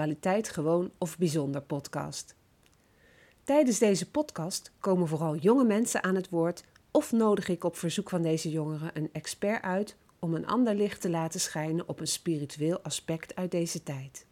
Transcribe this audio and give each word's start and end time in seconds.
Spiritualiteit 0.00 0.54
Gewoon 0.54 0.90
of 0.98 1.18
Bijzonder 1.18 1.62
podcast. 1.62 2.36
Tijdens 3.44 3.78
deze 3.78 4.10
podcast 4.10 4.72
komen 4.78 5.08
vooral 5.08 5.36
jonge 5.36 5.64
mensen 5.64 6.02
aan 6.02 6.14
het 6.14 6.28
woord 6.28 6.64
of 6.90 7.12
nodig 7.12 7.48
ik 7.48 7.64
op 7.64 7.76
verzoek 7.76 8.08
van 8.08 8.22
deze 8.22 8.50
jongeren 8.50 8.90
een 8.94 9.08
expert 9.12 9.62
uit 9.62 9.96
om 10.18 10.34
een 10.34 10.46
ander 10.46 10.74
licht 10.74 11.00
te 11.00 11.10
laten 11.10 11.40
schijnen 11.40 11.88
op 11.88 12.00
een 12.00 12.06
spiritueel 12.06 12.80
aspect 12.80 13.34
uit 13.34 13.50
deze 13.50 13.82
tijd. 13.82 14.26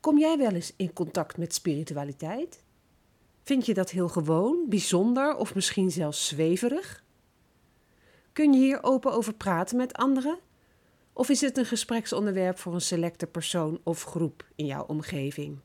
Kom 0.00 0.18
jij 0.18 0.38
wel 0.38 0.52
eens 0.52 0.72
in 0.76 0.92
contact 0.92 1.36
met 1.36 1.54
spiritualiteit? 1.54 2.62
Vind 3.42 3.66
je 3.66 3.74
dat 3.74 3.90
heel 3.90 4.08
gewoon, 4.08 4.64
bijzonder 4.68 5.36
of 5.36 5.54
misschien 5.54 5.90
zelfs 5.90 6.26
zweverig? 6.26 7.04
Kun 8.32 8.52
je 8.52 8.58
hier 8.58 8.82
open 8.82 9.12
over 9.12 9.34
praten 9.34 9.76
met 9.76 9.92
anderen? 9.92 10.38
Of 11.16 11.28
is 11.28 11.40
het 11.40 11.58
een 11.58 11.66
gespreksonderwerp 11.66 12.58
voor 12.58 12.74
een 12.74 12.80
selecte 12.80 13.26
persoon 13.26 13.80
of 13.82 14.02
groep 14.02 14.46
in 14.54 14.66
jouw 14.66 14.84
omgeving? 14.84 15.58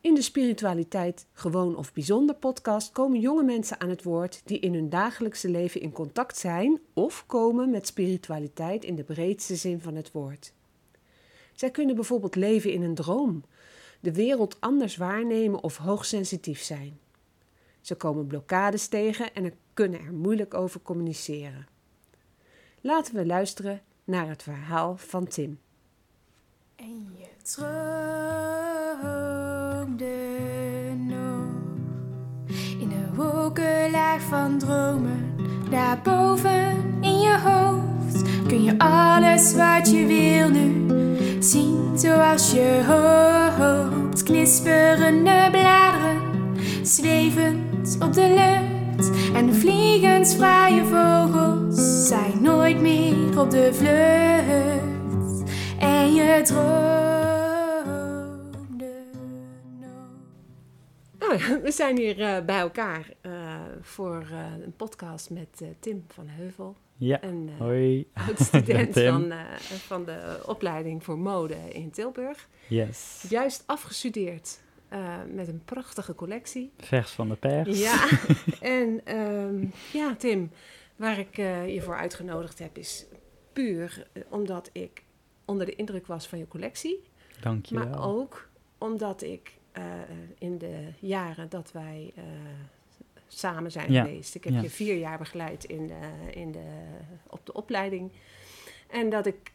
In 0.00 0.14
de 0.14 0.22
Spiritualiteit 0.22 1.26
Gewoon 1.32 1.76
of 1.76 1.92
Bijzonder 1.92 2.34
podcast 2.34 2.92
komen 2.92 3.20
jonge 3.20 3.42
mensen 3.42 3.80
aan 3.80 3.88
het 3.88 4.02
woord 4.02 4.42
die 4.44 4.58
in 4.58 4.74
hun 4.74 4.88
dagelijkse 4.88 5.48
leven 5.48 5.80
in 5.80 5.92
contact 5.92 6.36
zijn 6.36 6.80
of 6.92 7.26
komen 7.26 7.70
met 7.70 7.86
spiritualiteit 7.86 8.84
in 8.84 8.94
de 8.94 9.04
breedste 9.04 9.56
zin 9.56 9.80
van 9.80 9.94
het 9.94 10.12
woord. 10.12 10.52
Zij 11.52 11.70
kunnen 11.70 11.94
bijvoorbeeld 11.94 12.36
leven 12.36 12.72
in 12.72 12.82
een 12.82 12.94
droom, 12.94 13.44
de 14.00 14.12
wereld 14.12 14.60
anders 14.60 14.96
waarnemen 14.96 15.62
of 15.62 15.76
hoogsensitief 15.76 16.60
zijn. 16.60 16.98
Ze 17.80 17.94
komen 17.94 18.26
blokkades 18.26 18.88
tegen 18.88 19.34
en 19.34 19.52
kunnen 19.74 20.00
er 20.00 20.12
moeilijk 20.12 20.54
over 20.54 20.80
communiceren. 20.80 21.77
Laten 22.80 23.14
we 23.14 23.26
luisteren 23.26 23.80
naar 24.04 24.28
het 24.28 24.42
verhaal 24.42 24.96
van 24.96 25.26
Tim. 25.26 25.58
En 26.76 27.12
je 27.18 27.26
droomde 27.42 27.76
nog 30.96 31.48
in 32.80 32.88
de 32.88 33.14
wolkenlaag 33.14 34.20
van 34.20 34.58
dromen. 34.58 35.36
Daarboven 35.70 36.98
in 37.00 37.18
je 37.18 37.38
hoofd 37.44 38.46
kun 38.48 38.62
je 38.62 38.78
alles 38.78 39.54
wat 39.54 39.90
je 39.90 40.06
wil 40.06 40.48
nu 40.48 40.86
zien 41.42 41.98
zoals 41.98 42.52
je 42.52 42.82
hoopt. 42.86 44.22
Knisperende 44.22 45.48
bladeren, 45.50 46.22
zwevend 46.82 47.98
op 48.02 48.12
de 48.12 48.28
lucht. 48.28 49.10
En 49.34 49.54
vliegend 49.54 50.34
vrije 50.34 50.82
meer 50.82 51.07
op 53.38 53.50
de 53.50 53.74
vlucht. 53.74 55.50
En 55.78 56.14
je 56.14 56.40
droomde 56.44 56.66
nog. 59.80 60.08
Nou 61.18 61.62
we 61.62 61.70
zijn 61.70 61.96
hier 61.96 62.20
eh, 62.20 62.44
bij 62.44 62.58
elkaar 62.58 63.10
eh, 63.20 63.32
voor 63.80 64.26
eh, 64.30 64.44
een 64.64 64.74
podcast 64.76 65.30
met 65.30 65.62
Tim 65.80 66.04
van 66.08 66.28
Heuvel. 66.28 66.76
Ja, 66.98 67.22
Een 67.22 67.50
hoi. 67.58 68.06
oud-student 68.26 68.92
van, 69.08 69.30
eh, 69.30 69.38
van 69.60 70.04
de 70.04 70.40
opleiding 70.46 71.04
voor 71.04 71.18
mode 71.18 71.56
in 71.72 71.90
Tilburg. 71.90 72.48
Yes. 72.68 73.24
Juist 73.28 73.62
afgestudeerd 73.66 74.60
eh, 74.88 75.16
met 75.32 75.48
een 75.48 75.62
prachtige 75.64 76.14
collectie. 76.14 76.72
Vers 76.78 77.10
van 77.10 77.28
de 77.28 77.34
pers. 77.34 77.80
Ja, 77.80 78.08
en 78.60 79.00
ehm, 79.04 79.66
ja, 79.92 80.14
Tim, 80.16 80.50
waar 80.96 81.18
ik 81.18 81.38
eh, 81.38 81.74
je 81.74 81.82
voor 81.82 81.96
uitgenodigd 81.96 82.58
heb, 82.58 82.78
is 82.78 83.06
puur 83.58 84.06
eh, 84.12 84.22
omdat 84.28 84.70
ik 84.72 85.02
onder 85.44 85.66
de 85.66 85.74
indruk 85.74 86.06
was 86.06 86.28
van 86.28 86.38
je 86.38 86.48
collectie. 86.48 87.02
Dankjewel. 87.40 87.88
Maar 87.88 88.04
ook 88.08 88.48
omdat 88.78 89.22
ik 89.22 89.58
eh, 89.72 89.84
in 90.38 90.58
de 90.58 90.92
jaren 90.98 91.48
dat 91.48 91.72
wij 91.72 92.12
eh, 92.16 92.24
samen 93.26 93.70
zijn 93.70 93.92
Ja, 93.92 94.04
geweest. 94.04 94.34
Ik 94.34 94.44
heb 94.44 94.52
ja. 94.52 94.60
je 94.60 94.70
vier 94.70 94.96
jaar 94.96 95.18
begeleid 95.18 95.64
in 95.64 95.86
de, 95.86 96.30
in 96.30 96.52
de, 96.52 96.88
op 97.26 97.46
de 97.46 97.52
opleiding. 97.52 98.12
En 98.90 99.10
dat 99.10 99.26
ik 99.26 99.52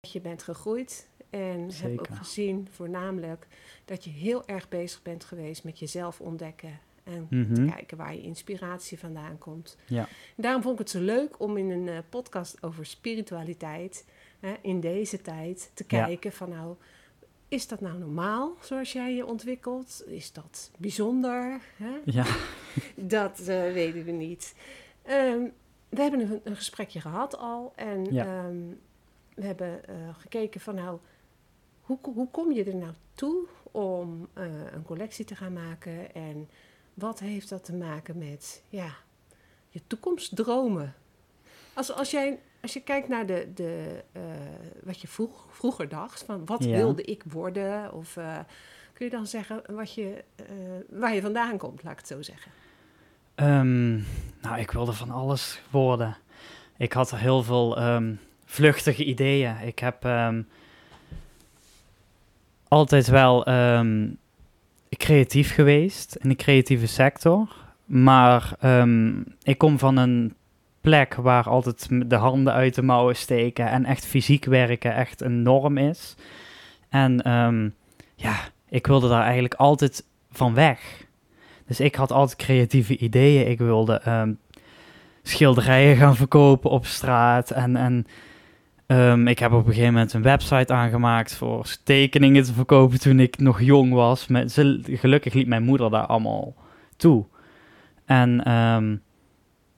dat 0.00 0.12
je 0.12 0.20
bent 0.20 0.42
gegroeid. 0.42 1.08
En 1.30 1.70
heb 1.72 1.98
ook 1.98 2.16
gezien 2.16 2.68
voornamelijk 2.70 3.46
dat 3.84 4.04
je 4.04 4.10
heel 4.10 4.46
erg 4.46 4.68
bezig 4.68 5.02
bent 5.02 5.24
geweest 5.24 5.64
met 5.64 5.78
jezelf 5.78 6.20
ontdekken. 6.20 6.80
En 7.04 7.26
te 7.28 7.34
Mhm. 7.36 7.68
kijken 7.70 7.96
waar 7.96 8.14
je 8.14 8.22
inspiratie 8.22 8.98
vandaan 8.98 9.38
komt. 9.38 9.76
Ja. 9.86 10.08
Daarom 10.36 10.62
vond 10.62 10.72
ik 10.74 10.78
het 10.80 10.90
zo 10.90 11.00
leuk 11.00 11.40
om 11.40 11.56
in 11.56 11.70
een 11.70 11.88
eh, 11.88 11.98
podcast 12.08 12.62
over 12.62 12.86
spiritualiteit 12.86 14.06
hè, 14.40 14.54
in 14.60 14.80
deze 14.80 15.20
tijd 15.20 15.70
te 15.74 15.84
Ja. 15.88 16.04
kijken 16.04 16.32
van 16.32 16.48
nou, 16.48 16.76
is 17.48 17.68
dat 17.68 17.80
nou 17.80 17.98
normaal 17.98 18.56
zoals 18.60 18.92
jij 18.92 19.14
je 19.14 19.26
ontwikkelt? 19.26 20.02
Is 20.06 20.32
dat 20.32 20.70
bijzonder? 20.78 21.60
Hè? 21.76 21.90
Ja. 22.04 22.24
Dat 22.96 23.38
eh, 23.38 23.46
weten 23.72 24.04
we 24.04 24.10
niet. 24.10 24.54
Ehm, 25.02 25.42
we 25.88 26.00
hebben 26.00 26.20
een, 26.20 26.40
een 26.44 26.56
gesprekje 26.56 27.00
gehad 27.00 27.36
al 27.38 27.72
en 27.76 28.04
Ja. 28.12 28.24
ehm, 28.24 28.56
we 29.34 29.44
hebben 29.44 29.88
eh, 29.88 29.94
gekeken 30.18 30.60
van 30.60 30.74
nou, 30.74 30.98
hoe, 31.80 31.98
hoe 32.02 32.28
kom 32.30 32.52
je 32.52 32.64
er 32.64 32.76
nou 32.76 32.92
toe 33.14 33.46
om 33.70 34.28
een 34.34 34.82
collectie 34.84 35.24
te 35.24 35.34
gaan 35.36 35.52
maken 35.52 36.14
en 36.14 36.48
wat 36.94 37.18
heeft 37.18 37.48
dat 37.48 37.64
te 37.64 37.74
maken 37.74 38.18
met 38.18 38.62
ja, 38.68 38.90
je 39.68 39.80
toekomstdromen? 39.86 40.94
Als, 41.74 41.92
als, 41.92 42.10
jij, 42.10 42.38
als 42.60 42.72
je 42.72 42.80
kijkt 42.80 43.08
naar 43.08 43.26
de, 43.26 43.48
de, 43.54 44.02
eh, 44.12 44.22
wat 44.82 45.00
je 45.00 45.08
vroeg, 45.08 45.46
vroeger 45.50 45.88
dacht, 45.88 46.22
van 46.22 46.46
wat 46.46 46.64
Ja. 46.64 46.76
wilde 46.76 47.02
ik 47.02 47.22
worden? 47.26 47.92
Of 47.92 48.16
eh, 48.16 48.38
kun 48.92 49.04
je 49.04 49.10
dan 49.10 49.26
zeggen 49.26 49.62
wat 49.66 49.94
je, 49.94 50.24
eh, 50.36 50.44
waar 50.88 51.14
je 51.14 51.20
vandaan 51.20 51.58
komt, 51.58 51.82
laat 51.82 51.92
ik 51.92 51.98
het 51.98 52.06
zo 52.08 52.22
zeggen? 52.22 52.52
Ehm, 53.34 53.92
nou, 54.40 54.58
ik 54.58 54.70
wilde 54.70 54.92
van 54.92 55.10
alles 55.10 55.60
worden. 55.70 56.16
Ik 56.76 56.92
had 56.92 57.10
heel 57.16 57.42
veel 57.42 57.76
ehm, 57.76 58.14
vluchtige 58.44 59.04
ideeën. 59.04 59.56
Ik 59.58 59.78
heb 59.78 60.04
ehm, 60.04 60.42
altijd 62.68 63.06
wel 63.06 63.44
creatief 64.96 65.54
geweest 65.54 66.14
in 66.14 66.28
de 66.28 66.36
creatieve 66.36 66.86
sector. 66.86 67.48
Maar 67.84 68.52
ehm, 68.60 69.12
ik 69.42 69.58
kom 69.58 69.78
van 69.78 69.96
een 69.96 70.34
plek 70.80 71.14
waar 71.14 71.48
altijd 71.48 71.88
de 72.10 72.16
handen 72.16 72.52
uit 72.52 72.74
de 72.74 72.82
mouwen 72.82 73.16
steken 73.16 73.68
en 73.68 73.84
echt 73.84 74.06
fysiek 74.06 74.44
werken 74.44 74.94
echt 74.94 75.20
een 75.20 75.42
norm 75.42 75.78
is. 75.78 76.14
En 76.88 77.22
ehm, 77.22 77.68
ja, 78.14 78.34
ik 78.68 78.86
wilde 78.86 79.08
daar 79.08 79.22
eigenlijk 79.22 79.54
altijd 79.54 80.04
van 80.30 80.54
weg. 80.54 81.06
Dus 81.66 81.80
ik 81.80 81.94
had 81.94 82.12
altijd 82.12 82.38
creatieve 82.38 82.96
ideeën. 82.96 83.50
Ik 83.50 83.58
wilde 83.58 83.94
ehm, 83.94 84.32
schilderijen 85.22 85.96
gaan 85.96 86.16
verkopen 86.16 86.70
op 86.70 86.86
straat. 86.86 87.50
En, 87.50 87.76
en 87.76 88.06
ehm, 88.92 89.26
ik 89.26 89.38
heb 89.38 89.52
op 89.52 89.66
een 89.66 89.72
gegeven 89.72 89.92
moment 89.92 90.12
een 90.12 90.22
website 90.22 90.72
aangemaakt 90.72 91.34
voor 91.34 91.76
tekeningen 91.84 92.42
te 92.42 92.52
verkopen 92.52 93.00
toen 93.00 93.20
ik 93.20 93.38
nog 93.38 93.60
jong 93.60 93.92
was. 93.92 94.26
Gelukkig 94.86 95.32
liet 95.32 95.46
mijn 95.46 95.62
moeder 95.62 95.90
daar 95.90 96.06
allemaal 96.06 96.54
toe. 96.96 97.24
En 98.04 98.44
ehm, 98.44 98.96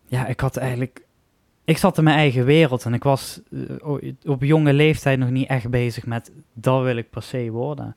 ja, 0.07 0.27
ik 0.27 0.41
had 0.41 0.57
eigenlijk... 0.57 1.03
Ik 1.65 1.79
zat 1.79 1.99
in 1.99 2.05
mijn 2.05 2.17
eigen 2.17 2.45
wereld 2.45 2.85
en 2.85 2.95
ik 2.95 3.03
was 3.03 3.41
eh, 3.51 4.21
op 4.25 4.43
jonge 4.43 4.73
leeftijd 4.73 5.19
nog 5.19 5.31
niet 5.31 5.49
echt 5.49 5.71
bezig 5.71 6.07
met 6.07 6.33
dat 6.53 6.83
wil 6.83 6.97
ik 6.97 7.11
per 7.11 7.23
se 7.23 7.51
worden. 7.51 7.97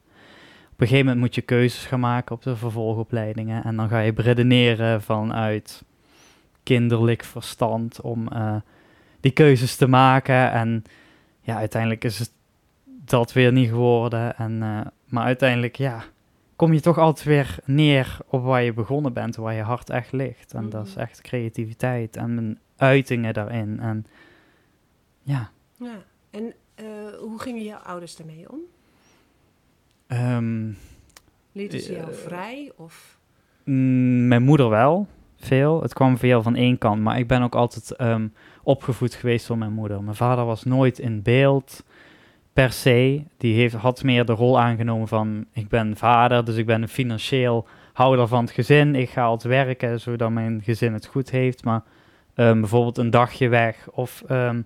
Op 0.71 0.83
een 0.83 0.87
gegeven 0.87 1.05
moment 1.05 1.19
moet 1.19 1.35
je 1.35 1.41
keuzes 1.41 1.85
gaan 1.85 1.99
maken 1.99 2.35
op 2.35 2.43
de 2.43 2.55
vervolgopleidingen. 2.55 3.63
En 3.63 3.75
dan 3.75 3.89
ga 3.89 3.99
je 3.99 4.13
redeneren 4.15 5.01
vanuit 5.01 5.83
kinderlijk 6.63 7.23
verstand 7.23 8.01
om 8.01 8.27
eh, 8.27 8.55
die 9.19 9.31
keuzes 9.31 9.75
te 9.75 9.87
maken. 9.87 10.51
En 10.51 10.83
ja, 11.47 11.55
uiteindelijk 11.57 12.03
is 12.03 12.19
het 12.19 12.31
dat 12.85 13.33
weer 13.33 13.51
niet 13.51 13.69
geworden. 13.69 14.35
En, 14.37 14.63
eh, 14.63 14.81
maar 15.05 15.23
uiteindelijk, 15.25 15.75
ja, 15.75 16.03
kom 16.55 16.73
je 16.73 16.79
toch 16.79 16.97
altijd 16.97 17.25
weer 17.25 17.57
neer 17.65 18.17
op 18.27 18.43
waar 18.43 18.63
je 18.63 18.73
begonnen 18.73 19.13
bent, 19.13 19.35
waar 19.35 19.53
je 19.53 19.61
hart 19.61 19.89
echt 19.89 20.11
ligt. 20.11 20.53
En 20.53 20.69
dat 20.69 20.85
is 20.85 20.91
Mhm. 20.93 20.99
echt 20.99 21.21
creativiteit 21.21 22.15
en 22.15 22.35
mijn 22.35 22.59
uitingen 22.77 23.33
daarin. 23.33 23.79
En 23.79 24.05
ja, 25.21 25.51
Ja, 25.79 26.03
en 26.29 26.53
eh, 26.75 26.85
hoe 27.19 27.39
gingen 27.39 27.63
jouw 27.63 27.79
ouders 27.79 28.15
daarmee 28.15 28.51
om? 28.51 28.59
ehm, 30.07 30.71
Lieten 31.51 31.79
ze 31.79 31.91
jou 31.93 32.11
Eh, 32.11 32.15
vrij? 32.17 32.71
Of... 32.75 33.17
Mm, 33.63 34.27
mijn 34.27 34.43
moeder 34.43 34.69
wel, 34.69 35.07
veel. 35.39 35.81
Het 35.81 35.93
kwam 35.93 36.17
veel 36.17 36.41
van 36.41 36.55
één 36.55 36.77
kant, 36.77 37.01
maar 37.01 37.19
ik 37.19 37.27
ben 37.27 37.41
ook 37.41 37.55
altijd 37.55 37.91
ehm, 37.91 38.27
opgevoed 38.63 39.13
geweest 39.13 39.47
door 39.47 39.57
mijn 39.57 39.73
moeder. 39.73 40.03
Mijn 40.03 40.15
vader 40.15 40.45
was 40.45 40.63
nooit 40.63 40.99
in 40.99 41.21
beeld 41.21 41.83
per 42.53 42.71
se. 42.71 43.23
Die 43.37 43.55
heeft, 43.55 43.73
had 43.73 44.03
meer 44.03 44.25
de 44.25 44.33
rol 44.33 44.59
aangenomen 44.59 45.07
van 45.07 45.45
ik 45.53 45.67
ben 45.67 45.97
vader, 45.97 46.45
dus 46.45 46.55
ik 46.55 46.65
ben 46.65 46.81
een 46.81 46.87
financieel 46.87 47.67
houder 47.93 48.27
van 48.27 48.41
het 48.41 48.51
gezin. 48.51 48.95
Ik 48.95 49.09
ga 49.09 49.23
altijd 49.23 49.53
werken, 49.53 49.99
zodat 49.99 50.31
mijn 50.31 50.61
gezin 50.63 50.93
het 50.93 51.05
goed 51.05 51.29
heeft. 51.31 51.63
Maar 51.63 51.81
ehm, 52.33 52.59
bijvoorbeeld 52.59 52.97
een 52.97 53.09
dagje 53.09 53.47
weg 53.47 53.87
of 53.91 54.23
ehm, 54.27 54.61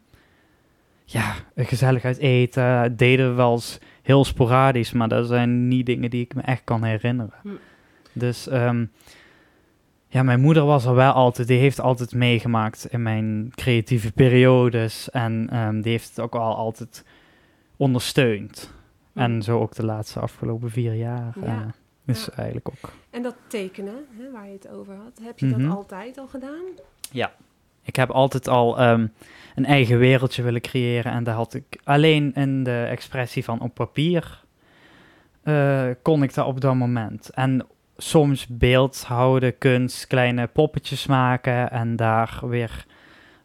ja, 1.05 1.33
gezellig 1.55 2.05
uit 2.05 2.17
eten. 2.17 2.95
Deden 2.95 3.29
we 3.29 3.35
wel 3.35 3.51
eens 3.51 3.79
heel 4.01 4.25
sporadisch, 4.25 4.91
maar 4.91 5.07
dat 5.07 5.27
zijn 5.27 5.67
niet 5.67 5.85
dingen 5.85 6.09
die 6.09 6.23
ik 6.23 6.35
me 6.35 6.41
echt 6.41 6.61
kan 6.63 6.83
herinneren. 6.83 7.39
Hm. 7.41 7.49
Dus 8.13 8.47
ehm, 8.47 8.85
ja, 10.13 10.23
mijn 10.23 10.41
moeder 10.41 10.65
was 10.65 10.85
er 10.85 10.95
wel 10.95 11.11
altijd, 11.11 11.47
die 11.47 11.59
heeft 11.59 11.79
altijd 11.79 12.13
meegemaakt 12.13 12.85
in 12.89 13.01
mijn 13.01 13.51
creatieve 13.55 14.11
periodes. 14.11 15.09
En 15.09 15.47
ehm, 15.51 15.81
die 15.81 15.91
heeft 15.91 16.09
het 16.09 16.19
ook 16.19 16.35
al 16.35 16.55
altijd 16.55 17.03
ondersteund. 17.77 18.73
Hm. 19.13 19.19
En 19.19 19.41
zo 19.43 19.59
ook 19.59 19.75
de 19.75 19.85
laatste 19.85 20.19
afgelopen 20.19 20.69
vier 20.71 20.93
jaar. 20.93 21.33
Ja. 21.41 21.45
eh, 21.45 21.59
is 22.05 22.25
Ja. 22.25 22.33
eigenlijk 22.37 22.69
ook. 22.69 22.91
En 23.09 23.21
dat 23.21 23.35
tekenen, 23.47 23.93
hè, 24.17 24.31
waar 24.31 24.45
je 24.47 24.53
het 24.53 24.69
over 24.69 24.95
had, 24.95 25.19
heb 25.23 25.39
je 25.39 25.45
Mhm. 25.45 25.67
dat 25.67 25.75
altijd 25.77 26.17
al 26.17 26.27
gedaan? 26.27 26.63
Ik 27.83 27.95
heb 27.95 28.09
altijd 28.09 28.47
al 28.47 28.77
ehm, 28.79 29.07
een 29.55 29.65
eigen 29.65 29.97
wereldje 29.97 30.43
willen 30.43 30.61
creëren. 30.61 31.11
En 31.11 31.23
daar 31.23 31.35
had 31.35 31.53
ik 31.53 31.63
alleen 31.83 32.33
in 32.33 32.63
de 32.63 32.83
expressie 32.89 33.43
van 33.43 33.59
op 33.61 33.73
papier. 33.73 34.43
eh, 35.43 35.85
kon 36.01 36.23
ik 36.23 36.33
dat 36.33 36.45
op 36.45 36.61
dat 36.61 36.75
moment. 36.75 37.29
En 37.29 37.65
soms 38.01 38.47
beeldhouden, 38.49 39.57
kunst, 39.57 40.07
kleine 40.07 40.47
poppetjes 40.47 41.05
maken. 41.05 41.71
En 41.71 41.95
daar 41.95 42.39
weer 42.43 42.85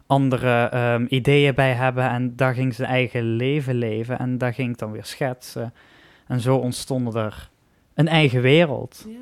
andere 0.07 0.65
ehm, 0.65 1.07
ideeën 1.09 1.55
bij 1.55 1.73
hebben. 1.73 2.09
En 2.11 2.37
daar 2.37 2.55
ging 2.55 2.75
zijn 2.75 2.89
eigen 2.89 3.23
leven 3.37 3.75
leven. 3.75 4.19
En 4.19 4.39
daar 4.39 4.55
ging 4.55 4.71
ik 4.71 4.79
dan 4.79 4.93
weer 4.93 5.05
schetsen. 5.05 5.75
En 6.27 6.41
zo 6.41 6.57
ontstond 6.57 7.15
er 7.15 7.49
een 7.95 8.09
eigen 8.09 8.41
wereld. 8.41 9.05
Ja, 9.09 9.13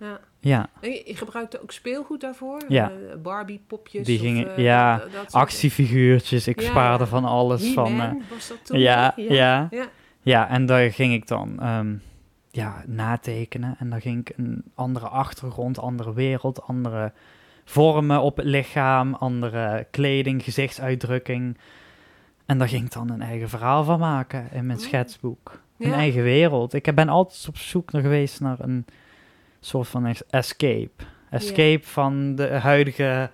ja. 0.00 0.06
ja. 0.06 0.18
Ja, 0.40 0.68
En 0.80 0.90
je, 0.90 1.02
gebruikte 1.16 1.62
ook 1.62 1.72
speelgoed 1.72 2.20
daarvoor? 2.20 2.60
Ja. 2.68 2.90
Eh, 2.90 3.16
Barbie-popjes? 3.22 4.06
Die 4.06 4.18
of, 4.18 4.24
gingen- 4.24 4.56
eh, 4.56 4.64
ja, 4.64 5.02
dat- 5.12 5.32
actiefiguurtjes. 5.32 6.48
Ik 6.48 6.60
Ja, 6.60 6.66
spaarde 6.68 7.06
van 7.06 7.24
alles. 7.24 7.72
Van, 7.72 8.00
eh, 8.00 8.10
was 8.30 8.48
dat 8.48 8.58
toen? 8.66 8.78
ja, 8.78 9.12
ja. 9.16 9.68
ja. 9.70 9.86
Ja, 10.22 10.48
en 10.48 10.66
daar 10.66 10.90
ging 10.92 11.12
ik 11.14 11.26
dan 11.26 11.60
ehm, 11.60 11.94
ja, 12.56 12.82
natekenen. 12.86 13.76
En 13.78 13.90
dan 13.90 14.00
ging 14.00 14.28
ik 14.28 14.36
een 14.38 14.62
andere 14.74 15.08
achtergrond, 15.08 15.78
andere 15.78 16.12
wereld, 16.14 16.62
andere 16.62 17.12
vormen 17.64 18.20
op 18.20 18.36
het 18.36 18.46
lichaam, 18.46 19.14
andere 19.14 19.86
kleding, 19.90 20.42
gezichtsuitdrukking. 20.44 21.58
En 22.46 22.58
daar 22.58 22.68
ging 22.68 22.84
ik 22.84 22.92
dan 22.92 23.10
een 23.10 23.22
eigen 23.22 23.48
verhaal 23.48 23.84
van 23.84 23.98
maken 23.98 24.48
in 24.52 24.66
mijn 24.66 24.78
Oh. 24.78 24.84
schetsboek. 24.84 25.60
Een 25.78 25.88
Ja. 25.88 25.94
eigen 25.94 26.22
wereld. 26.22 26.72
Ik 26.72 26.94
ben 26.94 27.08
altijd 27.08 27.48
op 27.48 27.56
zoek 27.56 27.92
naar 27.92 28.02
geweest 28.02 28.40
naar 28.40 28.60
een 28.60 28.84
soort 29.60 29.88
van 29.88 30.06
es- 30.06 30.26
escape. 30.26 31.04
Escape 31.30 31.86
van 31.86 32.34
de 32.34 32.48
huidige 32.48 33.30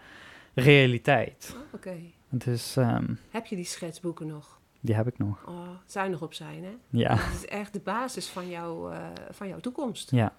realiteit. 0.54 1.52
Oh, 1.56 1.60
Oké. 1.74 1.94
Dus 2.28 2.76
ehm, 2.76 3.04
Heb 3.30 3.46
je 3.46 3.56
die 3.56 3.64
schetsboeken 3.64 4.26
nog? 4.26 4.60
Die 4.82 4.94
heb 4.94 5.06
ik 5.06 5.18
nog. 5.18 5.44
Oh, 5.46 6.08
nog 6.08 6.22
op 6.22 6.34
zijn, 6.34 6.64
hè? 6.64 6.76
Ja. 6.90 7.08
Dat 7.08 7.34
is 7.34 7.46
echt 7.46 7.72
de 7.72 7.80
basis 7.80 8.28
van, 8.28 8.48
jouw 8.48 8.90
eh, 8.90 9.06
van 9.30 9.48
jouw 9.48 9.60
toekomst. 9.60 10.10
Ja. 10.10 10.32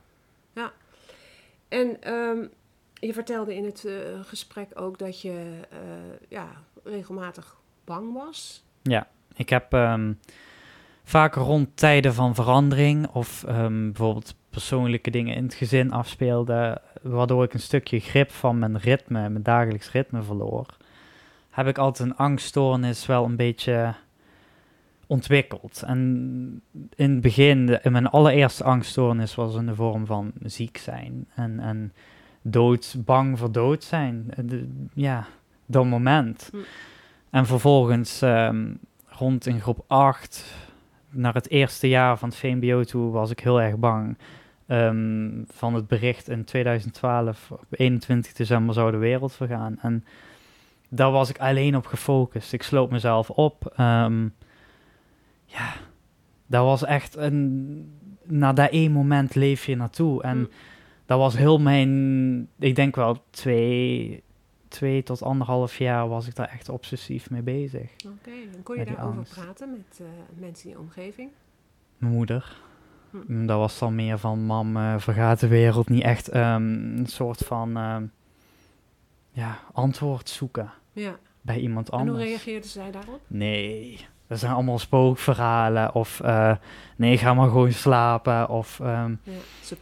En 1.74 2.02
ehm, 2.02 2.46
je 2.94 3.14
vertelde 3.14 3.56
in 3.56 3.66
het 3.66 3.86
eh, 3.86 3.94
gesprek 4.22 4.68
ook 4.74 4.98
dat 4.98 5.22
je 5.22 5.60
eh, 5.70 5.80
ja, 6.30 6.48
regelmatig 6.84 7.56
bang 7.84 8.14
was. 8.14 8.64
Ik 9.36 9.50
heb 9.50 9.74
ehm, 9.74 10.14
vaak 11.04 11.36
rond 11.36 11.78
tijden 11.78 12.14
van 12.14 12.36
verandering 12.36 13.08
of 13.08 13.44
ehm, 13.44 13.84
bijvoorbeeld 13.84 14.36
persoonlijke 14.50 15.10
dingen 15.10 15.36
in 15.36 15.44
het 15.44 15.54
gezin 15.54 15.92
afspeelden, 15.92 16.82
waardoor 17.02 17.44
ik 17.44 17.54
een 17.54 17.60
stukje 17.60 18.00
grip 18.00 18.32
van 18.32 18.60
mijn 18.60 18.78
ritme, 18.78 19.30
mijn 19.30 19.44
dagelijks 19.44 19.92
ritme 19.92 20.24
verloor, 20.24 20.66
heb 21.50 21.68
ik 21.68 21.78
altijd 21.78 22.10
een 22.10 22.18
angststoornis 22.18 23.06
wel 23.06 23.26
een 23.26 23.36
beetje 23.36 23.96
ontwikkeld. 25.08 25.84
En 25.86 26.62
in 26.96 27.12
het 27.12 27.22
begin, 27.22 27.66
de- 27.66 27.80
in 27.84 27.92
mijn 27.92 28.08
allereerste 28.08 28.64
angststoornis 28.64 29.36
was 29.36 29.56
in 29.56 29.66
de 29.66 29.76
vorm 29.76 30.06
van 30.06 30.32
ziek 30.44 30.78
zijn 30.78 31.28
en, 31.36 31.60
en 31.60 31.94
dood, 32.42 32.96
bang 32.98 33.40
voor 33.40 33.52
dood 33.52 33.84
zijn. 33.84 34.32
De- 34.46 34.68
ja, 34.94 35.26
dat 35.66 35.86
moment. 35.86 36.48
Hm. 36.52 36.58
En 37.30 37.46
vervolgens 37.46 38.22
ehm, 38.22 38.74
rond 39.08 39.46
in 39.46 39.60
groep 39.62 39.84
8, 39.88 40.56
naar 41.10 41.34
het 41.34 41.50
eerste 41.50 41.88
jaar 41.90 42.18
van 42.18 42.30
het 42.30 42.38
VMBO 42.38 42.84
toe, 42.84 43.12
was 43.12 43.32
ik 43.32 43.40
heel 43.40 43.62
erg 43.62 43.76
bang. 43.78 44.18
ehm, 44.68 45.30
van 45.48 45.74
het 45.74 45.88
bericht 45.88 46.30
in 46.30 46.44
2012, 46.44 47.52
op 47.52 47.66
21 47.70 48.34
december 48.34 48.74
zou 48.74 48.92
de 48.92 48.98
wereld 48.98 49.34
vergaan. 49.34 49.78
En 49.82 50.06
daar 50.90 51.12
was 51.12 51.30
ik 51.30 51.40
alleen 51.40 51.76
op 51.76 51.86
gefocust. 51.86 52.54
Ik 52.54 52.64
sloot 52.64 52.90
mezelf 52.92 53.30
op. 53.30 53.74
ehm, 53.76 54.28
ja, 55.54 55.74
dat 56.46 56.64
was 56.66 56.84
echt 56.86 57.16
een... 57.16 57.98
Na 58.24 58.54
dat 58.54 58.70
één 58.72 58.92
moment 58.92 59.36
leef 59.36 59.66
je 59.66 59.76
naartoe. 59.76 60.24
En 60.24 60.38
Hm. 60.38 60.46
dat 61.06 61.20
was 61.20 61.38
heel 61.38 61.60
mijn... 61.60 62.48
Ik 62.60 62.76
denk 62.76 62.96
wel 62.96 63.24
twee, 63.30 64.24
twee 64.68 65.04
tot 65.04 65.22
anderhalf 65.24 65.78
jaar 65.78 66.08
was 66.08 66.28
ik 66.28 66.36
daar 66.36 66.50
echt 66.50 66.70
obsessief 66.70 67.30
mee 67.30 67.42
bezig. 67.42 67.92
Oké, 68.08 68.30
en 68.54 68.64
kon 68.64 68.78
je 68.78 68.86
daarover 68.86 69.18
angst. 69.18 69.34
praten 69.34 69.70
met 69.72 70.00
eh, 70.00 70.06
mensen 70.40 70.66
in 70.70 70.76
je 70.76 70.80
omgeving? 70.82 71.30
Mijn 71.98 72.14
moeder. 72.14 72.56
Hm. 73.10 73.18
Mm, 73.28 73.46
Dat 73.48 73.58
was 73.58 73.80
dan 73.80 73.96
meer 73.96 74.18
van, 74.18 74.40
mam, 74.46 74.78
eh, 74.78 74.98
vergaat 74.98 75.40
de 75.40 75.48
wereld 75.48 75.90
niet 75.90 76.04
echt 76.04 76.28
ehm, 76.30 76.64
een 76.98 77.08
soort 77.08 77.38
van 77.40 77.78
ehm, 77.78 78.06
ja, 79.32 79.60
antwoord 79.74 80.30
zoeken 80.30 80.72
Ja. 80.94 81.18
bij 81.42 81.60
iemand 81.60 81.90
En 81.90 81.98
hoe 82.00 82.08
anders. 82.10 82.24
reageerde 82.28 82.68
zij 82.68 82.92
daarop? 82.92 83.20
Nee, 83.28 84.06
dat 84.28 84.40
zijn 84.40 84.54
allemaal 84.54 84.80
spookverhalen. 84.80 85.94
Of 85.96 86.20
eh, 86.20 86.56
nee, 86.96 87.18
ga 87.18 87.34
maar 87.34 87.48
gewoon 87.48 87.72
slapen. 87.72 88.50
Of 88.50 88.80
ehm, 88.80 89.16
Ja, 89.24 89.32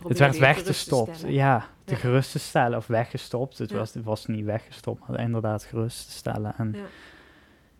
het 0.08 0.18
werd 0.20 0.38
weggestopt. 0.38 1.20
te 1.20 1.32
ja, 1.34 1.66
te 1.86 1.94
Ja. 1.94 2.00
gerust 2.00 2.32
te 2.32 2.40
stellen 2.40 2.78
of 2.78 2.88
weggestopt. 2.88 3.58
Het, 3.58 3.70
Ja. 3.70 3.78
was, 3.78 3.94
het 3.94 4.04
was 4.04 4.26
niet 4.26 4.46
weggestopt, 4.46 5.08
maar 5.08 5.20
inderdaad 5.20 5.64
gerust 5.64 6.06
te 6.06 6.12
stellen. 6.12 6.54
En 6.58 6.72
Ja. 6.78 6.84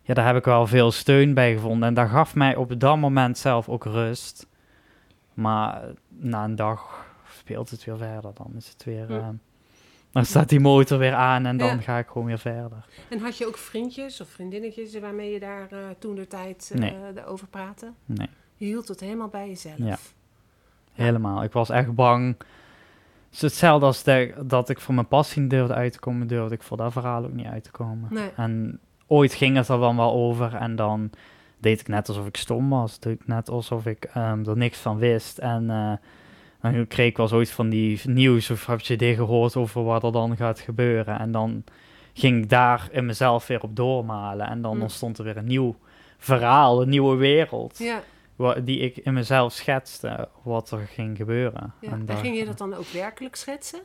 ja, 0.02 0.14
daar 0.14 0.26
heb 0.26 0.36
ik 0.36 0.44
wel 0.44 0.66
veel 0.66 0.90
steun 0.90 1.34
bij 1.34 1.52
gevonden. 1.54 1.88
En 1.88 1.94
dat 1.94 2.08
gaf 2.08 2.34
mij 2.34 2.56
op 2.56 2.80
dat 2.80 2.96
moment 2.96 3.38
zelf 3.38 3.68
ook 3.68 3.84
rust. 3.84 4.46
Maar 5.34 5.80
na 6.08 6.44
een 6.44 6.56
dag 6.56 7.06
speelt 7.34 7.70
het 7.70 7.84
weer 7.84 7.96
verder. 7.96 8.30
Dan 8.34 8.52
is 8.56 8.68
het 8.68 8.84
weer... 8.84 9.06
Hm. 9.06 9.32
Eh, 10.12 10.18
dan 10.18 10.24
staat 10.24 10.48
die 10.48 10.60
motor 10.60 10.98
weer 10.98 11.14
aan 11.14 11.46
en 11.46 11.56
dan 11.56 11.68
Ja. 11.68 11.80
ga 11.80 11.98
ik 11.98 12.06
gewoon 12.06 12.26
weer 12.26 12.38
verder. 12.38 12.84
En 13.08 13.18
had 13.18 13.38
je 13.38 13.46
ook 13.46 13.56
vriendjes 13.56 14.20
of 14.20 14.28
vriendinnetjes 14.28 14.98
waarmee 14.98 15.32
je 15.32 15.40
daar 15.40 15.66
eh, 15.70 15.78
toen 15.98 16.14
de 16.14 16.26
tijd 16.26 16.72
Nee. 16.74 16.96
over 17.26 17.46
praatte? 17.46 17.92
Nee. 18.04 18.28
Je 18.56 18.66
hield 18.66 18.88
het 18.88 19.00
helemaal 19.00 19.28
bij 19.28 19.48
jezelf. 19.48 19.76
Ja. 19.78 19.98
Helemaal. 20.92 21.42
Ik 21.42 21.52
was 21.52 21.70
echt 21.70 21.94
bang. 21.94 22.34
Het 22.38 22.44
is 23.32 23.40
hetzelfde 23.40 23.86
als 23.86 24.02
de- 24.02 24.34
dat 24.44 24.68
ik 24.68 24.80
voor 24.80 24.94
mijn 24.94 25.08
passie 25.08 25.46
durfde 25.46 25.74
uit 25.74 25.92
te 25.92 25.98
komen, 25.98 26.26
durfde 26.26 26.54
ik 26.54 26.62
voor 26.62 26.76
dat 26.76 26.92
verhaal 26.92 27.24
ook 27.24 27.32
niet 27.32 27.46
uit 27.46 27.64
te 27.64 27.70
komen. 27.70 28.08
Nee. 28.10 28.30
En 28.36 28.80
ooit 29.06 29.34
ging 29.34 29.56
het 29.56 29.68
er 29.68 29.78
dan 29.78 29.96
wel 29.96 30.12
over 30.12 30.54
en 30.54 30.76
dan 30.76 31.10
deed 31.58 31.80
ik 31.80 31.88
net 31.88 32.08
alsof 32.08 32.26
ik 32.26 32.36
stom 32.36 32.68
was. 32.68 32.98
Deed 32.98 33.20
ik 33.20 33.26
net 33.26 33.48
alsof 33.48 33.86
ik 33.86 34.04
ehm, 34.04 34.48
er 34.48 34.56
niks 34.56 34.78
van 34.78 34.96
wist. 34.98 35.38
En 35.38 35.70
eh, 36.62 36.72
dan 36.72 36.86
kreeg 36.86 37.08
ik 37.08 37.16
wel 37.16 37.28
zoiets 37.28 37.50
van 37.50 37.68
die 37.68 38.00
nieuws 38.04 38.50
of 38.50 38.66
heb 38.66 38.80
je 38.80 38.96
dit 38.96 39.16
gehoord 39.16 39.56
over 39.56 39.84
wat 39.84 40.02
er 40.04 40.12
dan 40.12 40.36
gaat 40.36 40.60
gebeuren. 40.60 41.18
En 41.18 41.32
dan 41.32 41.64
ging 42.14 42.42
ik 42.42 42.48
daar 42.48 42.88
in 42.90 43.06
mezelf 43.06 43.46
weer 43.46 43.62
op 43.62 43.76
doormalen. 43.76 44.46
En 44.48 44.62
dan 44.62 44.76
Hm. 44.76 44.82
ontstond 44.82 45.18
er 45.18 45.24
weer 45.24 45.36
een 45.36 45.44
nieuw 45.44 45.76
verhaal, 46.18 46.82
een 46.82 46.88
nieuwe 46.88 47.16
wereld 47.16 47.78
Ja, 47.78 48.02
wa- 48.36 48.54
die 48.60 48.78
ik 48.78 48.96
in 48.96 49.12
mezelf 49.12 49.52
schetste 49.52 50.28
wat 50.42 50.70
er 50.70 50.78
ging 50.90 51.16
gebeuren. 51.16 51.72
ja. 51.80 51.90
En, 51.90 52.06
daar- 52.06 52.16
ging 52.16 52.36
je 52.38 52.44
dat 52.44 52.58
dan 52.58 52.74
ook 52.74 52.86
werkelijk 52.88 53.36
schetsen? 53.36 53.80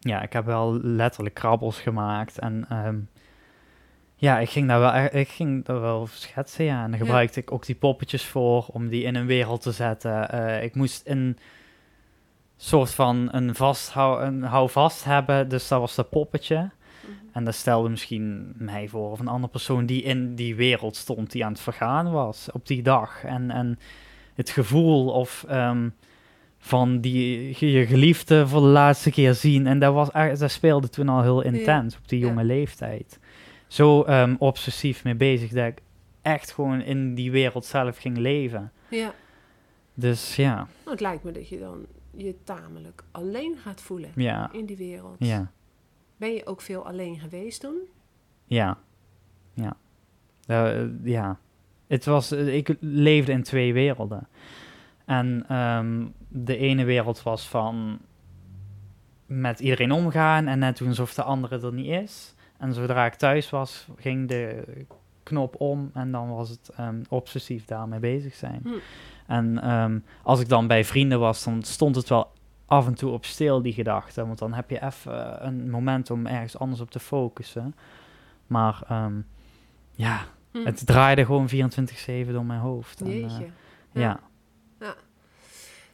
Ja, 0.00 0.22
ik 0.22 0.32
heb 0.32 0.44
wel 0.44 0.78
letterlijk 0.82 1.34
krabbels 1.34 1.80
gemaakt 1.80 2.38
en 2.38 2.64
ehm, 2.68 2.96
ja, 4.14 4.38
ik 4.38 4.48
ging 4.50 4.68
daar 4.68 4.80
wel, 4.80 4.94
e- 4.94 5.18
ik 5.20 5.28
ging 5.28 5.64
daar 5.64 5.80
wel 5.80 6.06
schetsen, 6.06 6.64
ja. 6.64 6.82
En 6.84 6.90
daar 6.90 6.98
Ja. 7.00 7.04
gebruikte 7.04 7.40
ik 7.40 7.52
ook 7.52 7.66
die 7.66 7.74
poppetjes 7.74 8.24
voor 8.24 8.66
om 8.72 8.88
die 8.88 9.02
in 9.02 9.14
een 9.14 9.26
wereld 9.26 9.62
te 9.62 9.72
zetten. 9.72 10.30
Eh, 10.30 10.62
ik 10.62 10.74
moest 10.74 11.02
een 11.06 11.38
soort 12.60 12.90
van 12.90 13.28
een, 13.32 13.54
vasthou, 13.54 14.22
een 14.22 14.42
houvast 14.42 15.04
hebben, 15.04 15.48
dus 15.48 15.68
dat 15.68 15.80
was 15.80 15.94
dat 15.94 16.10
poppetje. 16.10 16.56
Mhm. 16.56 17.12
En 17.32 17.44
dat 17.44 17.54
stelde 17.54 17.88
misschien 17.88 18.52
mij 18.56 18.88
voor 18.88 19.10
of 19.10 19.20
een 19.20 19.28
andere 19.28 19.52
persoon 19.52 19.86
die 19.86 20.02
in 20.02 20.34
die 20.34 20.54
wereld 20.54 20.96
stond, 20.96 21.32
die 21.32 21.44
aan 21.44 21.52
het 21.52 21.60
vergaan 21.60 22.10
was 22.12 22.48
op 22.52 22.66
die 22.66 22.82
dag. 22.82 23.24
En, 23.24 23.50
en 23.50 23.78
het 24.34 24.50
gevoel 24.50 25.08
of 25.10 25.44
ehm, 25.48 25.88
van 26.58 27.00
die, 27.00 27.56
je 27.72 27.86
geliefde 27.86 28.46
voor 28.48 28.60
de 28.60 28.66
laatste 28.66 29.10
keer 29.10 29.34
zien. 29.34 29.66
En 29.66 29.78
dat, 29.78 29.94
was, 29.94 30.38
dat 30.38 30.50
speelde 30.50 30.88
toen 30.88 31.08
al 31.08 31.22
heel 31.22 31.42
intens 31.42 31.96
op 31.96 32.08
die 32.08 32.20
Ja. 32.20 32.26
jonge 32.26 32.44
leeftijd. 32.44 33.18
Zo 33.66 34.02
ehm, 34.02 34.34
obsessief 34.38 35.04
mee 35.04 35.14
bezig 35.14 35.50
dat 35.50 35.66
ik 35.66 35.78
echt 36.22 36.52
gewoon 36.52 36.80
in 36.80 37.14
die 37.14 37.30
wereld 37.30 37.64
zelf 37.64 37.98
ging 37.98 38.16
leven. 38.16 38.72
Ja. 38.88 39.12
Dus 39.94 40.36
ja, 40.36 40.54
Nou, 40.54 40.66
het 40.84 41.00
lijkt 41.00 41.24
me 41.24 41.32
dat 41.32 41.48
je 41.48 41.58
dan 41.58 41.86
je 42.24 42.36
tamelijk 42.44 43.04
alleen 43.10 43.56
gaat 43.56 43.80
voelen 43.80 44.10
ja, 44.14 44.52
in 44.52 44.66
die 44.66 44.76
wereld. 44.76 45.16
ja, 45.18 45.50
Ben 46.16 46.32
je 46.32 46.46
ook 46.46 46.60
veel 46.60 46.86
alleen 46.86 47.18
geweest 47.18 47.60
toen? 47.60 47.78
ja, 48.46 48.78
ja. 49.52 49.76
Eh, 50.46 51.04
ja. 51.04 51.38
Het 51.86 52.04
was, 52.04 52.30
eh, 52.30 52.56
ik 52.56 52.76
leefde 52.80 53.32
in 53.32 53.42
twee 53.42 53.72
werelden. 53.72 54.28
En 55.04 55.44
ehm, 55.48 56.06
de 56.28 56.56
ene 56.56 56.84
wereld 56.84 57.22
was 57.22 57.48
van 57.48 57.98
met 59.26 59.60
iedereen 59.60 59.92
omgaan 59.92 60.46
en 60.46 60.58
net 60.58 60.78
doen 60.78 60.88
alsof 60.88 61.14
de 61.14 61.22
andere 61.22 61.66
er 61.66 61.72
niet 61.72 61.90
is. 61.90 62.34
En 62.58 62.72
zodra 62.72 63.06
ik 63.06 63.14
thuis 63.14 63.50
was, 63.50 63.88
ging 63.96 64.28
de 64.28 64.64
knop 65.22 65.60
om 65.60 65.90
en 65.94 66.12
dan 66.12 66.28
was 66.28 66.48
het 66.48 66.68
ehm, 66.76 67.02
obsessief 67.08 67.64
daarmee 67.64 67.98
bezig 67.98 68.34
zijn. 68.34 68.60
Hm. 68.62 68.78
En 69.28 69.62
ehm, 69.62 69.98
als 70.22 70.40
ik 70.40 70.48
dan 70.48 70.66
bij 70.66 70.84
vrienden 70.84 71.20
was, 71.20 71.44
dan 71.44 71.62
stond 71.62 71.96
het 71.96 72.08
wel 72.08 72.30
af 72.66 72.86
en 72.86 72.94
toe 72.94 73.10
op 73.12 73.24
stil, 73.24 73.62
die 73.62 73.72
gedachte. 73.72 74.26
Want 74.26 74.38
dan 74.38 74.52
heb 74.52 74.70
je 74.70 74.82
even 74.82 75.46
een 75.46 75.70
moment 75.70 76.10
om 76.10 76.26
ergens 76.26 76.58
anders 76.58 76.80
op 76.80 76.90
te 76.90 76.98
focussen. 77.00 77.74
Maar 78.46 78.82
ehm, 78.88 79.14
ja, 79.94 80.20
Hm. 80.52 80.64
het 80.64 80.86
draaide 80.86 81.24
gewoon 81.24 81.48
24-7 81.48 82.32
door 82.32 82.44
mijn 82.44 82.60
hoofd. 82.60 83.00
En, 83.00 83.06
eh, 83.06 83.20
Jeetje. 83.20 83.46
ja. 83.92 84.20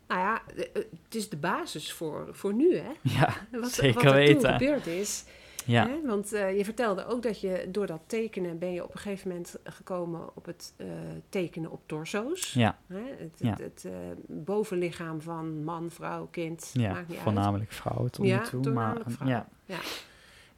Nou 0.08 0.20
ja, 0.20 0.42
eh, 0.56 0.62
eh, 0.62 0.82
het 1.04 1.14
is 1.14 1.28
de 1.28 1.36
basis 1.36 1.92
voor, 1.92 2.28
voor 2.32 2.54
nu, 2.54 2.76
hè? 2.76 2.90
ja, 3.02 3.28
Wat, 3.52 3.70
Zeker 3.72 3.94
wat 3.94 4.04
er 4.04 4.10
toen 4.10 4.34
weten. 4.34 4.52
gebeurd 4.52 4.86
is. 4.86 5.24
Ja, 5.64 5.86
Hè? 5.88 6.00
Want 6.06 6.32
eh, 6.32 6.56
je 6.56 6.64
vertelde 6.64 7.06
ook 7.06 7.22
dat 7.22 7.40
je 7.40 7.68
door 7.70 7.86
dat 7.86 8.00
tekenen 8.06 8.58
ben 8.58 8.72
je 8.72 8.84
op 8.84 8.94
een 8.94 9.00
gegeven 9.00 9.28
moment 9.28 9.56
gekomen 9.64 10.36
op 10.36 10.44
het 10.46 10.74
eh, 10.76 10.86
tekenen 11.28 11.70
op 11.70 11.80
torso's. 11.86 12.52
ja, 12.52 12.78
Hè? 12.86 13.02
Het, 13.18 13.38
Ja. 13.38 13.50
het, 13.50 13.58
het, 13.58 13.84
eh, 13.84 13.92
bovenlichaam 14.26 15.20
van 15.20 15.64
man, 15.64 15.90
vrouw, 15.90 16.28
kind, 16.30 16.70
ja. 16.72 16.92
maakt 16.92 17.08
niet 17.08 17.16
uit. 17.16 17.24
voornamelijk 17.26 17.72
vrouwen 17.72 18.10
tot 18.10 18.26
Ja, 18.26 18.40
nu 18.52 18.62
toe. 18.62 18.72
Maar 18.72 18.96
vrouwen. 19.06 19.46
ja, 19.64 19.78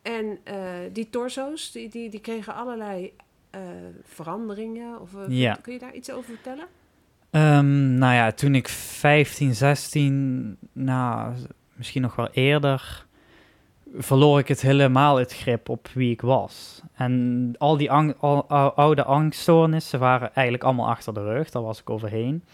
En 0.03 0.39
die 0.93 1.11
torso's, 1.11 1.73
die, 1.73 1.89
die, 1.89 2.11
die 2.11 2.21
kregen 2.21 2.55
allerlei 2.55 3.13
veranderingen. 4.03 5.01
Of, 5.01 5.11
Ja. 5.29 5.55
Kun 5.63 5.73
je 5.73 5.79
daar 5.79 5.95
iets 5.95 6.11
over 6.11 6.25
vertellen? 6.35 6.67
Ehm, 7.31 7.95
nou 7.99 8.15
ja, 8.15 8.33
toen 8.33 8.55
ik 8.55 8.69
15, 8.69 9.55
16, 9.55 10.57
nou, 10.73 11.35
misschien 11.75 12.03
nog 12.03 12.17
wel 12.17 12.29
eerder, 12.33 13.06
verloor 13.95 14.38
ik 14.38 14.49
het 14.49 14.61
helemaal 14.61 15.16
het 15.16 15.35
grip 15.35 15.69
op 15.69 15.88
wie 15.95 16.11
ik 16.11 16.21
was. 16.21 16.83
En 16.95 17.55
al 17.59 17.76
die 17.76 17.90
ang- 17.90 18.14
al- 18.19 18.49
ou- 18.49 18.73
oude 18.75 19.05
angststoornissen 19.05 19.99
waren 19.99 20.35
eigenlijk 20.35 20.64
allemaal 20.64 20.88
achter 20.88 21.14
de 21.14 21.23
rug, 21.23 21.50
daar 21.50 21.62
was 21.62 21.81
ik 21.81 21.90
overheen. 21.90 22.45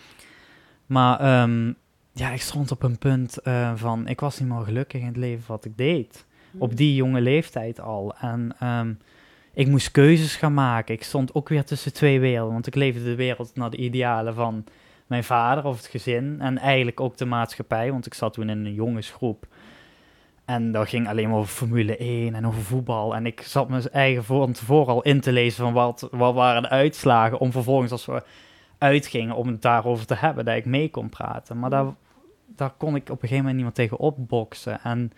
Maar 0.87 1.21
ehm, 1.21 1.73
ja, 2.13 2.31
ik 2.31 2.41
stond 2.41 2.71
op 2.71 2.83
een 2.83 2.99
punt 2.99 3.39
eh, 3.39 3.73
van, 3.75 4.07
ik 4.07 4.21
was 4.21 4.39
niet 4.39 4.49
meer 4.49 4.65
gelukkig 4.65 5.01
in 5.01 5.07
het 5.07 5.17
leven 5.17 5.45
wat 5.47 5.65
ik 5.65 5.77
deed. 5.77 6.27
Op 6.59 6.77
die 6.77 6.95
jonge 6.95 7.21
leeftijd 7.21 7.81
al. 7.81 8.15
En 8.21 8.55
ehm, 8.59 8.93
ik 9.55 9.67
moest 9.69 9.91
keuzes 9.91 10.37
gaan 10.37 10.55
maken. 10.55 10.95
Ik 10.95 11.03
stond 11.03 11.35
ook 11.35 11.49
weer 11.49 11.65
tussen 11.65 11.93
twee 11.93 12.21
werelden. 12.21 12.53
Want 12.53 12.67
ik 12.67 12.75
leefde 12.75 13.05
de 13.05 13.15
wereld 13.15 13.55
naar 13.55 13.71
de 13.71 13.77
idealen 13.77 14.35
van 14.35 14.65
mijn 15.07 15.25
vader 15.25 15.65
of 15.65 15.77
het 15.77 15.87
gezin. 15.87 16.37
En 16.41 16.59
eigenlijk 16.59 17.01
ook 17.01 17.17
de 17.17 17.25
maatschappij. 17.25 17.91
Want 17.91 18.07
ik 18.07 18.15
zat 18.15 18.33
toen 18.33 18.51
in 18.51 18.65
een 18.65 18.75
jongensgroep. 18.75 19.47
En 20.45 20.73
dat 20.73 20.89
ging 20.89 21.09
alleen 21.09 21.29
maar 21.29 21.39
over 21.39 21.55
Formule 21.55 21.97
1 21.97 22.35
en 22.35 22.47
over 22.47 22.63
voetbal. 22.63 23.15
En 23.15 23.27
ik 23.27 23.41
zat 23.41 23.69
mijn 23.69 23.89
eigen 23.91 24.25
van 24.25 24.53
tevoren 24.53 24.95
al 24.95 25.03
in 25.03 25.21
te 25.21 25.33
lezen 25.33 25.65
van 25.65 25.73
wat, 25.73 26.09
wat 26.11 26.35
waren 26.35 26.63
de 26.63 26.69
uitslagen. 26.69 27.39
Om 27.39 27.53
vervolgens 27.53 27.93
als 27.93 28.07
we 28.07 28.23
uitgingen 28.79 29.37
om 29.37 29.47
het 29.47 29.63
daarover 29.63 30.07
te 30.07 30.15
hebben, 30.15 30.45
dat 30.45 30.57
ik 30.57 30.65
mee 30.65 30.91
kon 30.91 31.09
praten. 31.09 31.59
Maar 31.59 31.71
daar, 31.71 31.87
daar 32.47 32.71
kon 32.71 32.95
ik 32.95 33.03
op 33.03 33.23
een 33.23 33.29
gegeven 33.29 33.37
moment 33.37 33.55
niet 33.55 33.65
meer 33.65 33.75
tegen 33.75 33.99
opboksen. 33.99 34.81
En 34.83 35.13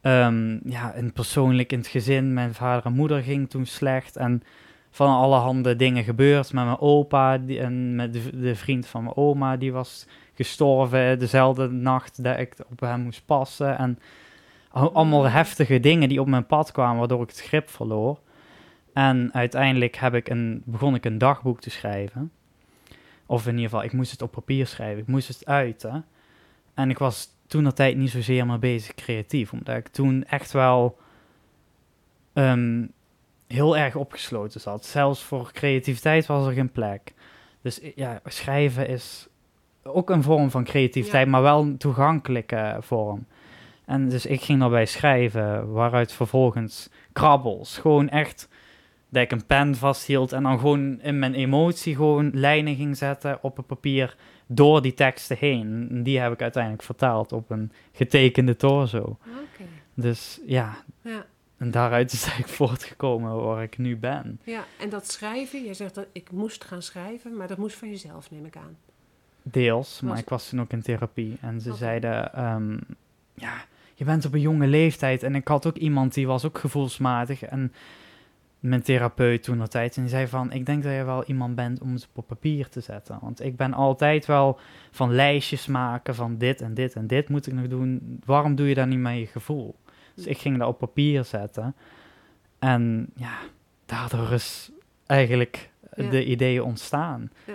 Ehm, 0.00 0.58
ja, 0.70 0.92
en 0.92 1.12
persoonlijk 1.12 1.72
in 1.72 1.78
het 1.78 1.86
gezin, 1.86 2.32
mijn 2.34 2.54
vader 2.54 2.84
en 2.84 2.92
moeder 2.92 3.22
ging 3.22 3.50
toen 3.50 3.66
slecht. 3.66 4.16
En 4.16 4.42
van 4.90 5.08
allerhande 5.08 5.76
dingen 5.76 6.04
gebeurd 6.04 6.52
met 6.52 6.64
mijn 6.64 6.80
opa 6.80 7.38
die, 7.38 7.60
en 7.60 7.94
met 7.94 8.12
de, 8.12 8.40
de 8.40 8.54
vriend 8.54 8.86
van 8.86 9.02
mijn 9.02 9.16
oma. 9.16 9.56
Die 9.56 9.72
was 9.72 10.06
gestorven 10.34 11.18
dezelfde 11.18 11.70
nacht 11.70 12.24
dat 12.24 12.38
ik 12.38 12.54
op 12.70 12.80
hem 12.80 13.00
moest 13.00 13.22
passen. 13.26 13.78
En 13.78 13.98
allemaal 14.70 15.24
heftige 15.24 15.80
dingen 15.80 16.08
die 16.08 16.20
op 16.20 16.26
mijn 16.26 16.46
pad 16.46 16.72
kwamen, 16.72 16.98
waardoor 16.98 17.22
ik 17.22 17.28
het 17.28 17.40
grip 17.42 17.70
verloor. 17.70 18.18
En 18.92 19.30
uiteindelijk 19.32 19.96
heb 19.96 20.14
ik 20.14 20.28
een, 20.28 20.62
begon 20.64 20.94
ik 20.94 21.04
een 21.04 21.18
dagboek 21.18 21.60
te 21.60 21.70
schrijven. 21.70 22.32
Of 23.26 23.46
in 23.46 23.52
ieder 23.54 23.64
geval, 23.70 23.84
ik 23.84 23.92
moest 23.92 24.10
het 24.10 24.22
op 24.22 24.30
papier 24.30 24.66
schrijven. 24.66 25.02
Ik 25.02 25.06
moest 25.06 25.28
het 25.28 25.46
uiten. 25.46 26.04
En 26.74 26.90
ik 26.90 26.98
was 26.98 27.28
toen 27.46 27.64
dat 27.64 27.76
tijd 27.76 27.96
niet 27.96 28.10
zozeer 28.10 28.46
mee 28.46 28.58
bezig 28.58 28.94
creatief. 28.94 29.52
Omdat 29.52 29.76
ik 29.76 29.88
toen 29.88 30.24
echt 30.24 30.52
wel 30.52 30.98
ehm, 32.32 32.86
heel 33.46 33.76
erg 33.76 33.94
opgesloten 33.96 34.60
zat. 34.60 34.84
Zelfs 34.84 35.22
voor 35.22 35.52
creativiteit 35.52 36.26
was 36.26 36.46
er 36.46 36.52
geen 36.52 36.70
plek. 36.72 37.14
Dus 37.62 37.82
i- 37.82 37.92
ja, 37.96 38.20
schrijven 38.24 38.88
is 38.88 39.28
ook 39.82 40.10
een 40.10 40.22
vorm 40.22 40.50
van 40.50 40.64
creativiteit, 40.64 41.24
Ja. 41.24 41.30
maar 41.30 41.42
wel 41.42 41.60
een 41.62 41.76
toegankelijke 41.76 42.76
vorm. 42.80 43.26
En 43.90 44.08
dus 44.08 44.26
ik 44.26 44.40
ging 44.40 44.60
daarbij 44.60 44.86
schrijven, 44.86 45.72
waaruit 45.72 46.12
vervolgens 46.12 46.88
krabbels. 47.12 47.78
Gewoon 47.78 48.08
echt 48.08 48.48
dat 49.08 49.22
ik 49.22 49.30
een 49.32 49.46
pen 49.46 49.74
vasthield 49.74 50.32
en 50.32 50.42
dan 50.42 50.58
gewoon 50.58 51.00
in 51.00 51.18
mijn 51.18 51.34
emotie 51.34 51.94
gewoon 51.94 52.30
lijnen 52.34 52.76
ging 52.76 52.96
zetten 52.96 53.38
op 53.42 53.56
het 53.56 53.66
papier 53.66 54.16
door 54.46 54.82
die 54.82 54.94
teksten 54.94 55.36
heen. 55.36 55.86
En 55.90 56.02
Die 56.02 56.18
heb 56.18 56.32
ik 56.32 56.42
uiteindelijk 56.42 56.82
vertaald 56.82 57.32
op 57.32 57.50
een 57.50 57.72
getekende 57.92 58.56
torso. 58.56 59.18
Dus 59.94 60.40
ja, 60.46 60.76
Ja. 61.02 61.24
en 61.56 61.70
daaruit 61.70 62.12
is 62.12 62.22
eigenlijk 62.24 62.52
voortgekomen 62.52 63.44
waar 63.44 63.62
ik 63.62 63.78
nu 63.78 63.96
ben. 63.96 64.40
ja, 64.44 64.64
en 64.78 64.88
dat 64.88 65.10
schrijven, 65.10 65.64
jij 65.64 65.74
zegt 65.74 65.94
dat 65.94 66.06
ik 66.12 66.30
moest 66.30 66.64
gaan 66.64 66.82
schrijven, 66.82 67.36
maar 67.36 67.48
dat 67.48 67.58
moest 67.58 67.76
van 67.76 67.88
jezelf, 67.90 68.30
neem 68.30 68.44
ik 68.44 68.56
aan. 68.56 68.76
Deels, 69.42 70.00
maar 70.00 70.10
Was- 70.10 70.20
ik 70.20 70.28
was 70.28 70.48
toen 70.48 70.60
ook 70.60 70.70
in 70.72 70.82
therapie. 70.82 71.36
En 71.40 71.60
ze 71.60 71.74
zeiden, 71.74 72.34
ehm, 72.34 72.76
ja, 73.34 73.54
je 74.00 74.06
bent 74.06 74.24
op 74.24 74.34
een 74.34 74.40
jonge 74.40 74.66
leeftijd. 74.66 75.22
En 75.22 75.34
ik 75.34 75.48
had 75.48 75.66
ook 75.66 75.76
iemand 75.76 76.14
die 76.14 76.26
was 76.26 76.44
ook 76.44 76.58
gevoelsmatig. 76.58 77.42
En 77.42 77.72
mijn 78.60 78.82
therapeut 78.82 79.42
toen 79.42 79.58
dat 79.58 79.70
tijd. 79.70 79.96
En 79.96 80.02
die 80.02 80.10
zei 80.10 80.26
van, 80.26 80.52
ik 80.52 80.66
denk 80.66 80.82
dat 80.82 80.92
je 80.92 81.04
wel 81.04 81.24
iemand 81.24 81.54
bent 81.54 81.80
om 81.80 81.92
het 81.92 82.08
op 82.14 82.26
papier 82.26 82.68
te 82.68 82.80
zetten. 82.80 83.18
Want 83.22 83.44
ik 83.44 83.56
ben 83.56 83.72
altijd 83.74 84.26
wel 84.26 84.58
van 84.90 85.14
lijstjes 85.14 85.66
maken 85.66 86.14
van 86.14 86.38
dit 86.38 86.60
en 86.60 86.74
dit 86.74 86.94
en 86.94 87.06
dit 87.06 87.28
moet 87.28 87.46
ik 87.46 87.52
nog 87.52 87.68
doen. 87.68 88.20
Waarom 88.24 88.54
doe 88.54 88.68
je 88.68 88.74
dat 88.74 88.86
niet 88.86 88.98
met 88.98 89.18
je 89.18 89.26
gevoel? 89.26 89.74
Dus 90.14 90.26
ik 90.26 90.38
ging 90.38 90.58
dat 90.58 90.68
op 90.68 90.78
papier 90.78 91.24
zetten. 91.24 91.74
En 92.58 93.06
ja, 93.16 93.34
daardoor 93.86 94.32
is 94.32 94.70
eigenlijk 95.06 95.70
Ja. 95.96 96.10
de 96.10 96.24
ideeën 96.24 96.62
ontstaan. 96.62 97.30
Ja. 97.46 97.54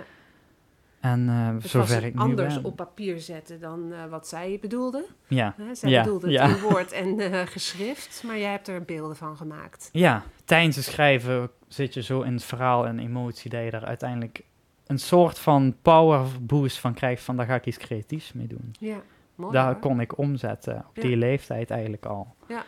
En 1.10 1.28
eh 1.28 1.46
Het 1.54 1.62
zover 1.70 1.94
was 1.94 2.04
ik 2.04 2.14
nu 2.14 2.20
anders 2.20 2.54
ben. 2.54 2.64
op 2.64 2.76
papier 2.76 3.18
zetten 3.20 3.60
dan 3.60 3.92
eh, 3.92 4.04
wat 4.06 4.28
zij 4.28 4.58
bedoelde. 4.60 5.06
Ja. 5.28 5.54
Zij 5.72 5.90
Ja, 5.90 6.02
bedoelde 6.02 6.26
het 6.26 6.34
ja. 6.34 6.46
in 6.56 6.60
woord 6.70 6.92
en 6.92 7.20
eh, 7.20 7.46
geschrift, 7.46 8.22
maar 8.26 8.38
jij 8.38 8.50
hebt 8.50 8.68
er 8.68 8.82
beelden 8.84 9.16
van 9.16 9.36
gemaakt. 9.36 9.88
ja, 9.92 10.22
tijdens 10.44 10.76
het 10.76 10.84
schrijven 10.84 11.50
zit 11.68 11.94
je 11.94 12.02
zo 12.02 12.20
in 12.22 12.32
het 12.32 12.44
verhaal 12.44 12.86
en 12.86 12.98
emotie 12.98 13.50
dat 13.50 13.60
je 13.64 13.70
er 13.70 13.84
uiteindelijk 13.84 14.42
een 14.86 14.98
soort 14.98 15.38
van 15.38 15.76
power 15.82 16.26
boost 16.42 16.78
van 16.78 16.94
krijgt 16.94 17.22
van 17.22 17.36
daar 17.36 17.46
ga 17.46 17.54
ik 17.54 17.66
iets 17.66 17.78
creatiefs 17.78 18.32
mee 18.32 18.46
doen. 18.46 18.74
Ja, 18.80 19.00
mooi 19.34 19.52
daar 19.52 19.72
hoor. 19.72 19.80
kon 19.80 20.00
ik 20.00 20.18
omzetten 20.18 20.84
op 20.88 20.96
Ja. 20.96 21.02
die 21.02 21.16
leeftijd 21.16 21.70
eigenlijk 21.70 22.06
al. 22.06 22.34
Ja. 22.48 22.64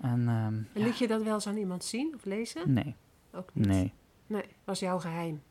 En 0.00 0.28
En 0.28 0.68
ja, 0.74 0.84
liet 0.84 0.98
je 0.98 1.06
dat 1.06 1.22
wel 1.22 1.34
eens 1.34 1.46
aan 1.46 1.56
iemand 1.56 1.84
zien 1.84 2.12
of 2.16 2.24
lezen? 2.24 2.72
nee, 2.72 2.94
Ook 3.32 3.50
niet. 3.54 3.66
nee. 3.66 3.92
Nee, 4.26 4.44
was 4.64 4.80
jouw 4.80 4.98
geheim. 4.98 5.42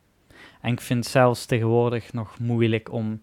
En 0.60 0.72
ik 0.72 0.80
vind 0.80 1.04
het 1.04 1.12
zelfs 1.12 1.46
tegenwoordig 1.46 2.12
nog 2.12 2.38
moeilijk 2.38 2.92
om. 2.92 3.20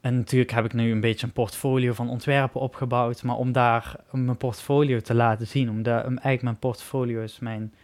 En 0.00 0.16
natuurlijk 0.16 0.50
heb 0.50 0.64
ik 0.64 0.72
nu 0.72 0.92
een 0.92 1.00
beetje 1.00 1.26
een 1.26 1.32
portfolio 1.32 1.92
van 1.92 2.08
ontwerpen 2.08 2.60
opgebouwd, 2.60 3.22
maar 3.22 3.36
om 3.36 3.52
daar 3.52 3.96
om 4.10 4.24
mijn 4.24 4.36
portfolio 4.36 5.00
te 5.00 5.14
laten 5.14 5.46
zien, 5.46 5.70
omdat 5.70 5.98
um, 5.98 6.08
eigenlijk 6.08 6.42
mijn 6.42 6.58
portfolio 6.58 7.22
is 7.22 7.38
mijn 7.38 7.74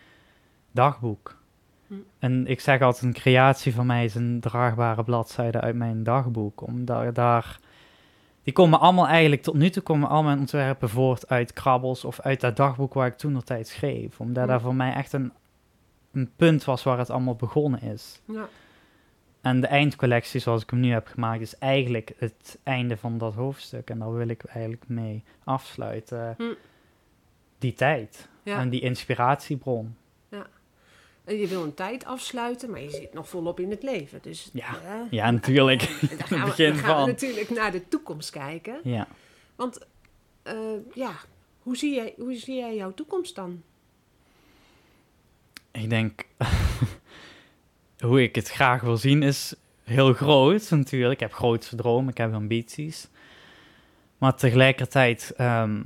dagboek. 0.72 1.38
Hm. 1.86 1.94
En 2.18 2.46
ik 2.46 2.60
zeg 2.60 2.80
altijd, 2.80 3.04
een 3.04 3.20
creatie 3.20 3.74
van 3.74 3.86
mij 3.86 4.04
is 4.04 4.14
een 4.14 4.40
draagbare 4.40 5.04
bladzijde 5.04 5.60
uit 5.60 5.74
mijn 5.74 6.02
dagboek, 6.02 6.66
omdat 6.66 7.14
daar... 7.14 7.58
Die 8.42 8.52
komen 8.52 8.80
allemaal 8.80 9.06
eigenlijk, 9.08 9.42
tot 9.42 9.54
nu 9.54 9.70
toe 9.70 9.82
komen 9.82 10.08
al 10.08 10.22
mijn 10.22 10.38
ontwerpen 10.38 10.88
voort 10.88 11.28
uit 11.28 11.52
krabbels 11.52 12.04
of 12.04 12.20
uit 12.20 12.40
dat 12.40 12.56
dagboek 12.56 12.94
waar 12.94 13.06
ik 13.06 13.16
toen 13.16 13.32
nog 13.32 13.44
tijd 13.44 13.68
schreef. 13.68 14.20
Omdat 14.20 14.42
Hm. 14.42 14.48
daar 14.48 14.60
voor 14.60 14.74
mij 14.74 14.92
echt 14.92 15.12
een, 15.12 15.32
een 16.12 16.30
punt 16.36 16.64
was 16.64 16.82
waar 16.82 16.98
het 16.98 17.10
allemaal 17.10 17.34
begonnen 17.34 17.82
is. 17.82 18.20
Ja, 18.24 18.48
En 19.40 19.60
de 19.60 19.66
eindcollectie 19.66 20.40
zoals 20.40 20.62
ik 20.62 20.70
hem 20.70 20.80
nu 20.80 20.92
heb 20.92 21.06
gemaakt 21.06 21.40
is 21.40 21.58
eigenlijk 21.58 22.12
het 22.16 22.58
einde 22.62 22.96
van 22.96 23.18
dat 23.18 23.34
hoofdstuk. 23.34 23.90
En 23.90 23.98
daar 23.98 24.14
wil 24.14 24.28
ik 24.28 24.44
eigenlijk 24.44 24.88
mee 24.88 25.24
afsluiten. 25.44 26.34
Hm. 26.38 26.54
Die 27.58 27.72
tijd 27.72 28.28
ja. 28.42 28.58
en 28.58 28.70
die 28.70 28.80
inspiratiebron. 28.80 29.96
En 31.30 31.36
je 31.36 31.46
wil 31.46 31.62
een 31.62 31.74
tijd 31.74 32.04
afsluiten, 32.04 32.70
maar 32.70 32.80
je 32.80 32.90
zit 32.90 33.12
nog 33.12 33.28
volop 33.28 33.60
in 33.60 33.70
het 33.70 33.82
leven. 33.82 34.18
Dus 34.22 34.50
Ja. 34.52 35.06
Ja, 35.10 35.30
natuurlijk. 35.30 35.80
dan 36.18 36.26
gaan, 36.26 36.40
we, 36.40 36.44
begin 36.50 36.72
dan 36.72 36.78
gaan 36.78 37.04
we 37.04 37.10
natuurlijk 37.10 37.50
naar 37.50 37.72
de 37.72 37.88
toekomst 37.88 38.30
kijken. 38.30 38.80
Ja. 38.82 39.08
Want 39.56 39.86
eh, 40.42 40.54
ja, 40.94 41.12
hoe 41.62 41.76
zie, 41.76 41.94
jij, 41.94 42.14
hoe 42.18 42.34
zie 42.34 42.56
jij 42.56 42.74
jouw 42.74 42.94
toekomst 42.94 43.34
dan? 43.34 43.62
Ik 45.72 45.90
denk, 45.90 46.26
hoe 47.98 48.22
ik 48.22 48.34
het 48.34 48.48
graag 48.48 48.80
wil 48.80 48.96
zien 48.96 49.22
is 49.22 49.54
heel 49.84 50.12
groot 50.12 50.70
natuurlijk. 50.70 51.12
Ik 51.12 51.20
heb 51.20 51.32
grootste 51.32 51.76
dromen, 51.76 52.10
ik 52.10 52.18
heb 52.18 52.34
ambities. 52.34 53.08
Maar 54.18 54.34
tegelijkertijd 54.34 55.32
ehm, 55.36 55.82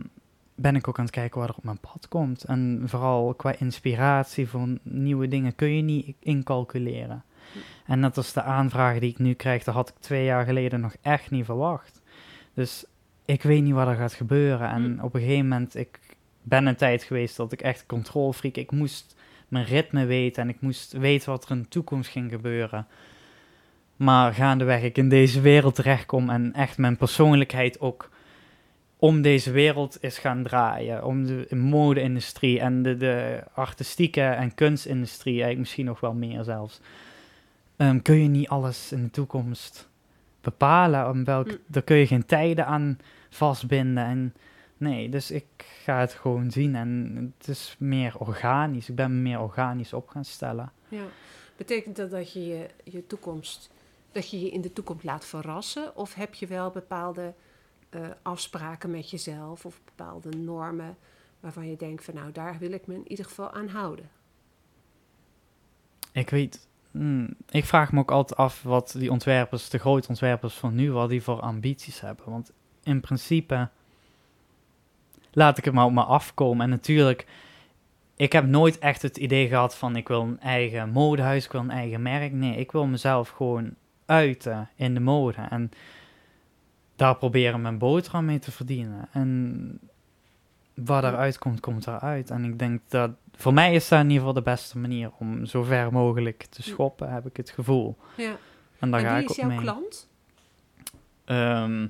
ben 0.55 0.77
ik 0.77 0.89
ook 0.89 0.99
aan 0.99 1.05
het 1.05 1.15
kijken 1.15 1.41
wat 1.41 1.49
er 1.49 1.55
op 1.57 1.65
mijn 1.65 1.79
pad 1.81 2.09
komt. 2.09 2.45
En 2.45 2.83
vooral 2.85 3.35
qua 3.35 3.55
inspiratie 3.59 4.49
voor 4.49 4.69
nieuwe 4.83 5.29
dingen 5.29 5.55
kun 5.55 5.77
je 5.77 5.83
niet 5.83 6.17
incalculeren. 6.19 7.25
En 7.87 8.01
net 8.01 8.17
als 8.17 8.33
de 8.33 8.43
aanvragen 8.43 9.01
die 9.01 9.11
ik 9.11 9.19
nu 9.19 9.35
krijg, 9.35 9.65
dat 9.65 9.75
had 9.75 9.89
ik 9.89 9.95
twee 10.01 10.25
jaar 10.25 10.45
geleden 10.45 10.81
nog 10.81 10.95
echt 11.03 11.31
niet 11.31 11.45
verwacht. 11.45 12.03
Dus 12.55 12.85
ik 13.25 13.43
weet 13.43 13.63
niet 13.63 13.73
wat 13.75 13.87
er 13.89 13.95
gaat 13.95 14.13
gebeuren. 14.13 14.69
En 14.71 14.93
Mm. 14.93 15.01
op 15.01 15.15
een 15.15 15.21
gegeven 15.21 15.49
moment, 15.49 15.75
ik 15.77 15.99
ben 16.43 16.67
een 16.67 16.77
tijd 16.77 17.03
geweest 17.03 17.37
dat 17.37 17.53
ik 17.53 17.61
echt 17.63 17.87
controlfreak, 17.87 18.57
ik 18.57 18.71
moest 18.71 19.17
mijn 19.49 19.65
ritme 19.65 20.05
weten 20.05 20.43
en 20.43 20.49
ik 20.49 20.61
moest 20.61 20.93
weten 20.93 21.31
wat 21.31 21.45
er 21.45 21.51
in 21.51 21.63
de 21.63 21.69
toekomst 21.69 22.11
ging 22.11 22.31
gebeuren. 22.31 22.87
Maar 23.97 24.35
gaandeweg 24.35 24.83
ik 24.83 24.99
in 24.99 25.09
deze 25.09 25.41
wereld 25.41 25.75
terechtkom 25.75 26.31
en 26.31 26.53
echt 26.53 26.79
mijn 26.79 26.97
persoonlijkheid 26.97 27.81
ook 27.81 28.11
om 28.97 29.23
deze 29.23 29.51
wereld 29.51 29.97
is 30.01 30.19
gaan 30.19 30.43
draaien. 30.43 31.05
Om 31.05 31.27
de 31.27 31.57
mode-industrie 31.57 32.61
en 32.61 32.83
de, 32.83 32.97
de 32.97 33.43
artistieke 33.55 34.23
en 34.23 34.55
kunstindustrie, 34.55 35.33
eigenlijk 35.33 35.61
misschien 35.61 35.85
nog 35.85 36.01
wel 36.01 36.15
meer 36.15 36.45
zelfs. 36.45 36.81
Ehm, 37.77 38.01
kun 38.03 38.23
je 38.23 38.29
niet 38.29 38.49
alles 38.49 38.93
in 38.93 39.03
de 39.03 39.11
toekomst 39.11 39.89
bepalen. 40.41 41.09
Om 41.09 41.25
welk, 41.25 41.47
Mm. 41.47 41.59
Daar 41.67 41.83
kun 41.83 41.97
je 41.97 42.07
geen 42.07 42.27
tijden 42.27 42.67
aan 42.67 42.99
vastbinden. 43.31 44.05
En 44.05 44.35
nee, 44.85 45.09
dus 45.09 45.31
ik 45.31 45.47
ga 45.57 46.01
het 46.01 46.13
gewoon 46.13 46.51
zien. 46.51 46.75
En 46.75 47.17
het 47.39 47.49
is 47.49 47.77
meer 47.79 48.19
organisch. 48.19 48.89
Ik 48.89 48.95
ben 48.95 49.15
me 49.15 49.21
meer 49.21 49.41
organisch 49.41 49.93
op 49.93 50.09
gaan 50.09 50.25
stellen. 50.25 50.73
Ja. 50.89 51.05
Betekent 51.57 51.97
dat 51.97 52.11
dat 52.11 52.33
je 52.33 52.47
je, 52.47 52.67
je 52.85 53.07
toekomst, 53.07 53.71
dat 54.13 54.31
je 54.31 54.41
je 54.41 54.51
in 54.51 54.61
de 54.61 54.73
toekomst 54.73 55.05
laat 55.05 55.27
verrassen? 55.27 55.97
Of 55.97 56.15
heb 56.15 56.35
je 56.35 56.47
wel 56.47 56.71
bepaalde 56.71 57.35
eh, 57.89 58.01
afspraken 58.23 58.91
met 58.91 59.11
jezelf 59.11 59.65
of 59.65 59.81
bepaalde 59.85 60.37
normen 60.37 60.97
waarvan 61.41 61.69
je 61.69 61.77
denkt 61.77 62.05
van 62.05 62.15
nou 62.15 62.33
daar 62.33 62.59
wil 62.59 62.73
ik 62.73 62.87
me 62.87 62.95
in 62.95 63.09
ieder 63.09 63.25
geval 63.25 63.53
aan 63.53 63.69
houden? 63.69 64.11
Ik 66.13 66.31
weet, 66.31 66.69
hmm, 66.91 67.35
ik 67.49 67.65
vraag 67.65 67.93
me 67.93 68.01
ook 68.01 68.11
altijd 68.11 68.39
af 68.39 68.63
wat 68.63 68.95
die 68.99 69.11
ontwerpers, 69.11 69.69
de 69.69 69.79
grote 69.79 70.09
ontwerpers 70.09 70.55
van 70.55 70.75
nu, 70.75 70.93
wat 70.93 71.09
die 71.09 71.23
voor 71.23 71.41
ambities 71.41 72.01
hebben. 72.01 72.31
Want 72.31 72.53
in 72.83 73.01
principe 73.01 73.69
laat 75.35 75.59
ik 75.59 75.65
het 75.65 75.75
maar 75.75 75.85
op 75.85 75.93
me 75.93 76.03
afkomen. 76.03 76.65
En 76.65 76.71
natuurlijk, 76.71 77.27
ik 78.17 78.33
heb 78.33 78.47
nooit 78.47 78.79
echt 78.79 79.03
het 79.03 79.17
idee 79.17 79.49
gehad 79.49 79.77
van 79.77 79.97
ik 79.97 80.09
wil 80.09 80.21
een 80.21 80.41
eigen 80.41 80.91
modehuis, 80.91 81.45
ik 81.45 81.53
wil 81.53 81.61
een 81.61 81.71
eigen 81.71 82.03
merk. 82.03 82.33
Nee, 82.33 82.57
ik 82.57 82.73
wil 82.73 82.87
mezelf 82.87 83.29
gewoon 83.29 83.75
uiten 84.07 84.69
in 84.77 84.95
de 84.95 85.01
mode. 85.01 85.47
En 85.51 85.71
daar 86.97 87.17
proberen 87.17 87.63
mijn 87.63 87.79
boterham 87.79 88.25
mee 88.25 88.39
te 88.39 88.53
verdienen. 88.53 89.09
En 89.13 89.79
wat 90.75 91.05
eruit 91.05 91.39
komt, 91.39 91.61
komt 91.61 91.87
eruit. 91.87 92.31
En 92.31 92.45
ik 92.45 92.59
denk 92.59 92.81
dat 92.89 93.11
voor 93.37 93.55
mij 93.55 93.75
is 93.75 93.89
dat 93.89 93.99
in 93.99 94.05
ieder 94.05 94.19
geval 94.19 94.43
de 94.43 94.51
beste 94.51 94.79
manier 94.79 95.11
om 95.19 95.47
zo 95.47 95.63
ver 95.63 95.93
mogelijk 95.93 96.43
te 96.43 96.63
schoppen, 96.63 97.13
heb 97.13 97.27
ik 97.27 97.37
het 97.37 97.51
gevoel. 97.51 97.97
Ja. 98.17 98.37
En 98.79 98.91
daar 98.91 99.01
en 99.01 99.07
ga 99.07 99.17
ik 99.17 99.31
is 99.31 99.37
jouw 99.37 99.49
mee. 99.49 99.59
klant? 99.59 100.09
Ehm, 101.25 101.87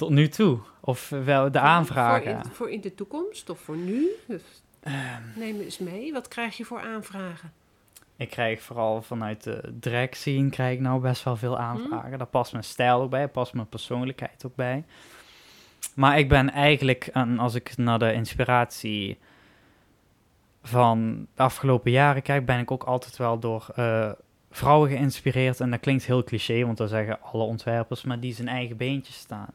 tot 0.00 0.10
nu 0.10 0.28
toe. 0.28 0.58
Of 0.80 1.08
wel 1.08 1.50
de 1.50 1.58
aanvragen. 1.58 2.32
Voor 2.32 2.44
in, 2.44 2.54
voor 2.54 2.70
in 2.70 2.80
de 2.80 2.94
toekomst 2.94 3.50
of 3.50 3.60
voor 3.60 3.76
nu? 3.76 4.08
Dus 4.26 4.42
Ehm, 4.80 5.22
neem 5.34 5.60
eens 5.60 5.78
mee. 5.78 6.12
Wat 6.12 6.28
krijg 6.28 6.56
je 6.56 6.64
voor 6.64 6.80
aanvragen? 6.80 7.52
ik 8.16 8.30
krijg 8.30 8.62
vooral 8.62 9.02
vanuit 9.02 9.42
de 9.42 9.74
drag 9.80 10.16
scene 10.16 10.50
krijg 10.50 10.74
ik 10.74 10.80
nou 10.80 11.00
best 11.00 11.22
wel 11.22 11.36
veel 11.36 11.58
aanvragen. 11.58 12.18
Daar 12.18 12.26
past 12.26 12.52
mijn 12.52 12.64
stijl 12.64 13.00
ook 13.00 13.10
bij, 13.10 13.28
past 13.28 13.54
mijn 13.54 13.68
persoonlijkheid 13.68 14.46
ook 14.46 14.54
bij. 14.54 14.84
Maar 15.94 16.18
ik 16.18 16.28
ben 16.28 16.50
eigenlijk, 16.50 17.06
en 17.06 17.38
als 17.38 17.54
ik 17.54 17.76
naar 17.76 17.98
de 17.98 18.12
inspiratie 18.12 19.18
van 20.62 21.26
de 21.34 21.42
afgelopen 21.42 21.90
jaren 21.90 22.22
kijk, 22.22 22.46
ben 22.46 22.58
ik 22.58 22.70
ook 22.70 22.82
altijd 22.82 23.16
wel 23.16 23.38
door 23.38 23.66
eh, 23.74 24.10
vrouwen 24.50 24.90
geïnspireerd. 24.90 25.60
En 25.60 25.70
dat 25.70 25.80
klinkt 25.80 26.04
heel 26.04 26.24
cliché, 26.24 26.64
want 26.64 26.76
dat 26.76 26.88
zeggen 26.88 27.22
alle 27.22 27.44
ontwerpers, 27.44 28.04
maar 28.04 28.20
die 28.20 28.34
zijn 28.34 28.48
eigen 28.48 28.76
beentjes 28.76 29.16
staan. 29.16 29.52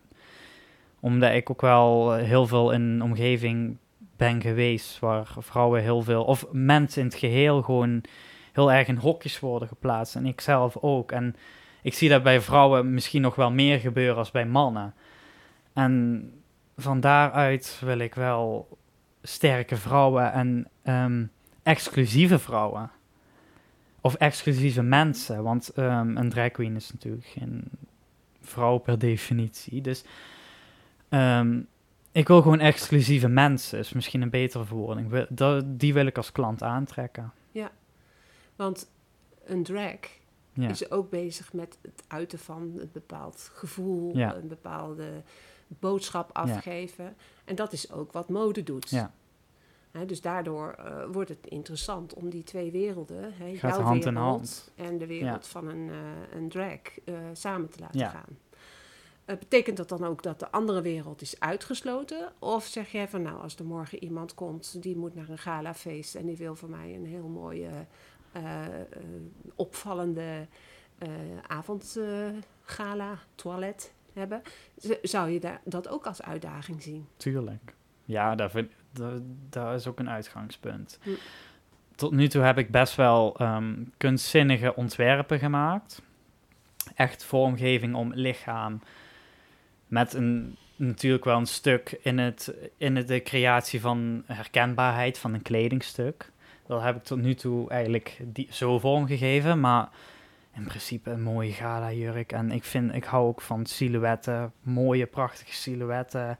Omdat 1.06 1.34
ik 1.34 1.50
ook 1.50 1.62
wel 1.62 2.16
eh, 2.16 2.24
heel 2.24 2.48
veel 2.48 2.72
in 2.72 2.82
een 2.82 3.04
omgeving 3.04 3.78
ben 4.18 4.42
geweest 4.42 5.00
waar 5.00 5.28
vrouwen 5.40 5.82
heel 5.82 6.02
veel, 6.02 6.24
of 6.24 6.46
mensen 6.52 7.02
in 7.02 7.08
het 7.08 7.18
geheel 7.18 7.62
gewoon 7.62 8.04
heel 8.52 8.72
erg 8.72 8.88
in 8.88 8.96
hokjes 8.96 9.40
worden 9.40 9.68
geplaatst. 9.68 10.16
En 10.16 10.26
ik 10.26 10.42
zelf 10.42 10.78
ook. 10.78 11.12
En 11.12 11.36
ik 11.82 11.94
zie 11.94 12.10
dat 12.10 12.24
bij 12.24 12.42
vrouwen 12.42 12.94
misschien 12.94 13.22
nog 13.22 13.36
wel 13.36 13.52
meer 13.52 13.80
gebeuren 13.80 14.18
als 14.18 14.32
bij 14.32 14.46
mannen. 14.46 14.94
En 15.74 16.32
van 16.78 17.00
daaruit 17.00 17.82
wil 17.84 17.98
ik 17.98 18.16
wel 18.16 18.78
sterke 19.22 19.76
vrouwen 19.76 20.32
en 20.32 20.68
ehm, 20.84 21.26
exclusieve 21.64 22.40
vrouwen. 22.40 22.92
Of 24.02 24.16
exclusieve 24.16 24.82
mensen. 24.82 25.44
Want 25.44 25.70
ehm, 25.70 26.18
een 26.18 26.30
drag 26.30 26.52
queen 26.52 26.76
is 26.76 26.92
natuurlijk 26.92 27.26
geen 27.26 27.64
vrouw 28.42 28.78
per 28.78 29.00
definitie. 29.00 29.82
Dus 29.82 30.04
ehm, 31.10 31.62
ik 32.12 32.28
wil 32.28 32.42
gewoon 32.42 32.60
exclusieve 32.60 33.28
mensen. 33.28 33.80
Is 33.80 33.94
misschien 33.94 34.22
een 34.22 34.30
betere 34.30 34.66
verwoording. 34.66 35.28
Die 35.66 35.94
wil 35.94 36.06
ik 36.06 36.18
als 36.18 36.32
klant 36.32 36.64
aantrekken. 36.64 37.34
Want 38.56 38.90
een 39.46 39.64
drag 39.64 39.96
Ja. 40.54 40.70
is 40.70 40.92
ook 40.92 41.10
bezig 41.10 41.54
met 41.54 41.78
het 41.82 42.04
uiten 42.08 42.40
van 42.40 42.62
een 42.62 42.90
bepaald 42.94 43.52
gevoel, 43.54 44.18
Ja. 44.18 44.36
een 44.36 44.48
bepaalde 44.48 45.22
boodschap 45.68 46.30
afgeven. 46.34 47.16
En 47.46 47.56
dat 47.56 47.74
is 47.74 47.92
ook 47.92 48.12
wat 48.12 48.30
mode 48.30 48.64
doet. 48.64 48.90
Ja. 48.90 49.12
Dus 50.06 50.22
daardoor 50.22 50.72
eh, 50.72 51.06
wordt 51.12 51.30
het 51.30 51.48
interessant 51.48 52.14
om 52.14 52.30
die 52.30 52.44
twee 52.44 52.72
werelden, 52.72 53.34
Gaat 53.34 53.76
jouw 53.76 53.82
hand 53.82 54.06
in 54.06 54.14
wereld 54.14 54.30
hand. 54.30 54.72
en 54.76 54.98
de 54.98 55.06
wereld 55.08 55.48
van 55.48 55.68
een, 55.68 55.90
eh, 55.90 56.38
een 56.38 56.50
drag, 56.50 56.80
eh, 57.06 57.14
samen 57.34 57.70
te 57.70 57.80
laten 57.80 58.00
Ja. 58.00 58.10
gaan. 58.10 58.38
Eh, 59.26 59.38
betekent 59.38 59.78
dat 59.78 59.90
dan 59.90 60.04
ook 60.04 60.24
dat 60.24 60.40
de 60.40 60.52
andere 60.52 60.82
wereld 60.82 61.22
is 61.22 61.40
uitgesloten? 61.40 62.32
Of 62.40 62.66
zeg 62.66 62.92
jij 62.92 63.08
van 63.08 63.22
nou, 63.22 63.42
als 63.42 63.56
er 63.56 63.66
morgen 63.66 64.04
iemand 64.04 64.34
komt 64.34 64.82
die 64.82 64.96
moet 64.96 65.16
naar 65.16 65.30
een 65.30 65.38
galafeest 65.38 66.16
en 66.16 66.26
die 66.26 66.38
wil 66.38 66.56
voor 66.56 66.70
mij 66.70 66.96
een 66.96 67.06
heel 67.06 67.28
mooie, 67.28 67.70
eh, 68.32 68.66
eh, 68.66 68.86
opvallende 69.56 70.48
avondgala, 71.48 73.20
toilet 73.36 73.94
hebben, 74.14 74.42
zou 75.02 75.30
je 75.30 75.40
daar, 75.40 75.62
dat 75.64 75.88
ook 75.88 76.06
als 76.06 76.22
uitdaging 76.22 76.82
zien? 76.82 77.08
Tuurlijk. 77.18 77.74
Ja, 78.06 78.50
vind, 78.50 78.72
dat, 78.92 79.22
dat 79.50 79.80
is 79.80 79.88
ook 79.88 80.00
een 80.00 80.10
uitgangspunt. 80.10 81.00
Hm. 81.02 81.10
Tot 81.96 82.12
nu 82.12 82.28
toe 82.28 82.42
heb 82.42 82.58
ik 82.58 82.72
best 82.72 82.96
wel 82.96 83.38
ehm, 83.38 83.84
kunstzinnige 83.98 84.76
ontwerpen 84.76 85.40
gemaakt. 85.40 86.02
Echt 86.96 87.24
vormgeving 87.24 87.96
om 87.96 88.14
lichaam. 88.14 88.82
Met 89.88 90.14
een, 90.14 90.56
natuurlijk 90.76 91.26
wel 91.26 91.38
een 91.38 91.46
stuk 91.46 92.00
in, 92.02 92.18
het, 92.18 92.54
in 92.78 92.94
de 92.94 93.22
creatie 93.22 93.82
van 93.82 94.24
herkenbaarheid 94.26 95.18
van 95.18 95.34
een 95.34 95.42
kledingstuk. 95.42 96.32
Dat 96.68 96.82
heb 96.82 96.96
ik 96.96 97.04
tot 97.04 97.22
nu 97.22 97.34
toe 97.34 97.70
eigenlijk 97.70 98.20
die, 98.24 98.48
zo 98.52 98.80
vormgegeven. 98.80 99.60
Maar 99.60 99.90
in 100.54 100.64
principe 100.64 101.10
een 101.10 101.24
mooie 101.24 101.52
gala 101.52 101.92
jurk. 101.92 102.32
En 102.32 102.52
ik, 102.52 102.64
vind, 102.64 102.94
ik 102.94 103.04
hou 103.04 103.28
ook 103.28 103.42
van 103.42 103.66
silhouetten. 103.66 104.52
Mooie, 104.62 105.06
prachtige 105.06 105.54
silhouetten 105.54 106.38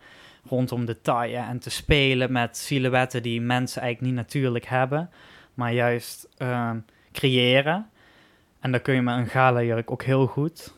rondom 0.48 0.86
de 0.86 1.02
taille 1.02 1.38
en 1.38 1.60
te 1.60 1.70
spelen 1.70 2.32
met 2.32 2.58
silhouetten 2.58 3.24
die 3.24 3.42
mensen 3.42 3.82
eigenlijk 3.82 4.14
niet 4.14 4.24
natuurlijk 4.24 4.66
hebben, 4.66 5.10
maar 5.54 5.74
juist 5.74 6.28
ehm, 6.38 6.80
creëren. 7.12 7.90
En 8.60 8.72
dan 8.72 8.82
kun 8.82 8.96
je 8.96 9.02
met 9.02 9.18
een 9.18 9.28
gala-jurk 9.28 9.92
ook 9.92 10.04
heel 10.04 10.28
goed 10.28 10.74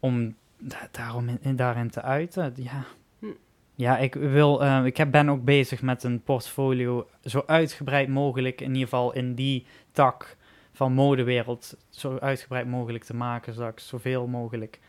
om 0.00 0.34
da- 0.60 0.88
daarom 0.90 1.28
in, 1.28 1.38
in- 1.40 1.56
daarin 1.56 1.90
te 1.90 2.02
uiten. 2.02 2.52
Ja, 2.56 2.84
Hm. 3.18 3.26
ja 3.74 3.98
ik, 3.98 4.14
wil, 4.14 4.62
eh, 4.64 4.84
ik 4.84 4.96
heb, 4.96 5.10
ben 5.10 5.28
ook 5.28 5.44
bezig 5.44 5.82
met 5.82 6.02
een 6.04 6.22
portfolio 6.22 7.08
zo 7.24 7.42
uitgebreid 7.46 8.08
mogelijk, 8.08 8.60
in 8.60 8.68
ieder 8.68 8.82
geval 8.82 9.12
in 9.12 9.34
die 9.34 9.66
tak 9.92 10.36
van 10.72 10.92
modewereld, 10.92 11.76
zo 11.90 12.18
uitgebreid 12.18 12.66
mogelijk 12.66 13.04
te 13.04 13.16
maken, 13.16 13.52
zodat 13.54 13.72
ik 13.72 13.78
zoveel 13.80 14.26
mogelijk 14.26 14.80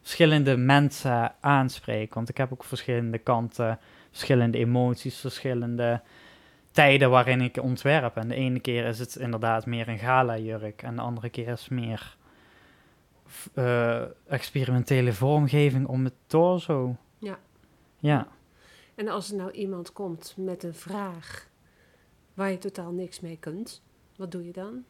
verschillende 0.00 0.56
mensen 0.56 1.32
aanspreek. 1.40 2.14
Want 2.14 2.28
ik 2.28 2.36
heb 2.36 2.52
ook 2.52 2.64
verschillende 2.64 3.18
kanten, 3.18 3.78
verschillende 4.10 4.58
emoties, 4.58 5.18
verschillende 5.20 6.00
tijden 6.70 7.10
waarin 7.10 7.40
ik 7.40 7.62
ontwerp. 7.62 8.16
En 8.16 8.28
de 8.28 8.34
ene 8.34 8.60
keer 8.60 8.84
is 8.86 8.98
het 8.98 9.16
inderdaad 9.16 9.66
meer 9.66 9.88
een 9.88 9.98
gala-jurk 9.98 10.82
en 10.82 10.96
de 10.96 11.02
andere 11.02 11.28
keer 11.30 11.48
is 11.48 11.68
meer 11.68 12.16
eh, 13.54 14.02
experimentele 14.26 15.12
vormgeving 15.12 15.86
om 15.86 16.04
het 16.04 16.14
torso. 16.26 16.96
Ja. 17.18 17.38
Ja. 17.98 18.28
En 18.94 19.08
als 19.08 19.30
er 19.30 19.36
nou 19.36 19.50
iemand 19.50 19.92
komt 19.92 20.34
met 20.36 20.62
een 20.62 20.74
vraag 20.74 21.48
waar 22.34 22.50
je 22.50 22.58
totaal 22.58 22.92
niks 22.92 23.20
mee 23.20 23.36
kunt, 23.40 23.82
wat 24.16 24.32
doe 24.32 24.46
je 24.46 24.52
dan? 24.52 24.84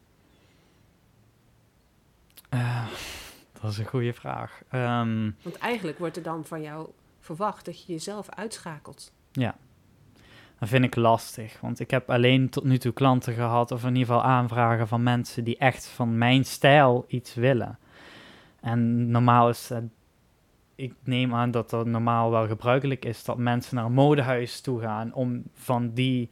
Eh, 2.49 2.87
dat 3.61 3.71
is 3.71 3.79
een 3.79 3.87
goede 3.87 4.13
vraag. 4.13 4.63
Ehm, 4.71 5.31
Want 5.43 5.57
eigenlijk 5.57 5.99
wordt 5.99 6.17
er 6.17 6.23
dan 6.23 6.45
van 6.45 6.63
jou 6.63 6.89
verwacht 7.21 7.65
dat 7.65 7.85
je 7.85 7.93
jezelf 7.93 8.29
uitschakelt. 8.29 9.13
dat 10.59 10.69
vind 10.69 10.85
ik 10.85 10.97
lastig, 10.97 11.61
want 11.61 11.81
ik 11.81 11.91
heb 11.91 12.11
alleen 12.11 12.49
tot 12.49 12.65
nu 12.65 12.79
toe 12.79 12.93
klanten 12.93 13.35
gehad, 13.35 13.71
of 13.71 13.83
in 13.83 13.97
ieder 13.97 14.07
geval 14.07 14.23
aanvragen 14.23 14.89
van 14.89 15.03
mensen 15.03 15.45
die 15.45 15.57
echt 15.57 15.87
van 15.87 16.19
mijn 16.19 16.45
stijl 16.45 17.05
iets 17.09 17.35
willen. 17.35 17.79
En 18.71 19.11
normaal 19.11 19.49
is 19.49 19.69
het, 19.69 19.85
ik 20.75 20.95
neem 21.05 21.35
aan 21.35 21.51
dat 21.51 21.71
dat 21.71 21.87
normaal 21.87 22.31
wel 22.31 22.47
gebruikelijk 22.47 23.05
is, 23.05 23.25
dat 23.25 23.39
mensen 23.39 23.77
naar 23.77 23.85
een 23.85 23.93
modehuis 23.93 24.61
toe 24.61 24.81
gaan 24.81 25.13
om 25.15 25.43
van 25.55 25.91
die 25.95 26.31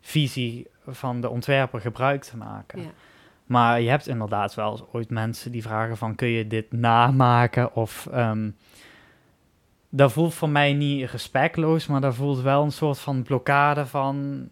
visie 0.00 0.66
van 0.86 1.20
de 1.20 1.28
ontwerper 1.28 1.80
gebruik 1.80 2.22
te 2.22 2.36
maken. 2.36 2.80
Ja. 2.80 2.90
Maar 3.46 3.80
je 3.80 3.88
hebt 3.88 4.08
inderdaad 4.08 4.54
wel 4.54 4.70
eens 4.70 4.84
ooit 4.92 5.10
mensen 5.10 5.52
die 5.52 5.62
vragen 5.62 5.96
van 5.96 6.14
kun 6.14 6.28
je 6.28 6.46
dit 6.46 6.72
namaken 6.72 7.74
of 7.74 8.06
ehm, 8.06 8.50
dat 9.88 10.12
voelt 10.12 10.34
voor 10.34 10.50
mij 10.50 10.72
niet 10.72 11.10
respectloos, 11.10 11.86
maar 11.86 12.00
dat 12.00 12.14
voelt 12.14 12.40
wel 12.40 12.62
een 12.62 12.72
soort 12.72 12.98
van 12.98 13.22
blokkade 13.22 13.86
van 13.86 14.48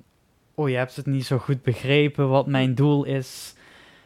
oh 0.55 0.69
je 0.69 0.77
hebt 0.77 0.97
het 0.97 1.07
niet 1.07 1.27
zo 1.27 1.39
goed 1.39 1.63
begrepen 1.63 2.29
wat 2.29 2.47
mijn 2.47 2.75
doel 2.75 3.05
is 3.05 3.54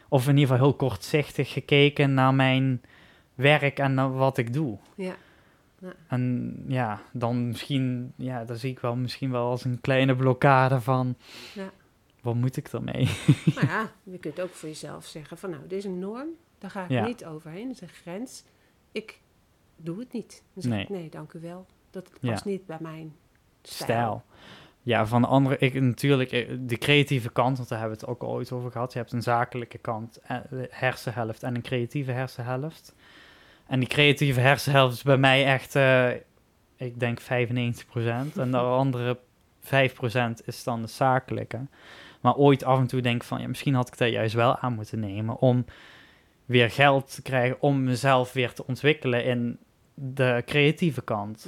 of 0.09 0.27
in 0.27 0.37
ieder 0.37 0.49
geval 0.49 0.65
heel 0.65 0.75
kortzichtig 0.77 1.51
gekeken 1.51 2.13
naar 2.13 2.33
mijn 2.33 2.81
werk 3.35 3.79
en 3.79 3.93
naar 3.93 4.13
wat 4.13 4.37
ik 4.37 4.53
doe. 4.53 4.77
Ja. 4.95 5.15
En 6.07 6.55
ja, 6.67 7.01
dan 7.13 7.47
misschien, 7.47 8.13
ja, 8.15 8.43
dat 8.45 8.59
zie 8.59 8.71
ik 8.71 8.79
wel 8.79 8.95
misschien 8.95 9.31
wel 9.31 9.49
als 9.49 9.63
een 9.65 9.81
kleine 9.81 10.15
blokkade 10.15 10.81
van 10.81 11.15
Ja. 11.53 11.69
wat 12.21 12.35
moet 12.35 12.57
ik 12.57 12.67
ermee? 12.67 13.09
Maar 13.55 13.65
ja, 13.65 13.91
je 14.13 14.17
kunt 14.17 14.41
ook 14.41 14.49
voor 14.53 14.69
jezelf 14.69 15.05
zeggen 15.05 15.37
van 15.37 15.49
nou, 15.49 15.61
dit 15.67 15.77
is 15.77 15.85
een 15.85 15.99
norm, 15.99 16.27
daar 16.57 16.71
ga 16.71 16.83
ik 16.83 16.89
Ja. 16.89 17.05
niet 17.05 17.25
overheen, 17.25 17.67
dat 17.67 17.75
is 17.75 17.81
een 17.81 17.87
grens. 17.89 18.43
Ik 18.91 19.19
doe 19.75 19.99
het 19.99 20.13
niet. 20.13 20.43
Dan 20.53 20.63
zeg 20.63 20.71
Nee. 20.71 20.81
ik 20.83 20.89
nee, 20.89 21.09
dank 21.09 21.33
u 21.33 21.39
wel. 21.39 21.65
Dat 21.89 22.11
past 22.21 22.45
niet 22.45 22.65
bij 22.65 22.77
mijn 22.79 23.15
stijl. 23.61 23.83
stijl. 23.85 24.23
Ja, 24.89 25.05
van 25.05 25.21
de 25.21 25.27
andere, 25.27 25.57
ik 25.57 25.81
natuurlijk, 25.81 26.31
eh, 26.31 26.47
de 26.59 26.77
creatieve 26.77 27.31
kant, 27.31 27.57
want 27.57 27.69
daar 27.69 27.79
hebben 27.79 27.97
we 27.97 28.05
het 28.05 28.13
ook 28.13 28.23
al 28.23 28.33
ooit 28.33 28.51
over 28.51 28.71
gehad. 28.71 28.93
Je 28.93 28.99
hebt 28.99 29.11
een 29.11 29.21
zakelijke 29.21 29.77
kant, 29.77 30.19
eh, 30.23 30.37
hersenhelft 30.69 31.43
en 31.43 31.55
een 31.55 31.61
creatieve 31.61 32.11
hersenhelft. 32.11 32.95
En 33.67 33.79
die 33.79 33.87
creatieve 33.87 34.39
hersenhelft 34.39 34.95
is 34.95 35.03
bij 35.03 35.17
mij 35.17 35.45
echt, 35.45 35.75
eh, 35.75 36.09
ik 36.75 36.99
denk 36.99 37.19
95%. 37.19 38.37
en 38.37 38.51
de 38.51 38.57
andere 38.57 39.19
5% 39.59 40.41
is 40.45 40.63
dan 40.63 40.81
de 40.81 40.87
zakelijke. 40.87 41.59
Maar 42.21 42.35
ooit 42.35 42.63
af 42.63 42.79
en 42.79 42.87
toe 42.87 43.01
denk 43.01 43.15
ik 43.15 43.27
van, 43.27 43.41
ja, 43.41 43.47
misschien 43.47 43.75
had 43.75 43.87
ik 43.87 43.97
dat 43.97 44.11
juist 44.11 44.33
wel 44.33 44.57
aan 44.57 44.73
moeten 44.73 44.99
nemen 44.99 45.39
om 45.39 45.65
weer 46.45 46.69
geld 46.69 47.15
te 47.15 47.21
krijgen, 47.21 47.61
om 47.61 47.83
mezelf 47.83 48.33
weer 48.33 48.53
te 48.53 48.65
ontwikkelen 48.67 49.23
in 49.23 49.57
de 49.93 50.43
creatieve 50.45 51.01
kant. 51.01 51.47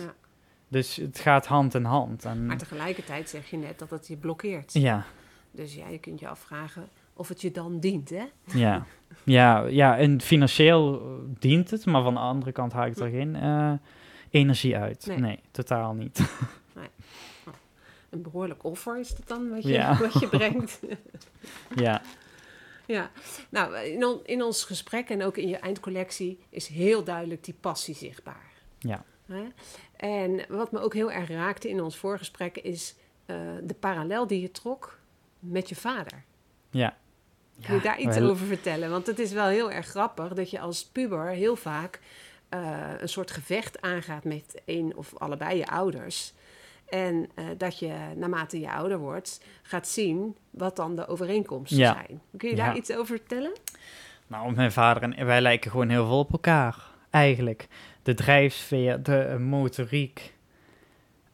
Dus 0.72 0.96
het 0.96 1.20
gaat 1.20 1.46
hand 1.46 1.74
in 1.76 1.84
hand. 1.84 2.26
En, 2.26 2.46
Maar 2.46 2.58
tegelijkertijd 2.58 3.30
zeg 3.30 3.50
je 3.50 3.58
net 3.58 3.80
dat 3.80 3.90
het 3.90 4.08
je 4.08 4.18
blokkeert. 4.18 4.74
ja, 4.74 5.06
Dus 5.52 5.74
ja, 5.76 5.88
je 5.88 5.98
kunt 6.00 6.20
je 6.20 6.28
afvragen 6.28 6.90
of 7.14 7.28
het 7.28 7.42
je 7.42 7.52
dan 7.52 7.80
dient, 7.80 8.10
hè? 8.10 8.24
ja. 8.46 8.86
ja, 9.24 9.66
ja, 9.66 9.98
en 9.98 10.22
financieel 10.22 11.02
dient 11.40 11.72
het, 11.72 11.86
maar 11.86 12.04
van 12.04 12.14
de 12.14 12.20
andere 12.20 12.52
kant 12.52 12.74
haal 12.74 12.86
ik 12.86 12.98
er 12.98 13.10
geen 13.10 13.36
eh, 13.36 13.74
energie 14.30 14.78
uit. 14.78 15.06
Nee. 15.06 15.18
Nee. 15.18 15.40
totaal 15.52 15.94
niet. 15.94 16.20
Een 18.10 18.22
behoorlijk 18.22 18.64
offer 18.64 19.00
is 19.00 19.10
dat 19.16 19.28
dan 19.28 19.50
wat 19.50 19.64
je, 19.64 19.70
Ja. 19.72 19.98
wat 19.98 20.20
je 20.20 20.28
brengt. 20.30 20.80
ja, 21.76 22.02
ja, 22.86 23.10
nou, 23.50 23.76
in, 23.78 24.06
on- 24.06 24.20
in 24.26 24.42
ons 24.44 24.64
gesprek 24.64 25.10
en 25.10 25.24
ook 25.24 25.38
in 25.38 25.48
je 25.48 25.58
eindcollectie 25.58 26.40
is 26.50 26.68
heel 26.68 27.04
duidelijk 27.04 27.44
die 27.44 27.56
passie 27.60 27.96
zichtbaar. 27.96 28.50
Ja. 28.80 29.04
En 29.96 30.46
wat 30.50 30.72
me 30.72 30.80
ook 30.80 30.94
heel 30.94 31.12
erg 31.12 31.30
raakte 31.30 31.70
in 31.70 31.82
ons 31.82 31.98
voorgesprek 31.98 32.58
is 32.58 32.96
eh, 33.26 33.36
de 33.64 33.74
parallel 33.74 34.28
die 34.28 34.42
je 34.42 34.52
trok 34.52 35.00
met 35.40 35.70
je 35.70 35.76
vader. 35.76 36.24
ja. 36.70 36.98
Kun 37.66 37.76
je 37.76 37.82
daar 37.82 38.00
iets 38.00 38.18
wel- 38.18 38.30
over 38.30 38.46
vertellen? 38.46 38.90
Want 38.90 39.08
het 39.08 39.20
is 39.20 39.32
wel 39.32 39.48
heel 39.48 39.72
erg 39.72 39.86
grappig 39.88 40.34
dat 40.34 40.50
je 40.50 40.60
als 40.60 40.86
puber 40.86 41.28
heel 41.28 41.56
vaak 41.56 42.00
eh, 42.50 42.80
een 43.00 43.10
soort 43.10 43.32
gevecht 43.32 43.82
aangaat 43.82 44.24
met 44.24 44.62
een 44.66 44.96
of 44.96 45.18
allebei 45.18 45.58
je 45.58 45.68
ouders. 45.68 46.34
En 46.90 47.30
eh, 47.36 47.46
dat 47.58 47.80
je 47.80 47.94
naarmate 48.16 48.60
je 48.60 48.72
ouder 48.72 48.98
wordt 48.98 49.42
gaat 49.62 49.88
zien 49.88 50.36
wat 50.50 50.76
dan 50.76 50.96
de 50.96 51.08
overeenkomsten 51.08 51.78
Ja. 51.78 51.94
zijn. 51.94 52.22
Kun 52.38 52.50
je 52.50 52.56
Ja. 52.56 52.66
daar 52.66 52.76
iets 52.76 52.92
over 52.92 53.06
vertellen? 53.18 53.52
Nou, 54.28 54.56
mijn 54.56 54.72
vader 54.72 55.04
en 55.14 55.26
wij 55.26 55.42
lijken 55.42 55.72
gewoon 55.72 55.90
heel 55.90 56.06
veel 56.06 56.20
op 56.20 56.32
elkaar, 56.32 56.84
eigenlijk. 57.10 57.68
De 58.04 58.14
drijfsfeer, 58.14 59.04
de 59.04 59.18
eh, 59.18 59.38
motoriek, 59.38 60.34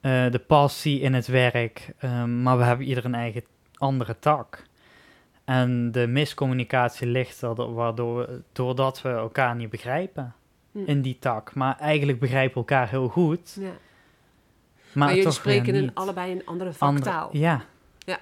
eh, 0.01 0.31
de 0.31 0.39
passie 0.47 0.99
in 0.99 1.13
het 1.13 1.27
werk. 1.27 1.93
ehm, 1.99 2.41
maar 2.41 2.57
we 2.57 2.63
hebben 2.63 2.85
ieder 2.87 3.05
een 3.05 3.15
eigen 3.15 3.43
andere 3.77 4.19
tak. 4.19 4.63
En 5.45 5.91
de 5.91 6.07
miscommunicatie 6.07 7.07
ligt 7.07 7.41
er, 7.41 7.55
do- 7.55 7.73
waardoor, 7.73 8.17
we- 8.17 8.41
doordat 8.51 9.01
we 9.01 9.09
elkaar 9.09 9.55
niet 9.55 9.69
begrijpen 9.69 10.33
Hm. 10.71 10.79
in 10.85 11.01
die 11.01 11.19
tak. 11.19 11.55
Maar 11.55 11.77
eigenlijk 11.79 12.19
begrijpen 12.19 12.53
we 12.53 12.59
elkaar 12.59 12.89
heel 12.89 13.07
goed. 13.07 13.57
Ja. 13.59 13.61
Maar, 13.67 13.77
Maar, 15.07 15.15
jullie 15.15 15.31
spreken 15.31 15.73
niet. 15.73 15.91
allebei 15.93 16.31
een 16.31 16.45
andere 16.45 16.71
Andere- 16.77 17.03
vaktaal. 17.05 17.29
ja. 17.31 17.61
Ja. 18.05 18.19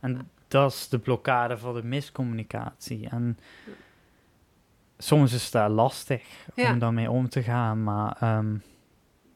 En 0.00 0.30
dat 0.48 0.72
is 0.72 0.88
de 0.88 0.98
blokkade 0.98 1.58
voor 1.58 1.74
de 1.74 1.82
miscommunicatie. 1.84 3.08
En 3.08 3.38
soms 4.98 5.32
is 5.32 5.52
het 5.52 5.70
lastig 5.70 6.22
Ja. 6.54 6.72
om 6.72 6.78
daarmee 6.78 7.10
om 7.10 7.28
te 7.28 7.42
gaan, 7.42 7.82
maar 7.82 8.16
ehm, 8.20 8.56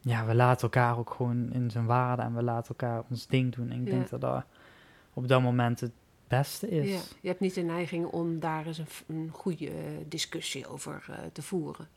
ja, 0.00 0.26
we 0.26 0.34
laten 0.34 0.62
elkaar 0.62 0.98
ook 0.98 1.10
gewoon 1.10 1.52
in 1.52 1.70
zijn 1.70 1.86
waarde 1.86 2.22
en 2.22 2.34
we 2.34 2.42
laten 2.42 2.68
elkaar 2.68 3.02
ons 3.10 3.26
ding 3.26 3.54
doen. 3.54 3.70
En 3.70 3.80
ik 3.80 3.86
Ja. 3.86 3.92
denk 3.92 4.08
dat 4.08 4.20
dat 4.20 4.44
op 5.14 5.28
dat 5.28 5.42
moment 5.42 5.80
het 5.80 5.92
beste 6.28 6.68
is. 6.70 6.90
Ja, 6.90 7.00
je 7.20 7.28
hebt 7.28 7.40
niet 7.40 7.54
de 7.54 7.60
neiging 7.62 8.06
om 8.06 8.40
daar 8.40 8.66
eens 8.66 8.80
een, 9.06 9.30
goede 9.32 9.66
eh, 9.68 9.74
discussie 10.08 10.66
over 10.68 11.04
eh, 11.08 11.14
te 11.32 11.42
voeren. 11.42 11.88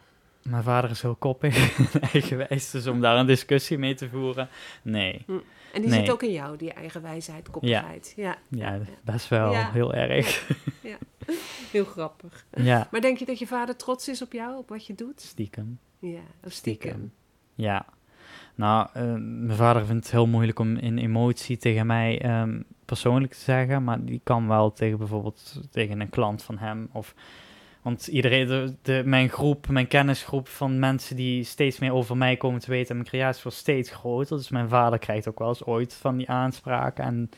Mijn 0.42 0.64
vader 0.64 0.90
is 0.90 1.02
heel 1.02 1.16
koppig 1.16 1.78
en 1.94 2.02
eigenwijs, 2.02 2.72
dus 2.72 2.88
om 2.88 3.02
daar 3.02 3.18
een 3.18 3.26
discussie 3.26 3.78
mee 3.78 3.94
te 3.94 4.10
voeren, 4.10 4.50
nee. 4.82 5.26
En 5.74 5.82
die 5.82 5.90
Nee. 5.90 6.00
zit 6.00 6.12
ook 6.12 6.24
in 6.24 6.32
jou, 6.32 6.58
die 6.58 6.74
eigen 6.74 7.02
wijsheid, 7.02 7.50
koppigheid. 7.50 8.14
Ja. 8.16 8.38
Ja, 8.48 8.80
best 9.04 9.28
wel 9.28 9.52
Ja. 9.52 9.72
heel 9.72 9.94
erg. 9.94 10.50
heel 11.72 11.86
grappig. 11.86 12.46
ja, 12.54 12.88
Maar 12.92 13.02
denk 13.02 13.18
je 13.18 13.26
dat 13.26 13.40
je 13.40 13.48
vader 13.48 13.76
trots 13.76 14.08
is 14.08 14.22
op 14.22 14.34
jou, 14.34 14.58
op 14.58 14.70
wat 14.70 14.86
je 14.86 14.96
doet? 14.96 15.22
stiekem. 15.22 15.80
Ja, 16.00 16.20
of 16.44 16.52
stiekem. 16.52 16.90
Stiekem. 16.90 17.12
Ja. 17.56 17.86
Nou, 18.56 18.88
eh, 18.94 19.04
mijn 19.18 19.58
vader 19.58 19.86
vindt 19.86 20.04
het 20.04 20.12
heel 20.12 20.28
moeilijk 20.28 20.60
om 20.60 20.78
in 20.78 20.98
emotie 20.98 21.58
tegen 21.58 21.86
mij 21.86 22.22
ehm, 22.22 22.62
persoonlijk 22.86 23.34
te 23.34 23.40
zeggen, 23.40 23.84
maar 23.84 24.06
die 24.06 24.22
kan 24.24 24.48
wel 24.48 24.74
tegen 24.74 24.98
bijvoorbeeld 24.98 25.62
tegen 25.72 26.00
een 26.02 26.10
klant 26.10 26.44
van 26.44 26.58
hem 26.58 26.90
of 26.92 27.16
want 27.82 28.08
iedereen, 28.08 28.48
de, 28.48 28.74
de- 28.82 29.02
mijn 29.06 29.30
groep, 29.30 29.68
mijn 29.68 29.88
kennisgroep 29.88 30.48
van 30.48 30.80
mensen 30.80 31.16
die 31.16 31.44
steeds 31.44 31.80
meer 31.80 31.94
over 31.94 32.18
mij 32.18 32.38
komen 32.38 32.60
te 32.60 32.70
weten 32.70 32.90
en 32.90 32.96
mijn 32.96 33.08
creatie 33.08 33.42
wordt 33.44 33.58
steeds 33.58 33.92
groter. 33.92 34.38
Dus 34.38 34.50
mijn 34.50 34.70
vader 34.70 35.00
krijgt 35.00 35.28
ook 35.28 35.40
wel 35.40 35.48
eens 35.48 35.64
ooit 35.66 35.94
van 35.94 36.18
die 36.18 36.30
aanspraken. 36.30 37.04
En 37.04 37.30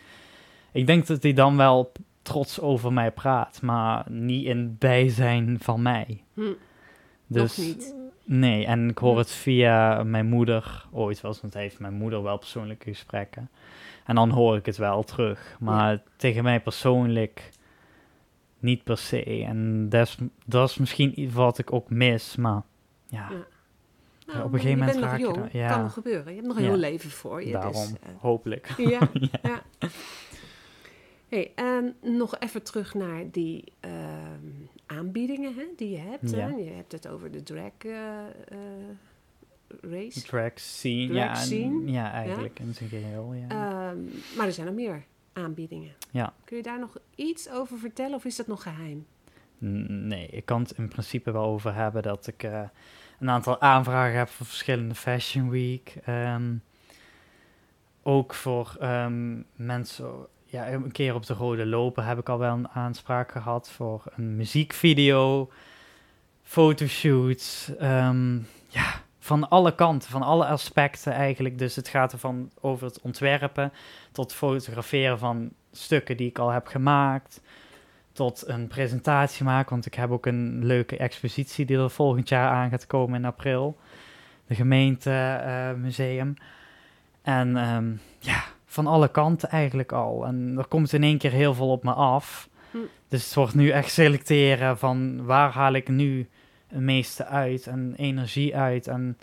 ik 0.71 0.85
denk 0.87 1.07
dat 1.07 1.23
hij 1.23 1.33
dan 1.33 1.57
wel 1.57 1.91
trots 2.23 2.59
over 2.59 2.93
mij 2.93 3.11
praat, 3.11 3.61
maar 3.61 4.05
niet 4.11 4.45
in 4.45 4.75
bijzijn 4.79 5.57
van 5.59 5.81
mij. 5.81 6.23
Hm, 6.33 6.41
Dus 7.27 7.57
nog 7.57 7.65
niet. 7.67 7.95
Nee, 8.25 8.65
en 8.65 8.89
ik 8.89 8.97
hoor 8.97 9.17
het 9.17 9.31
via 9.31 10.03
mijn 10.03 10.25
moeder 10.25 10.85
ooit 10.91 11.21
wel 11.21 11.35
want 11.41 11.53
hij 11.53 11.61
heeft 11.63 11.79
mijn 11.79 11.93
moeder 11.93 12.23
wel 12.23 12.37
persoonlijke 12.37 12.89
gesprekken. 12.89 13.49
En 14.05 14.15
dan 14.15 14.29
hoor 14.29 14.55
ik 14.57 14.65
het 14.65 14.77
wel 14.77 15.03
terug. 15.03 15.57
Maar 15.59 16.01
tegen 16.15 16.43
mij 16.43 16.59
persoonlijk 16.61 17.49
niet 18.59 18.83
per 18.83 18.97
se. 18.97 19.43
En 19.45 19.89
dat 19.89 20.07
is, 20.07 20.17
dat 20.45 20.69
is 20.69 20.77
misschien 20.77 21.19
iets 21.19 21.33
wat 21.33 21.57
ik 21.57 21.73
ook 21.73 21.89
mis, 21.89 22.35
maar 22.35 22.61
ja, 23.07 23.29
Ja. 23.29 23.35
op 24.27 24.43
een 24.43 24.51
maar 24.51 24.59
gegeven 24.59 24.79
moment 24.79 24.97
raak 24.97 25.19
je 25.19 25.27
er- 25.33 25.57
ja. 25.57 25.69
kan 25.69 25.81
nog 25.81 25.93
gebeuren. 25.93 26.25
Je 26.27 26.35
hebt 26.35 26.47
nog 26.47 26.57
een 26.57 26.63
heel 26.63 26.77
leven 26.77 27.09
voor 27.09 27.43
je. 27.45 27.51
daarom, 27.51 27.71
Dus, 27.73 27.91
hopelijk. 28.19 28.73
ja, 28.77 28.99
ja. 29.41 29.61
Hey, 31.33 31.51
en 31.55 31.95
nog 32.01 32.39
even 32.39 32.63
terug 32.63 32.93
naar 32.93 33.31
die 33.31 33.63
ehm, 33.79 34.47
aanbiedingen 34.85 35.55
hè, 35.55 35.63
die 35.75 35.89
je 35.89 35.97
hebt. 35.97 36.29
Ja. 36.29 36.37
Hè? 36.37 36.55
Je 36.55 36.69
hebt 36.69 36.91
het 36.91 37.07
over 37.07 37.31
de 37.31 37.43
drag 37.43 37.71
eh, 37.77 38.25
eh, 38.27 38.27
race. 39.81 40.21
Drag 40.21 40.51
scene, 40.55 41.07
Drag 41.07 41.17
ja, 41.17 41.29
en- 41.29 41.35
scene, 41.35 41.91
ja, 41.91 42.11
eigenlijk 42.11 42.59
in 42.59 42.73
zijn 42.73 42.89
geheel, 42.89 43.33
ja. 43.33 43.47
Ehm, 43.47 44.03
maar 44.37 44.45
er 44.45 44.51
zijn 44.51 44.65
nog 44.65 44.75
meer 44.75 45.03
aanbiedingen. 45.33 45.93
Ja. 46.11 46.33
Kun 46.43 46.57
je 46.57 46.63
daar 46.63 46.79
nog 46.79 46.97
iets 47.15 47.49
over 47.49 47.77
vertellen 47.77 48.15
of 48.15 48.25
is 48.25 48.35
dat 48.35 48.47
nog 48.47 48.63
geheim? 48.63 49.05
Nee, 50.07 50.27
ik 50.27 50.45
kan 50.45 50.61
het 50.61 50.71
in 50.71 50.87
principe 50.87 51.31
wel 51.31 51.43
over 51.43 51.73
hebben 51.73 52.03
dat 52.03 52.27
ik 52.27 52.43
eh, 52.43 52.61
een 53.19 53.29
aantal 53.29 53.61
aanvragen 53.61 54.17
heb 54.17 54.29
voor 54.29 54.45
verschillende 54.45 54.95
Fashion 54.95 55.49
Week. 55.49 55.95
Ehm, 56.05 56.55
ook 58.03 58.33
voor 58.33 58.75
ehm, 58.79 59.41
mensen, 59.55 60.27
ja, 60.53 60.71
een 60.71 60.91
keer 60.91 61.15
op 61.15 61.25
de 61.25 61.33
Rode 61.33 61.65
Lopen 61.65 62.05
heb 62.05 62.19
ik 62.19 62.29
al 62.29 62.37
wel 62.37 62.53
een 62.53 62.69
aanspraak 62.69 63.31
gehad 63.31 63.71
voor 63.71 64.03
een 64.15 64.35
muziekvideo. 64.35 65.51
fotoshoots, 66.43 67.75
ehm, 67.79 68.35
ja, 68.67 69.01
van 69.19 69.49
alle 69.49 69.75
kanten, 69.75 70.09
van 70.09 70.21
alle 70.21 70.45
aspecten 70.45 71.13
eigenlijk. 71.13 71.57
Dus 71.57 71.75
het 71.75 71.87
gaat 71.87 72.11
ervan 72.11 72.51
over 72.61 72.87
het 72.87 73.01
ontwerpen 73.01 73.73
tot 74.11 74.33
fotograferen 74.33 75.19
van 75.19 75.51
stukken 75.71 76.17
die 76.17 76.29
ik 76.29 76.39
al 76.39 76.49
heb 76.49 76.67
gemaakt, 76.67 77.41
tot 78.11 78.47
een 78.47 78.67
presentatie 78.67 79.43
maken, 79.43 79.69
want 79.69 79.85
ik 79.85 79.93
heb 79.93 80.11
ook 80.11 80.25
een 80.25 80.65
leuke 80.65 80.97
expositie 80.97 81.65
die 81.65 81.77
er 81.77 81.89
volgend 81.89 82.29
jaar 82.29 82.49
aan 82.49 82.69
gaat 82.69 82.87
komen 82.87 83.19
in 83.19 83.25
april, 83.25 83.77
de 84.47 84.55
gemeentemuseum. 84.55 86.33
en 87.21 87.57
ehm, 87.57 87.91
ja, 88.19 88.43
van 88.73 88.87
alle 88.87 89.07
kanten 89.07 89.49
eigenlijk 89.49 89.91
al. 89.91 90.25
En 90.25 90.55
er 90.57 90.67
komt 90.67 90.93
in 90.93 91.03
één 91.03 91.17
keer 91.17 91.31
heel 91.31 91.53
veel 91.53 91.71
op 91.71 91.83
me 91.83 91.93
af. 91.93 92.49
Hm. 92.71 92.77
Dus 93.07 93.25
het 93.25 93.33
wordt 93.33 93.53
nu 93.53 93.69
echt 93.69 93.91
selecteren 93.91 94.77
van 94.77 95.25
waar 95.25 95.51
haal 95.51 95.73
ik 95.73 95.87
nu 95.87 96.29
het 96.67 96.79
meeste 96.81 97.25
uit 97.25 97.67
en 97.67 97.93
energie 97.95 98.55
uit. 98.55 98.87
En 98.87 99.17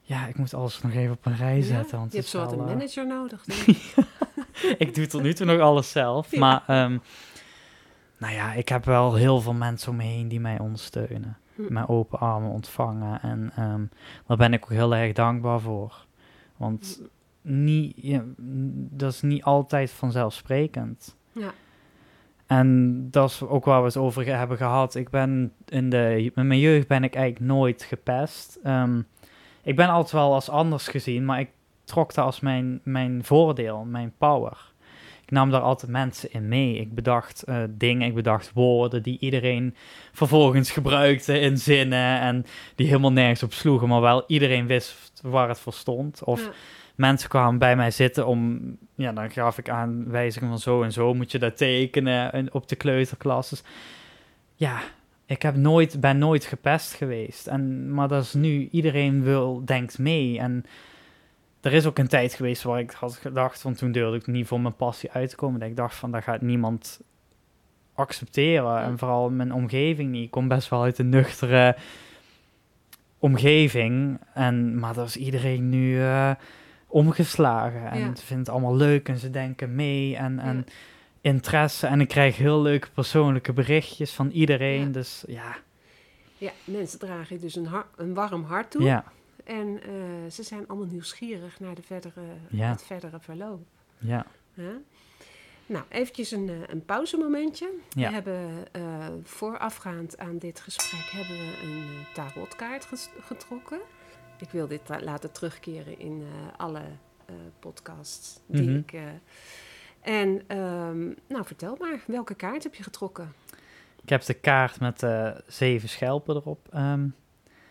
ja, 0.00 0.26
ik 0.26 0.36
moet 0.36 0.54
alles 0.54 0.82
nog 0.82 0.92
even 0.92 1.12
op 1.12 1.26
een 1.26 1.36
rij 1.36 1.56
Ja, 1.56 1.62
zetten. 1.62 1.98
Want 1.98 2.10
je 2.10 2.16
hebt 2.16 2.26
is 2.26 2.32
zo 2.32 2.38
wat 2.38 2.50
wel, 2.50 2.60
een 2.60 2.68
eh, 2.68 2.74
manager 2.74 3.06
nodig. 3.06 3.44
denk 3.44 3.66
ik. 3.66 3.94
ik 4.86 4.94
doe 4.94 5.06
tot 5.06 5.22
nu 5.22 5.34
toe 5.34 5.46
nog 5.46 5.60
alles 5.60 5.90
zelf. 5.90 6.30
Ja. 6.30 6.38
Maar 6.38 6.62
ehm, 6.66 6.98
nou 8.18 8.34
ja, 8.34 8.52
ik 8.52 8.68
heb 8.68 8.84
wel 8.84 9.14
heel 9.14 9.40
veel 9.40 9.54
mensen 9.54 9.90
om 9.90 9.96
me 9.96 10.02
heen 10.02 10.28
die 10.28 10.40
mij 10.40 10.58
ondersteunen. 10.58 11.38
Hm. 11.54 11.72
Met 11.72 11.88
open 11.88 12.18
armen 12.18 12.50
ontvangen. 12.50 13.20
En 13.20 13.52
ehm, 13.56 13.84
daar 14.26 14.36
ben 14.36 14.52
ik 14.52 14.64
ook 14.64 14.70
heel 14.70 14.94
erg 14.94 15.12
dankbaar 15.12 15.60
voor. 15.60 16.06
Want 16.56 17.00
niet, 17.44 17.92
ja, 17.96 18.24
dat 18.90 19.12
is 19.12 19.22
niet 19.22 19.42
altijd 19.42 19.90
vanzelfsprekend. 19.90 21.16
Ja. 21.32 21.52
En 22.46 22.98
dat 23.10 23.30
is 23.30 23.42
ook 23.42 23.64
waar 23.64 23.80
we 23.80 23.86
het 23.86 23.96
over 23.96 24.36
hebben 24.36 24.56
gehad. 24.56 24.94
Ik 24.94 25.10
ben 25.10 25.52
in, 25.68 25.90
de, 25.90 26.30
in 26.34 26.46
mijn 26.46 26.60
jeugd 26.60 26.88
ben 26.88 27.04
ik 27.04 27.14
eigenlijk 27.14 27.46
nooit 27.52 27.82
gepest. 27.82 28.58
Ehm, 28.62 29.00
ik 29.62 29.76
ben 29.76 29.88
altijd 29.88 30.12
wel 30.12 30.34
als 30.34 30.48
anders 30.48 30.88
gezien, 30.88 31.24
maar 31.24 31.40
ik 31.40 31.48
trok 31.84 32.14
dat 32.14 32.24
als 32.24 32.40
mijn, 32.40 32.80
mijn 32.82 33.24
voordeel, 33.24 33.84
mijn 33.84 34.12
power. 34.18 34.72
Ik 35.22 35.30
nam 35.30 35.50
daar 35.50 35.60
altijd 35.60 35.92
mensen 35.92 36.32
in 36.32 36.48
mee. 36.48 36.76
Ik 36.76 36.94
bedacht 36.94 37.42
eh, 37.42 37.62
dingen, 37.70 38.08
ik 38.08 38.14
bedacht 38.14 38.52
woorden 38.54 39.02
die 39.02 39.18
iedereen 39.18 39.74
vervolgens 40.12 40.70
gebruikte 40.70 41.38
in 41.38 41.58
zinnen 41.58 42.20
en 42.20 42.46
die 42.74 42.86
helemaal 42.86 43.12
nergens 43.12 43.42
op 43.42 43.52
sloegen, 43.52 43.88
maar 43.88 44.00
wel 44.00 44.24
iedereen 44.26 44.66
wist 44.66 45.20
waar 45.22 45.48
het 45.48 45.60
voor 45.60 45.72
stond. 45.72 46.24
Of 46.24 46.44
Ja. 46.44 46.50
Mensen 46.94 47.28
kwamen 47.28 47.58
bij 47.58 47.76
mij 47.76 47.90
zitten 47.90 48.26
om, 48.26 48.60
ja, 48.94 49.12
dan 49.12 49.30
gaf 49.30 49.58
ik 49.58 49.68
aanwijzingen 49.68 50.48
van 50.48 50.58
zo 50.58 50.82
en 50.82 50.92
zo 50.92 51.14
moet 51.14 51.32
je 51.32 51.38
dat 51.38 51.56
tekenen 51.56 52.32
en 52.32 52.52
op 52.52 52.68
de 52.68 52.76
kleuterklas. 52.76 53.50
Dus 53.50 53.62
ja, 54.54 54.80
ik 55.26 55.42
heb 55.42 55.56
nooit, 55.56 56.00
ben 56.00 56.18
nooit 56.18 56.44
gepest 56.44 56.94
geweest. 56.94 57.46
En, 57.46 57.94
maar 57.94 58.08
dat 58.08 58.22
is 58.22 58.34
nu, 58.34 58.68
iedereen 58.70 59.22
wil, 59.22 59.62
denkt 59.64 59.98
mee. 59.98 60.38
En 60.38 60.64
er 61.60 61.72
is 61.72 61.86
ook 61.86 61.98
een 61.98 62.08
tijd 62.08 62.34
geweest 62.34 62.62
waar 62.62 62.80
ik 62.80 62.90
had 62.90 63.14
gedacht, 63.14 63.62
want 63.62 63.78
toen 63.78 63.92
durfde 63.92 64.16
ik 64.16 64.26
niet 64.26 64.46
voor 64.46 64.60
mijn 64.60 64.76
passie 64.76 65.10
uit 65.12 65.30
te 65.30 65.36
komen. 65.36 65.60
Dat 65.60 65.68
ik 65.68 65.76
dacht 65.76 65.94
van, 65.94 66.10
dat 66.10 66.22
gaat 66.22 66.40
niemand 66.40 67.00
accepteren. 67.94 68.82
En 68.82 68.98
vooral 68.98 69.30
mijn 69.30 69.52
omgeving 69.52 70.10
niet. 70.10 70.24
Ik 70.24 70.30
kom 70.30 70.48
best 70.48 70.68
wel 70.68 70.82
uit 70.82 70.98
een 70.98 71.08
nuchtere 71.08 71.76
omgeving. 73.18 74.20
En, 74.34 74.78
maar 74.78 74.94
daar 74.94 75.04
is 75.04 75.16
iedereen 75.16 75.68
nu 75.68 76.00
eh, 76.00 76.30
omgeslagen. 76.94 77.90
En 77.90 78.16
ze 78.16 78.24
vinden 78.24 78.44
het 78.44 78.48
allemaal 78.54 78.76
leuk 78.76 79.08
en 79.08 79.18
ze 79.18 79.30
denken 79.30 79.74
mee. 79.74 80.16
En, 80.16 80.38
en 80.38 80.66
interesse. 81.20 81.86
En 81.86 82.00
ik 82.00 82.08
krijg 82.08 82.36
heel 82.36 82.62
leuke 82.62 82.90
persoonlijke 82.90 83.52
berichtjes 83.52 84.12
van 84.12 84.30
iedereen. 84.30 84.80
Ja. 84.86 84.92
Dus 84.92 85.24
ja, 85.26 85.56
Ja, 86.38 86.50
mensen 86.64 86.98
dragen 86.98 87.36
je 87.36 87.42
dus 87.42 87.56
een, 87.56 87.68
een 87.96 88.14
warm 88.14 88.44
hart 88.44 88.70
toe. 88.70 88.82
ja, 88.82 89.04
En 89.44 89.80
eh, 89.82 90.30
ze 90.30 90.42
zijn 90.42 90.64
allemaal 90.68 90.86
nieuwsgierig 90.90 91.60
naar 91.60 91.74
de 91.74 91.82
verdere, 91.82 92.20
Ja. 92.48 92.70
het 92.70 92.82
verdere 92.82 93.20
verloop. 93.20 93.60
ja, 93.98 94.26
Ja? 94.54 94.72
Nou, 95.66 95.84
eventjes 95.88 96.30
een, 96.30 96.48
eh, 96.48 96.54
een 96.66 96.84
pauzemomentje. 96.84 97.68
Ja. 97.88 98.08
We 98.08 98.14
hebben 98.14 98.50
eh, 98.72 98.82
voorafgaand 99.22 100.18
aan 100.18 100.38
dit 100.38 100.60
gesprek 100.60 101.10
hebben 101.10 101.36
we 101.36 101.52
een 101.64 101.84
tarotkaart 102.14 103.08
getrokken. 103.20 103.80
Ik 104.38 104.50
wil 104.50 104.66
dit 104.66 104.86
ta- 104.86 105.00
laten 105.02 105.32
terugkeren 105.32 105.98
in 105.98 106.22
eh, 106.22 106.58
alle 106.60 106.78
eh, 107.26 107.34
podcasts 107.58 108.40
die 108.46 108.68
Mhm. 108.68 108.76
ik... 108.78 108.92
eh, 108.92 109.02
en 110.00 110.42
ehm, 110.46 111.04
nou, 111.28 111.44
vertel 111.44 111.76
maar, 111.80 112.00
welke 112.06 112.34
kaart 112.34 112.62
heb 112.62 112.74
je 112.74 112.82
getrokken? 112.82 113.32
Ik 114.02 114.08
heb 114.08 114.22
de 114.22 114.34
kaart 114.34 114.80
met 114.80 115.06
zeven 115.46 115.88
schelpen 115.88 116.36
erop 116.36 116.68
ehm, 116.72 117.08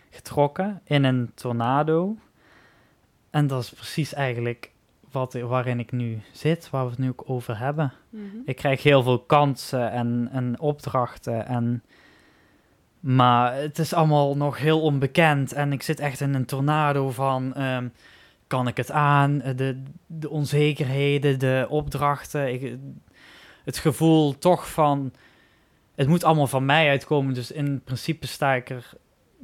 getrokken 0.10 0.82
in 0.84 1.04
een 1.04 1.32
tornado. 1.36 2.15
En 3.30 3.47
dat 3.47 3.63
is 3.63 3.69
precies 3.69 4.13
eigenlijk 4.13 4.71
wat, 5.12 5.34
waarin 5.34 5.80
ik 5.80 5.91
nu 5.91 6.21
zit, 6.32 6.69
waar 6.69 6.84
we 6.84 6.89
het 6.89 6.99
nu 6.99 7.10
ook 7.10 7.23
over 7.26 7.58
hebben. 7.58 7.93
Ik 8.45 8.56
krijg 8.56 8.84
heel 8.84 9.04
veel 9.04 9.19
kansen 9.19 9.91
en, 9.91 10.30
en 10.32 10.60
opdrachten. 10.60 11.45
En, 11.47 11.84
maar 13.04 13.56
het 13.56 13.80
is 13.80 13.94
allemaal 13.94 14.38
nog 14.38 14.58
heel 14.58 14.82
onbekend. 14.82 15.54
En 15.54 15.72
ik 15.74 15.82
zit 15.82 16.00
echt 16.00 16.20
in 16.22 16.34
een 16.34 16.46
tornado 16.46 17.10
van... 17.10 17.54
ehm, 17.54 17.88
kan 18.48 18.68
ik 18.68 18.78
het 18.78 18.92
aan? 18.92 19.42
Eh, 19.42 19.56
De, 19.58 19.84
de 20.08 20.30
onzekerheden, 20.30 21.39
de 21.39 21.66
opdrachten. 21.70 22.54
Ik, 22.54 22.78
het 23.63 23.78
gevoel 23.78 24.38
toch 24.38 24.70
van... 24.72 25.13
Het 25.96 26.08
moet 26.08 26.24
allemaal 26.24 26.48
van 26.48 26.66
mij 26.66 26.89
uitkomen. 26.89 27.34
Dus 27.34 27.52
in 27.52 27.82
principe 27.84 28.28
sta 28.28 28.54
ik 28.54 28.70
er... 28.70 28.89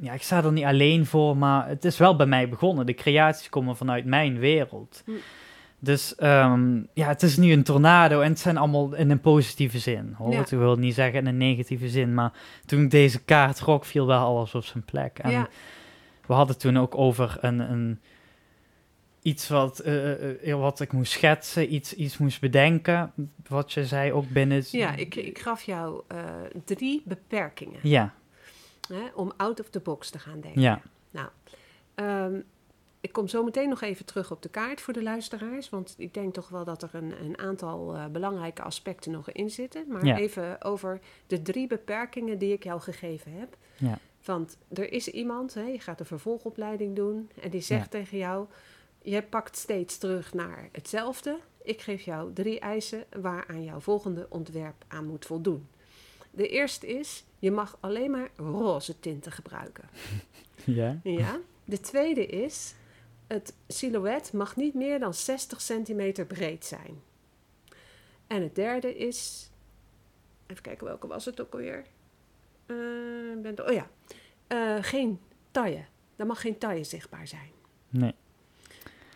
Ja, 0.00 0.12
ik 0.12 0.22
sta 0.22 0.44
er 0.44 0.52
niet 0.52 0.64
alleen 0.64 1.06
voor, 1.06 1.36
maar 1.36 1.68
het 1.68 1.84
is 1.84 1.98
wel 1.98 2.16
bij 2.16 2.26
mij 2.26 2.48
begonnen. 2.48 2.86
De 2.86 2.94
creaties 2.94 3.48
komen 3.48 3.76
vanuit 3.76 4.04
mijn 4.04 4.38
wereld. 4.38 5.02
Hm. 5.04 5.12
Dus 5.82 6.14
ehm, 6.14 6.82
ja, 6.94 7.08
het 7.08 7.22
is 7.22 7.36
nu 7.36 7.52
een 7.52 7.62
tornado 7.62 8.20
en 8.20 8.30
het 8.30 8.38
zijn 8.38 8.56
allemaal 8.56 8.94
in 8.94 9.10
een 9.10 9.20
positieve 9.20 9.78
zin. 9.78 10.14
Hoor. 10.18 10.32
Ja. 10.32 10.40
Ik 10.40 10.46
wil 10.46 10.76
niet 10.76 10.94
zeggen 10.94 11.18
in 11.18 11.26
een 11.26 11.36
negatieve 11.36 11.88
zin, 11.88 12.14
maar 12.14 12.32
toen 12.66 12.82
ik 12.82 12.90
deze 12.90 13.22
kaart 13.22 13.56
trok, 13.56 13.84
viel 13.84 14.06
wel 14.06 14.24
alles 14.24 14.54
op 14.54 14.64
zijn 14.64 14.84
plek. 14.84 15.18
En 15.18 15.30
ja, 15.30 15.48
we 16.26 16.32
hadden 16.32 16.58
toen 16.58 16.78
ook 16.78 16.96
over 16.96 17.38
een, 17.40 17.58
een 17.58 18.00
iets 19.22 19.48
wat, 19.48 19.78
eh, 19.78 20.50
eh, 20.52 20.58
wat 20.58 20.80
ik 20.80 20.92
moest 20.92 21.12
schetsen, 21.12 21.74
iets, 21.74 21.94
iets 21.94 22.18
moest 22.18 22.40
bedenken. 22.40 23.12
Wat 23.48 23.72
je 23.72 23.86
zei 23.86 24.12
ook 24.12 24.28
binnen. 24.28 24.64
ja 24.70 24.94
ik, 24.94 25.14
ik 25.14 25.38
gaf 25.38 25.62
jou 25.62 26.02
eh, 26.06 26.24
drie 26.64 27.02
beperkingen 27.04 27.80
Ja, 27.82 28.14
hè, 28.88 29.02
om 29.14 29.32
out 29.36 29.60
of 29.60 29.68
the 29.70 29.80
box 29.80 30.10
te 30.10 30.18
gaan 30.18 30.40
denken. 30.40 30.60
ja, 30.60 30.80
Ehm, 31.94 32.40
ik 33.00 33.12
kom 33.12 33.28
zo 33.28 33.44
meteen 33.44 33.68
nog 33.68 33.80
even 33.80 34.04
terug 34.04 34.30
op 34.30 34.42
de 34.42 34.48
kaart 34.48 34.80
voor 34.80 34.92
de 34.92 35.02
luisteraars. 35.02 35.68
Want 35.70 35.94
ik 35.98 36.14
denk 36.14 36.34
toch 36.34 36.48
wel 36.48 36.64
dat 36.64 36.82
er 36.82 36.90
een, 36.92 37.12
een 37.24 37.38
aantal 37.38 37.94
eh, 37.94 38.06
belangrijke 38.06 38.62
aspecten 38.62 39.12
nog 39.12 39.30
in 39.30 39.50
zitten. 39.50 39.84
Maar 39.88 40.04
Ja. 40.04 40.16
even 40.18 40.62
over 40.62 41.00
de 41.26 41.42
drie 41.42 41.66
beperkingen 41.66 42.38
die 42.38 42.52
ik 42.52 42.64
jou 42.64 42.80
gegeven 42.80 43.32
heb. 43.32 43.56
Ja. 43.76 43.98
Want 44.24 44.56
er 44.72 44.92
is 44.92 45.08
iemand, 45.08 45.54
hè, 45.54 45.62
je 45.62 45.80
gaat 45.80 46.00
een 46.00 46.06
vervolgopleiding 46.06 46.96
doen. 46.96 47.30
En 47.42 47.50
die 47.50 47.60
zegt 47.60 47.90
tegen 47.90 48.18
jou: 48.18 48.46
Je 49.02 49.22
pakt 49.22 49.56
steeds 49.56 49.98
terug 49.98 50.34
naar 50.34 50.68
hetzelfde. 50.72 51.38
Ik 51.62 51.80
geef 51.80 52.02
jou 52.02 52.32
drie 52.32 52.60
eisen 52.60 53.04
waaraan 53.20 53.64
jouw 53.64 53.80
volgende 53.80 54.26
ontwerp 54.28 54.84
aan 54.88 55.06
moet 55.06 55.26
voldoen. 55.26 55.68
De 56.30 56.48
eerste 56.48 56.86
is: 56.86 57.24
je 57.38 57.50
mag 57.50 57.76
alleen 57.80 58.10
maar 58.10 58.30
roze 58.36 59.00
tinten 59.00 59.32
gebruiken. 59.32 59.84
ja, 60.64 60.98
Ja. 61.02 61.38
De 61.64 61.80
tweede 61.80 62.26
is, 62.26 62.74
het 63.32 63.54
silhouet 63.68 64.32
mag 64.32 64.56
niet 64.56 64.74
meer 64.74 64.98
dan 64.98 65.14
60 65.14 65.60
centimeter 65.60 66.26
breed 66.26 66.64
zijn. 66.64 67.02
En 68.26 68.42
het 68.42 68.54
derde 68.54 68.96
is, 68.96 69.50
even 70.46 70.62
kijken 70.62 70.86
welke 70.86 71.06
was 71.06 71.24
het 71.24 71.40
ook 71.40 71.52
alweer. 71.52 71.84
Eh, 72.66 72.76
ben 73.42 73.66
oh 73.66 73.72
ja, 73.72 73.88
Eh, 74.46 74.76
geen 74.80 75.20
taille. 75.50 75.84
Er 76.16 76.26
mag 76.26 76.40
geen 76.40 76.58
taille 76.58 76.84
zichtbaar 76.84 77.26
zijn. 77.26 77.50
nee. 77.88 78.14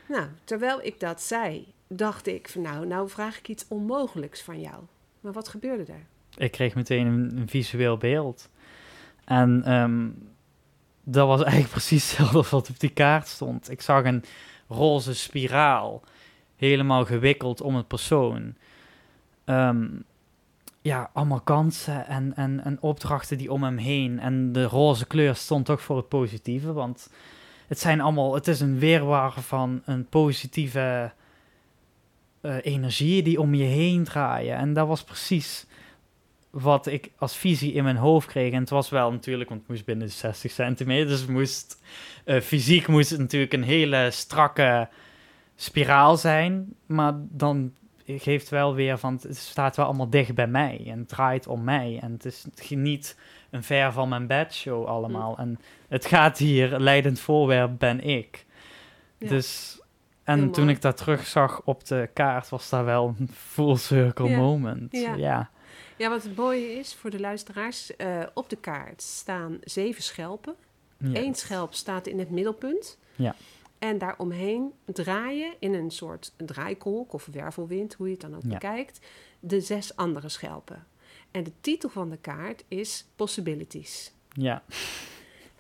Nou, 0.09 0.29
terwijl 0.45 0.83
ik 0.83 1.01
dat 1.01 1.23
zei, 1.23 1.73
dacht 1.87 2.27
ik 2.27 2.49
van 2.49 2.63
nou, 2.63 2.87
nou 2.87 3.09
vraag 3.09 3.39
ik 3.39 3.49
iets 3.49 3.65
onmogelijks 3.69 4.43
van 4.43 4.61
jou. 4.61 4.83
Maar 5.21 5.33
wat 5.33 5.49
gebeurde 5.49 5.93
er? 5.93 6.07
Ik 6.37 6.53
kreeg 6.53 6.75
meteen 6.75 7.07
een, 7.07 7.37
een 7.37 7.49
visueel 7.49 7.97
beeld. 7.97 8.51
En 9.25 9.63
ehm, 9.65 10.11
dat 11.05 11.27
was 11.27 11.43
eigenlijk 11.49 11.73
precies 11.73 12.09
hetzelfde 12.09 12.37
als 12.37 12.51
wat 12.51 12.71
op 12.71 12.81
die 12.81 12.91
kaart 12.91 13.29
stond. 13.29 13.71
Ik 13.71 13.81
zag 13.81 14.05
een 14.05 14.25
roze 14.69 15.15
spiraal, 15.15 16.03
helemaal 16.57 17.05
gewikkeld 17.05 17.61
om 17.61 17.77
het 17.77 17.87
persoon. 17.87 18.55
Ehm, 19.45 19.87
ja, 20.83 21.11
allemaal 21.13 21.41
kansen 21.41 22.07
en, 22.07 22.37
en, 22.37 22.65
en 22.65 22.79
opdrachten 22.81 23.39
die 23.39 23.53
om 23.53 23.63
hem 23.63 23.77
heen. 23.77 24.21
En 24.21 24.53
de 24.53 24.65
roze 24.65 25.07
kleur 25.07 25.35
stond 25.35 25.67
toch 25.67 25.83
voor 25.83 25.97
het 25.97 26.09
positieve, 26.09 26.73
want 26.73 27.11
het 27.69 27.79
zijn 27.79 28.01
allemaal, 28.01 28.35
het 28.35 28.49
is 28.49 28.61
een 28.61 28.79
weerwaar 28.79 29.33
van 29.33 29.83
een 29.85 30.07
positieve 30.07 31.13
eh, 32.41 32.57
energieën 32.63 33.25
die 33.25 33.41
om 33.41 33.55
je 33.55 33.65
heen 33.65 34.05
draaien. 34.05 34.57
En 34.57 34.73
dat 34.73 34.87
was 34.87 35.05
precies 35.05 35.67
wat 36.55 36.87
ik 36.87 37.11
als 37.19 37.37
visie 37.37 37.73
in 37.73 37.85
mijn 37.85 37.97
hoofd 37.97 38.27
kreeg. 38.29 38.53
En 38.53 38.61
het 38.61 38.71
was 38.71 38.89
wel 38.89 39.11
natuurlijk, 39.13 39.49
want 39.49 39.61
het 39.61 39.71
moest 39.71 39.85
binnen 39.85 40.07
de 40.07 40.13
60 40.13 40.51
centimeter. 40.51 41.07
Dus 41.09 41.27
moest, 41.27 41.83
eh, 42.25 42.41
fysiek 42.41 42.87
moest 42.89 43.11
het 43.11 43.21
natuurlijk 43.21 43.53
een 43.53 43.63
hele 43.63 44.09
strakke 44.11 44.89
spiraal 45.57 46.17
zijn. 46.17 46.75
Maar 46.87 47.13
dan 47.17 47.73
geeft 48.07 48.49
wel 48.49 48.75
weer 48.75 48.99
van, 48.99 49.19
het 49.23 49.37
staat 49.37 49.77
wel 49.77 49.87
allemaal 49.87 50.11
dicht 50.11 50.35
bij 50.35 50.47
mij. 50.47 50.83
En 50.87 50.99
het 50.99 51.09
draait 51.09 51.47
om 51.47 51.65
mij. 51.65 51.99
En 52.03 52.13
het 52.13 52.25
is 52.25 52.45
niet 52.69 53.19
een 53.51 53.63
ver 53.63 53.93
van 53.93 54.09
mijn 54.09 54.27
bedshow 54.27 54.87
allemaal. 54.87 55.39
En 55.39 55.59
het 55.89 56.07
gaat 56.07 56.39
hier, 56.39 56.79
leidend 56.79 57.21
voorwerp 57.21 57.71
ben 57.79 58.01
ik. 58.01 58.47
Ja. 59.19 59.29
Dus, 59.29 59.81
en 60.25 60.51
toen 60.51 60.69
ik 60.69 60.83
dat 60.83 60.97
terugzag 60.97 61.61
op 61.65 61.87
de 61.87 62.11
kaart, 62.15 62.49
was 62.49 62.69
daar 62.69 62.85
wel 62.85 63.15
een 63.19 63.29
full 63.33 63.77
circle 63.77 64.29
Ja. 64.29 64.37
moment. 64.37 64.93
Ja. 64.93 65.15
Ja. 65.15 65.51
Ja, 65.97 66.09
wat 66.09 66.23
het 66.23 66.37
mooie 66.37 66.73
is 66.73 66.95
voor 66.95 67.11
de 67.11 67.21
luisteraars, 67.21 67.97
eh, 67.97 68.23
op 68.35 68.49
de 68.49 68.57
kaart 68.57 69.03
staan 69.03 69.59
zeven 69.65 70.03
schelpen. 70.03 70.55
Ja. 70.99 71.21
Eén 71.21 71.35
schelp 71.35 71.75
staat 71.75 72.07
in 72.07 72.19
het 72.19 72.31
middelpunt. 72.31 72.99
Ja. 73.17 73.35
En 73.79 73.99
daaromheen 73.99 74.73
draaien 74.85 75.55
in 75.59 75.75
een 75.75 75.91
soort 75.91 76.33
draaikolk 76.37 77.13
of 77.13 77.29
wervelwind, 77.33 77.95
hoe 77.95 78.07
je 78.07 78.13
het 78.13 78.21
dan 78.23 78.37
ook 78.37 78.43
Ja. 78.43 78.49
bekijkt, 78.49 78.99
de 79.41 79.61
zes 79.61 79.97
andere 79.97 80.29
schelpen. 80.29 80.87
En 81.31 81.45
de 81.45 81.53
titel 81.61 81.89
van 81.89 82.11
de 82.11 82.17
kaart 82.17 82.65
is 82.69 83.07
Possibilities. 83.17 84.13
Ja. 84.33 84.63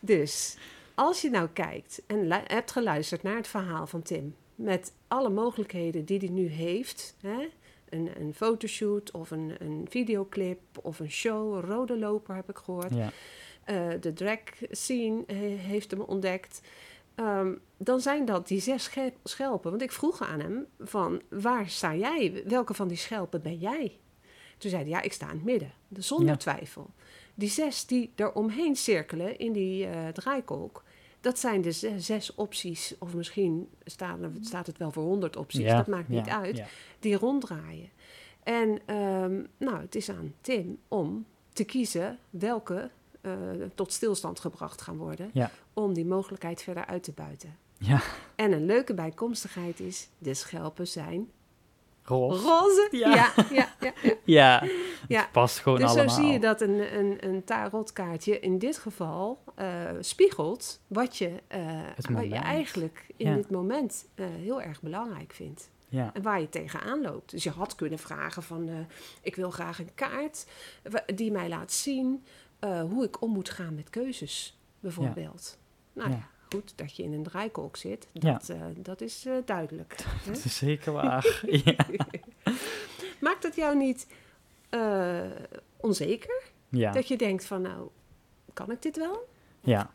Dus 0.00 0.56
als 0.94 1.20
je 1.20 1.30
nou 1.30 1.48
kijkt 1.52 2.02
en 2.06 2.32
hebt 2.32 2.70
geluisterd 2.70 3.22
naar 3.22 3.36
het 3.36 3.48
verhaal 3.48 3.86
van 3.86 4.02
Tim, 4.02 4.36
met 4.54 4.92
alle 5.08 5.28
mogelijkheden 5.30 6.04
die 6.04 6.18
hij 6.18 6.28
nu 6.28 6.46
heeft, 6.46 7.16
hè? 7.20 7.48
Een, 7.94 8.10
een 8.20 8.34
fotoshoot 8.34 9.10
of 9.10 9.30
een, 9.30 9.54
een 9.58 9.86
videoclip 9.88 10.60
of 10.82 10.98
een 11.00 11.10
show, 11.10 11.54
een 11.54 11.60
rode 11.60 11.98
loper 11.98 12.34
heb 12.34 12.48
ik 12.50 12.56
gehoord. 12.56 12.94
Ja. 12.94 13.10
Eh, 13.64 13.88
de 14.00 14.12
drag 14.12 14.38
scene 14.70 15.22
eh, 15.26 15.36
heeft 15.60 15.90
hem 15.90 16.00
ontdekt. 16.00 16.60
Ehm, 17.14 17.52
dan 17.76 18.00
zijn 18.00 18.24
dat 18.24 18.48
die 18.48 18.60
zes 18.60 18.84
sche- 18.84 19.12
schelpen. 19.24 19.70
Want 19.70 19.82
ik 19.82 19.92
vroeg 19.92 20.22
aan 20.22 20.40
hem 20.40 20.66
van, 20.80 21.22
waar 21.28 21.68
sta 21.68 21.94
jij? 21.94 22.42
Welke 22.46 22.74
van 22.74 22.88
die 22.88 22.96
schelpen 22.96 23.42
ben 23.42 23.58
jij? 23.58 23.98
Toen 24.58 24.70
zei 24.70 24.82
hij, 24.82 24.90
ja, 24.90 25.02
ik 25.02 25.12
sta 25.12 25.26
in 25.30 25.34
het 25.36 25.44
midden. 25.44 25.72
Dus 25.88 26.06
Zonder 26.06 26.28
Ja. 26.28 26.36
twijfel. 26.36 26.90
Die 27.34 27.48
zes 27.48 27.86
die 27.86 28.12
er 28.16 28.32
omheen 28.32 28.76
cirkelen 28.76 29.38
in 29.38 29.52
die 29.52 29.86
eh, 29.86 30.08
draaikolk... 30.08 30.83
dat 31.24 31.38
zijn 31.38 31.60
de 31.62 31.70
ze- 31.72 32.00
zes 32.00 32.34
opties. 32.34 32.94
Of 32.98 33.14
misschien 33.14 33.68
staat, 33.84 34.20
er- 34.20 34.30
staat 34.40 34.66
het 34.66 34.78
wel 34.78 34.90
voor 34.92 35.02
honderd 35.04 35.36
opties. 35.36 35.60
Ja, 35.60 35.76
Dat 35.76 35.86
maakt 35.86 36.08
niet 36.08 36.26
ja, 36.26 36.40
uit 36.40 36.56
ja. 36.56 36.66
die 36.98 37.16
ronddraaien. 37.16 37.88
En 38.42 38.78
ehm, 38.86 39.42
nou, 39.56 39.80
het 39.80 39.94
is 39.94 40.08
aan 40.10 40.34
Tim 40.40 40.78
om 40.88 41.26
te 41.52 41.64
kiezen 41.64 42.18
welke 42.30 42.90
eh, 43.20 43.32
tot 43.74 43.92
stilstand 43.92 44.40
gebracht 44.40 44.82
gaan 44.82 44.96
worden. 44.96 45.30
Ja. 45.32 45.50
Om 45.72 45.94
die 45.94 46.04
mogelijkheid 46.06 46.62
verder 46.62 46.86
uit 46.86 47.02
te 47.02 47.12
buiten. 47.12 47.56
Ja. 47.78 48.02
En 48.34 48.52
een 48.52 48.64
leuke 48.66 48.94
bijkomstigheid 48.94 49.80
is, 49.80 50.08
de 50.18 50.34
schelpen 50.34 50.86
zijn 50.88 51.30
Roze. 52.04 52.42
roze. 52.48 52.88
Ja. 52.90 53.14
ja, 53.14 53.32
ja, 53.50 53.68
ja, 53.80 53.92
ja. 54.02 54.12
Ja. 54.24 54.62
Ja. 55.08 55.20
Het 55.20 55.32
past 55.32 55.58
gewoon 55.58 55.78
Dus 55.78 55.88
allemaal. 55.90 56.08
zo 56.14 56.20
zie 56.22 56.32
je 56.32 56.40
dat 56.40 56.60
een, 56.60 56.98
een, 56.98 57.16
een 57.28 57.44
tarotkaartje 57.44 58.40
in 58.40 58.58
dit 58.58 58.78
geval 58.78 59.42
eh, 59.54 59.66
spiegelt 60.00 60.80
wat 60.86 61.16
je, 61.16 61.42
eh, 61.48 61.80
wat 62.10 62.24
je 62.28 62.34
eigenlijk 62.34 63.06
in 63.16 63.28
Ja. 63.28 63.34
dit 63.34 63.50
moment 63.50 64.06
eh, 64.14 64.26
heel 64.28 64.62
erg 64.62 64.82
belangrijk 64.82 65.32
vindt. 65.32 65.70
Ja. 65.88 66.10
En 66.14 66.22
waar 66.22 66.40
je 66.40 66.48
tegenaan 66.48 67.00
loopt. 67.00 67.30
Dus 67.30 67.42
je 67.44 67.50
had 67.50 67.74
kunnen 67.74 67.98
vragen 67.98 68.42
van... 68.42 68.68
eh, 68.68 68.74
ik 69.22 69.36
wil 69.36 69.50
graag 69.50 69.78
een 69.78 69.94
kaart 69.94 70.46
die 71.14 71.30
mij 71.32 71.48
laat 71.48 71.72
zien... 71.72 72.24
eh, 72.58 72.80
hoe 72.80 73.04
ik 73.04 73.22
om 73.22 73.30
moet 73.32 73.50
gaan 73.50 73.74
met 73.74 73.90
keuzes, 73.90 74.58
bijvoorbeeld. 74.80 75.58
Nou 75.92 76.10
ja. 76.10 76.28
Goed, 76.50 76.72
dat 76.76 76.96
je 76.96 77.02
in 77.02 77.12
een 77.12 77.22
draaikolk 77.22 77.76
zit, 77.76 78.08
Ja. 78.12 78.32
dat, 78.32 78.48
eh, 78.48 78.60
dat 78.76 79.00
is 79.00 79.26
eh, 79.26 79.34
duidelijk. 79.44 79.94
hè? 79.96 80.32
Dat 80.32 80.44
is 80.44 80.56
zeker 80.56 80.92
waar. 80.92 81.42
Maakt 83.20 83.42
het 83.42 83.56
jou 83.56 83.76
niet 83.76 84.06
eh, 84.68 85.20
onzeker? 85.76 86.42
Ja. 86.68 86.92
Dat 86.92 87.08
je 87.08 87.16
denkt 87.16 87.44
van, 87.46 87.62
nou, 87.62 87.88
kan 88.52 88.70
ik 88.70 88.82
dit 88.82 88.96
wel? 88.96 89.28
Ja. 89.60 89.90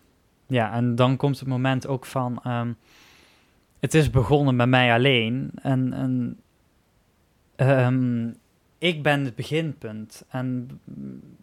ja, 0.47 0.73
en 0.73 0.95
dan 0.95 1.17
komt 1.17 1.39
het 1.39 1.47
moment 1.47 1.87
ook 1.87 2.05
van... 2.05 2.39
ehm, 2.43 2.73
het 3.79 3.93
is 3.93 4.09
begonnen 4.09 4.57
bij 4.57 4.67
mij 4.67 4.93
alleen. 4.93 5.51
En, 5.61 5.93
en 5.93 6.39
ehm, 7.55 8.31
ik 8.79 9.03
ben 9.03 9.25
het 9.25 9.35
beginpunt. 9.35 10.25
En 10.29 10.79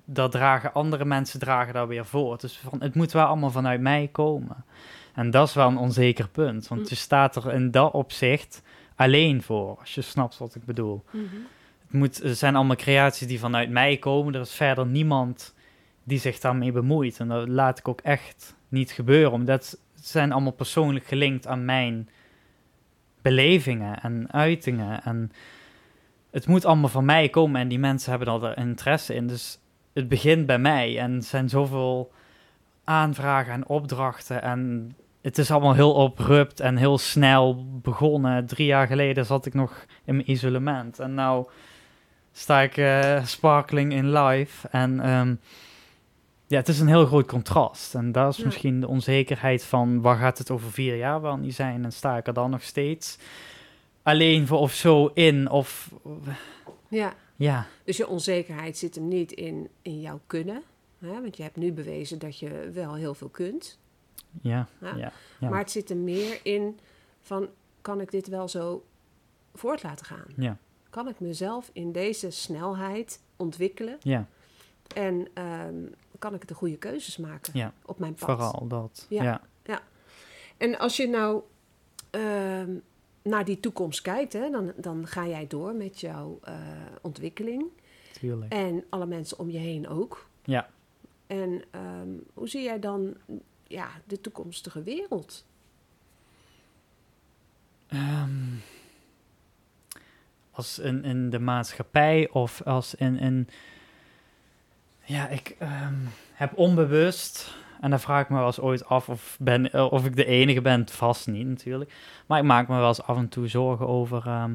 dat 0.05 0.31
dragen 0.33 0.73
andere 0.73 1.05
mensen 1.05 1.41
dragen 1.41 1.75
daar 1.75 1.89
weer 1.89 2.07
voor. 2.07 2.39
Dus 2.39 2.59
van, 2.59 2.83
het 2.83 2.95
moet 2.95 3.13
wel 3.13 3.27
allemaal 3.27 3.51
vanuit 3.51 3.81
mij 3.81 4.09
komen. 4.13 4.65
En 5.15 5.31
dat 5.31 5.49
is 5.49 5.55
wel 5.55 5.69
een 5.69 5.77
onzeker 5.77 6.29
punt. 6.29 6.69
Want 6.69 6.81
Mm. 6.81 6.87
je 6.89 6.95
staat 6.95 7.37
er 7.37 7.53
in 7.53 7.71
dat 7.71 7.93
opzicht 7.93 8.63
alleen 8.95 9.43
voor. 9.43 9.77
Als 9.79 9.95
je 9.95 10.01
snapt 10.03 10.39
wat 10.39 10.55
ik 10.55 10.65
bedoel. 10.65 11.05
Het, 11.11 11.93
moet, 11.93 12.23
het 12.23 12.39
zijn 12.39 12.57
allemaal 12.57 12.77
creaties 12.77 13.27
die 13.27 13.39
vanuit 13.39 13.71
mij 13.71 13.97
komen. 13.97 14.35
Er 14.35 14.41
is 14.41 14.53
verder 14.55 14.87
niemand 14.87 15.55
die 16.05 16.19
zich 16.19 16.39
daarmee 16.41 16.73
bemoeit. 16.73 17.21
En 17.21 17.29
dat 17.29 17.49
laat 17.49 17.79
ik 17.79 17.89
ook 17.89 18.01
echt 18.01 18.55
niet 18.69 18.91
gebeuren. 18.91 19.33
Omdat 19.33 19.79
het 19.95 20.07
zijn 20.07 20.33
allemaal 20.33 20.53
persoonlijk 20.53 21.07
gelinkt 21.07 21.47
aan 21.47 21.65
mijn 21.65 22.09
belevingen 23.23 24.01
en 24.03 24.33
uitingen. 24.33 25.03
En 25.03 25.33
het 26.31 26.47
moet 26.47 26.65
allemaal 26.65 26.89
van 26.89 27.05
mij 27.05 27.29
komen. 27.29 27.61
En 27.61 27.69
die 27.69 27.79
mensen 27.79 28.11
hebben 28.11 28.43
er 28.43 28.59
interesse 28.59 29.15
in. 29.15 29.27
Dus 29.27 29.59
het 29.93 30.09
begint 30.09 30.47
bij 30.47 30.59
mij. 30.59 30.99
En 30.99 31.15
er 31.15 31.23
zijn 31.23 31.49
zoveel 31.49 32.13
aanvragen 32.85 33.53
en 33.53 33.67
opdrachten. 33.69 34.43
En 34.43 34.93
het 35.23 35.39
is 35.39 35.51
allemaal 35.51 35.75
heel 35.75 36.01
abrupt 36.05 36.61
en 36.61 36.77
heel 36.77 36.99
snel 36.99 37.65
begonnen. 37.83 38.47
Drie 38.47 38.67
jaar 38.67 38.87
geleden 38.87 39.27
zat 39.27 39.47
ik 39.47 39.55
nog 39.55 39.85
in 40.05 40.15
mijn 40.17 40.31
isolement. 40.31 40.99
En 40.99 41.15
nou 41.15 41.47
sta 42.33 42.61
ik 42.61 42.77
eh, 42.77 43.25
sparkling 43.25 43.93
in 43.93 44.13
live. 44.13 44.69
En 44.69 45.01
ehm, 45.01 45.35
ja, 46.47 46.57
het 46.57 46.69
is 46.69 46.81
een 46.81 46.89
heel 46.89 47.07
groot 47.07 47.27
contrast. 47.27 47.95
En 47.95 48.13
dat 48.13 48.33
is 48.33 48.39
Ja. 48.39 48.45
misschien 48.45 48.81
de 48.81 48.89
onzekerheid 48.89 49.65
van... 49.65 50.01
waar 50.01 50.17
gaat 50.17 50.39
het 50.39 50.51
over 50.51 50.71
vier 50.73 50.97
jaar 50.97 51.21
wel 51.21 51.37
niet 51.37 51.55
zijn? 51.55 51.85
En 51.85 51.93
sta 51.93 52.17
ik 52.17 52.27
er 52.27 52.35
dan 52.35 52.51
nog 52.51 52.63
steeds 52.63 53.19
alleen 54.07 54.47
voor 54.47 54.59
of 54.59 54.73
zo 54.75 55.07
in? 55.07 55.51
Of 55.51 55.93
Ja, 56.89 57.15
ja, 57.37 57.67
dus 57.85 57.97
je 57.97 58.07
onzekerheid 58.07 58.77
zit 58.79 58.95
hem 58.95 59.09
niet 59.09 59.33
in, 59.33 59.69
in 59.83 60.01
jouw 60.01 60.21
kunnen. 60.27 60.63
Hè? 60.99 61.21
Want 61.21 61.37
je 61.37 61.43
hebt 61.43 61.57
nu 61.57 61.73
bewezen 61.73 62.19
dat 62.19 62.39
je 62.39 62.71
wel 62.73 62.95
heel 62.95 63.15
veel 63.15 63.29
kunt. 63.29 63.79
ja, 64.43 64.69
Ja. 64.81 64.97
ja. 64.97 65.13
ja. 65.41 65.49
Maar 65.49 65.59
het 65.59 65.71
zit 65.71 65.91
er 65.91 65.97
meer 65.97 66.41
in 66.43 66.79
van, 67.23 67.49
kan 67.81 68.01
ik 68.01 68.11
dit 68.11 68.29
wel 68.29 68.49
zo 68.49 68.85
voort 69.55 69.83
laten 69.83 70.07
gaan? 70.07 70.27
Ja, 70.37 70.57
Kan 70.91 71.09
ik 71.09 71.21
mezelf 71.21 71.71
in 71.73 71.93
deze 71.93 72.31
snelheid 72.31 73.21
ontwikkelen? 73.37 73.97
ja, 74.01 74.27
En 74.95 75.29
ehm, 75.35 75.75
kan 76.19 76.35
ik 76.35 76.49
de 76.49 76.55
goede 76.55 76.77
keuzes 76.77 77.17
maken 77.17 77.53
Ja, 77.59 77.73
op 77.85 77.99
mijn 77.99 78.15
pad? 78.15 78.29
vooral 78.29 78.67
dat. 78.69 79.07
Ja. 79.09 79.41
Ja, 79.65 79.81
En 80.57 80.79
als 80.79 80.97
je 80.97 81.09
nou 81.09 81.43
ehm, 82.11 82.71
naar 83.27 83.45
die 83.45 83.61
toekomst 83.61 84.03
kijkt, 84.03 84.33
hè, 84.33 84.51
dan, 84.51 84.73
dan 84.77 85.07
ga 85.07 85.27
jij 85.27 85.47
door 85.47 85.75
met 85.75 86.01
jouw 86.01 86.39
eh, 86.43 86.55
ontwikkeling. 87.03 87.65
tuurlijk. 88.13 88.53
En 88.53 88.85
alle 88.89 89.07
mensen 89.07 89.39
om 89.39 89.51
je 89.51 89.59
heen 89.59 89.89
ook. 89.89 90.29
Ja. 90.45 90.69
En 91.27 91.63
ehm, 91.71 92.09
hoe 92.35 92.49
zie 92.49 92.63
jij 92.63 92.81
dan 92.81 93.17
ja, 93.67 93.89
de 94.05 94.21
toekomstige 94.21 94.83
wereld? 94.83 95.47
Ehm, 97.87 98.55
als 100.51 100.79
in, 100.79 101.05
in 101.05 101.31
de 101.31 101.39
maatschappij 101.39 102.29
of 102.31 102.63
als 102.63 102.95
in... 102.95 103.19
in 103.19 103.49
ja, 105.05 105.29
ik 105.29 105.57
ehm, 105.59 105.95
heb 106.33 106.59
onbewust... 106.59 107.55
En 107.81 107.91
dan 107.91 108.01
vraag 108.01 108.23
ik 108.23 108.29
me 108.29 108.37
wel 108.37 108.47
eens 108.47 108.61
ooit 108.61 108.87
af 108.89 109.09
of, 109.09 109.37
ben, 109.41 109.73
eh, 109.73 109.93
of 109.93 110.05
ik 110.05 110.17
de 110.17 110.25
enige 110.25 110.61
ben. 110.61 110.89
Vast 110.89 111.27
niet 111.27 111.47
natuurlijk. 111.47 111.93
Maar 112.27 112.39
ik 112.39 112.45
maak 112.45 112.69
me 112.69 112.77
wel 112.79 112.89
eens 112.89 113.03
af 113.03 113.17
en 113.17 113.29
toe 113.29 113.49
zorgen 113.49 113.87
over... 113.89 114.23
ehm, 114.27 114.51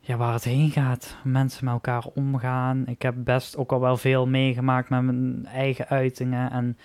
ja, 0.00 0.16
waar 0.16 0.32
het 0.32 0.44
heen 0.44 0.70
gaat. 0.70 1.16
Mensen 1.24 1.64
met 1.64 1.74
elkaar 1.74 2.04
omgaan. 2.14 2.86
Ik 2.86 3.02
heb 3.02 3.14
best 3.16 3.56
ook 3.56 3.72
al 3.72 3.80
wel 3.80 3.96
veel 3.96 4.26
meegemaakt 4.26 4.88
met 4.90 5.02
mijn 5.02 5.46
eigen 5.46 5.88
uitingen. 5.88 6.50
En 6.50 6.78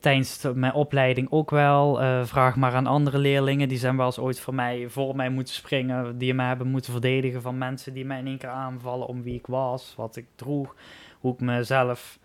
tijdens 0.00 0.40
de- 0.40 0.54
mijn 0.54 0.72
opleiding 0.72 1.30
ook 1.30 1.50
wel. 1.50 2.00
Eh, 2.02 2.24
vraag 2.24 2.56
maar 2.56 2.74
aan 2.74 2.86
andere 2.86 3.18
leerlingen. 3.18 3.68
Die 3.68 3.78
zijn 3.78 3.96
wel 3.96 4.06
eens 4.06 4.18
ooit 4.18 4.40
voor 4.40 4.54
mij, 4.54 4.88
voor 4.88 5.16
mij 5.16 5.28
moeten 5.30 5.54
springen. 5.54 6.18
Die 6.18 6.34
me 6.34 6.42
hebben 6.42 6.66
moeten 6.70 6.92
verdedigen 6.92 7.42
van 7.42 7.58
mensen 7.58 7.94
die 7.94 8.04
mij 8.04 8.18
in 8.18 8.26
één 8.26 8.38
keer 8.38 8.48
aanvallen 8.48 9.06
om 9.06 9.22
wie 9.22 9.34
ik 9.34 9.46
was. 9.46 9.94
Wat 9.96 10.16
ik 10.16 10.26
droeg. 10.34 10.74
Hoe 11.20 11.32
ik 11.32 11.40
mezelf 11.40 12.18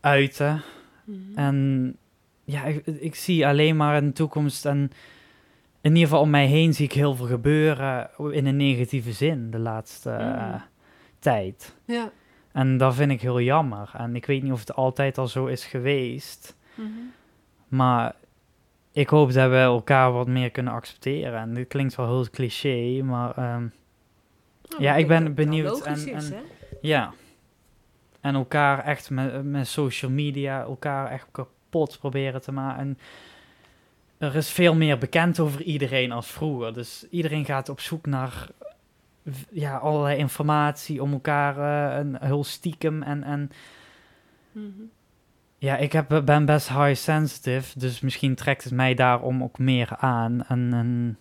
uitte. 0.00 0.60
En 1.34 1.96
ja, 2.44 2.64
ik, 2.64 2.86
ik 2.86 3.14
zie 3.14 3.46
alleen 3.46 3.76
maar 3.76 3.96
in 3.96 4.06
de 4.06 4.12
toekomst. 4.12 4.66
En 4.66 4.78
in 5.80 5.90
ieder 5.90 6.02
geval 6.08 6.20
om 6.20 6.30
mij 6.30 6.46
heen 6.46 6.74
zie 6.74 6.84
ik 6.84 6.92
heel 6.92 7.14
veel 7.14 7.26
gebeuren. 7.26 8.10
In 8.30 8.46
een 8.46 8.56
negatieve 8.56 9.12
zin 9.12 9.50
de 9.50 9.58
laatste 9.58 10.10
eh, 10.10 10.52
Mm. 10.52 10.62
tijd. 11.18 11.76
Ja, 11.84 12.10
En 12.52 12.76
dat 12.76 12.94
vind 12.94 13.10
ik 13.10 13.20
heel 13.20 13.40
jammer. 13.40 13.90
En 13.96 14.16
ik 14.16 14.26
weet 14.26 14.42
niet 14.42 14.52
of 14.52 14.60
het 14.60 14.74
altijd 14.74 15.18
al 15.18 15.28
zo 15.28 15.46
is 15.46 15.64
geweest. 15.64 16.56
Mhm. 16.74 16.88
Maar 17.68 18.14
ik 18.92 19.08
hoop 19.08 19.32
dat 19.32 19.50
we 19.50 19.56
elkaar 19.56 20.12
wat 20.12 20.26
meer 20.26 20.50
kunnen 20.50 20.72
accepteren. 20.72 21.40
En 21.40 21.54
dit 21.54 21.68
klinkt 21.68 21.94
wel 21.94 22.06
heel 22.06 22.26
cliché, 22.30 23.02
maar 23.02 23.30
ehm, 23.36 23.66
Nou, 24.70 24.82
Ja, 24.82 24.96
ik 24.96 25.06
ben 25.08 25.34
benieuwd 25.34 25.80
en- 25.86 25.92
is, 25.92 26.04
en- 26.06 26.32
hè? 26.32 26.40
ja. 26.80 27.12
En 28.20 28.34
elkaar 28.34 28.84
echt 28.84 29.10
met, 29.10 29.44
met 29.44 29.68
social 29.68 30.10
media, 30.10 30.60
elkaar 30.62 31.10
echt 31.10 31.26
kapot 31.30 31.98
proberen 31.98 32.40
te 32.42 32.52
maken. 32.52 32.80
En 32.80 32.98
er 34.18 34.36
is 34.36 34.50
veel 34.50 34.74
meer 34.74 34.98
bekend 34.98 35.40
over 35.40 35.62
iedereen 35.62 36.12
als 36.12 36.26
vroeger. 36.26 36.74
Dus 36.74 37.06
iedereen 37.10 37.44
gaat 37.44 37.68
op 37.68 37.80
zoek 37.80 38.06
naar 38.06 38.46
ja, 39.50 39.76
allerlei 39.76 40.18
informatie 40.18 41.02
om 41.02 41.12
elkaar 41.12 41.56
eh, 41.58 41.98
een 41.98 42.16
heel 42.20 42.44
stiekem. 42.44 43.02
En, 43.02 43.22
en 43.22 43.50
Mhm. 44.52 44.82
ja, 45.58 45.76
ik 45.76 45.92
heb, 45.92 46.22
ben 46.24 46.44
best 46.44 46.68
high 46.68 46.94
sensitive, 46.94 47.78
dus 47.78 48.00
misschien 48.00 48.34
trekt 48.34 48.64
het 48.64 48.72
mij 48.72 48.94
daarom 48.94 49.42
ook 49.42 49.58
meer 49.58 49.96
aan. 49.96 50.44
En, 50.46 50.72
en 50.72 51.18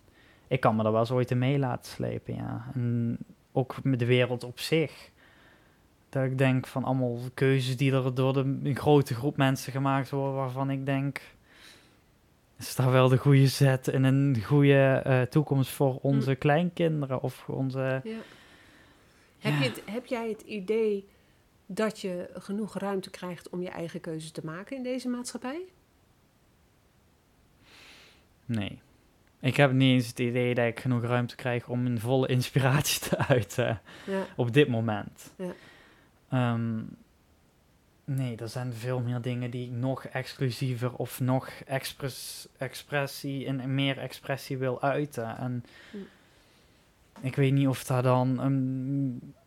ik 0.47 0.59
kan 0.59 0.75
me 0.75 0.83
er 0.83 0.91
wel 0.91 0.99
eens 0.99 1.11
ooit 1.11 1.31
in 1.31 1.37
mee 1.37 1.59
laten 1.59 1.91
slepen, 1.91 2.35
ja. 2.35 2.65
En 2.73 3.17
ook 3.51 3.83
met 3.83 3.99
de 3.99 4.05
wereld 4.05 4.43
op 4.43 4.59
zich. 4.59 5.11
Dat 6.09 6.23
ik 6.23 6.37
denk 6.37 6.67
van 6.67 6.83
allemaal 6.83 7.17
keuzes 7.33 7.77
die 7.77 7.91
er 7.91 8.15
door 8.15 8.33
de, 8.33 8.39
een 8.63 8.75
grote 8.75 9.13
groep 9.15 9.37
mensen 9.37 9.71
gemaakt 9.71 10.09
worden, 10.09 10.35
waarvan 10.35 10.69
ik 10.69 10.85
denk, 10.85 11.21
is 12.57 12.75
dat 12.75 12.91
wel 12.91 13.09
de 13.09 13.17
goede 13.17 13.47
zet 13.47 13.87
in 13.87 14.03
een 14.03 14.43
goede 14.43 15.01
eh, 15.03 15.21
toekomst 15.21 15.71
voor 15.71 15.99
onze 16.01 16.35
kleinkinderen 16.35 17.21
of 17.21 17.49
onze... 17.49 18.01
Ja. 18.03 18.17
Heb, 19.39 19.53
je 19.61 19.69
het, 19.69 19.81
heb 19.85 20.05
jij 20.05 20.29
het 20.29 20.41
idee 20.41 21.07
dat 21.65 21.99
je 21.99 22.29
genoeg 22.33 22.77
ruimte 22.77 23.09
krijgt 23.09 23.49
om 23.49 23.61
je 23.61 23.69
eigen 23.69 24.01
keuze 24.01 24.31
te 24.31 24.45
maken 24.45 24.77
in 24.77 24.83
deze 24.83 25.09
maatschappij? 25.09 25.61
Nee. 28.45 28.79
Ik 29.39 29.55
heb 29.55 29.71
niet 29.71 29.93
eens 29.93 30.07
het 30.07 30.19
idee 30.19 30.55
dat 30.55 30.65
ik 30.65 30.79
genoeg 30.79 31.03
ruimte 31.03 31.35
krijg 31.35 31.67
om 31.67 31.85
een 31.85 31.99
volle 31.99 32.27
inspiratie 32.27 32.99
te 33.09 33.17
uiten. 33.17 33.81
Ja. 34.05 34.25
op 34.35 34.53
dit 34.53 34.67
moment. 34.67 35.33
Ja. 35.37 35.53
Ehm, 36.29 36.79
nee, 38.05 38.35
er 38.35 38.49
zijn 38.49 38.73
veel 38.73 38.99
meer 38.99 39.21
dingen 39.21 39.51
die 39.51 39.65
ik 39.65 39.71
nog 39.71 40.05
exclusiever 40.05 40.93
of 40.93 41.19
nog 41.19 41.49
expres, 41.49 42.47
expressie 42.57 43.45
en 43.45 43.73
meer 43.75 43.97
expressie 43.97 44.57
wil 44.57 44.81
uiten. 44.81 45.37
En 45.37 45.63
Hm. 45.91 45.97
ik 47.21 47.35
weet 47.35 47.53
niet 47.53 47.67
of 47.67 47.83
dat 47.83 48.03
dan 48.03 48.39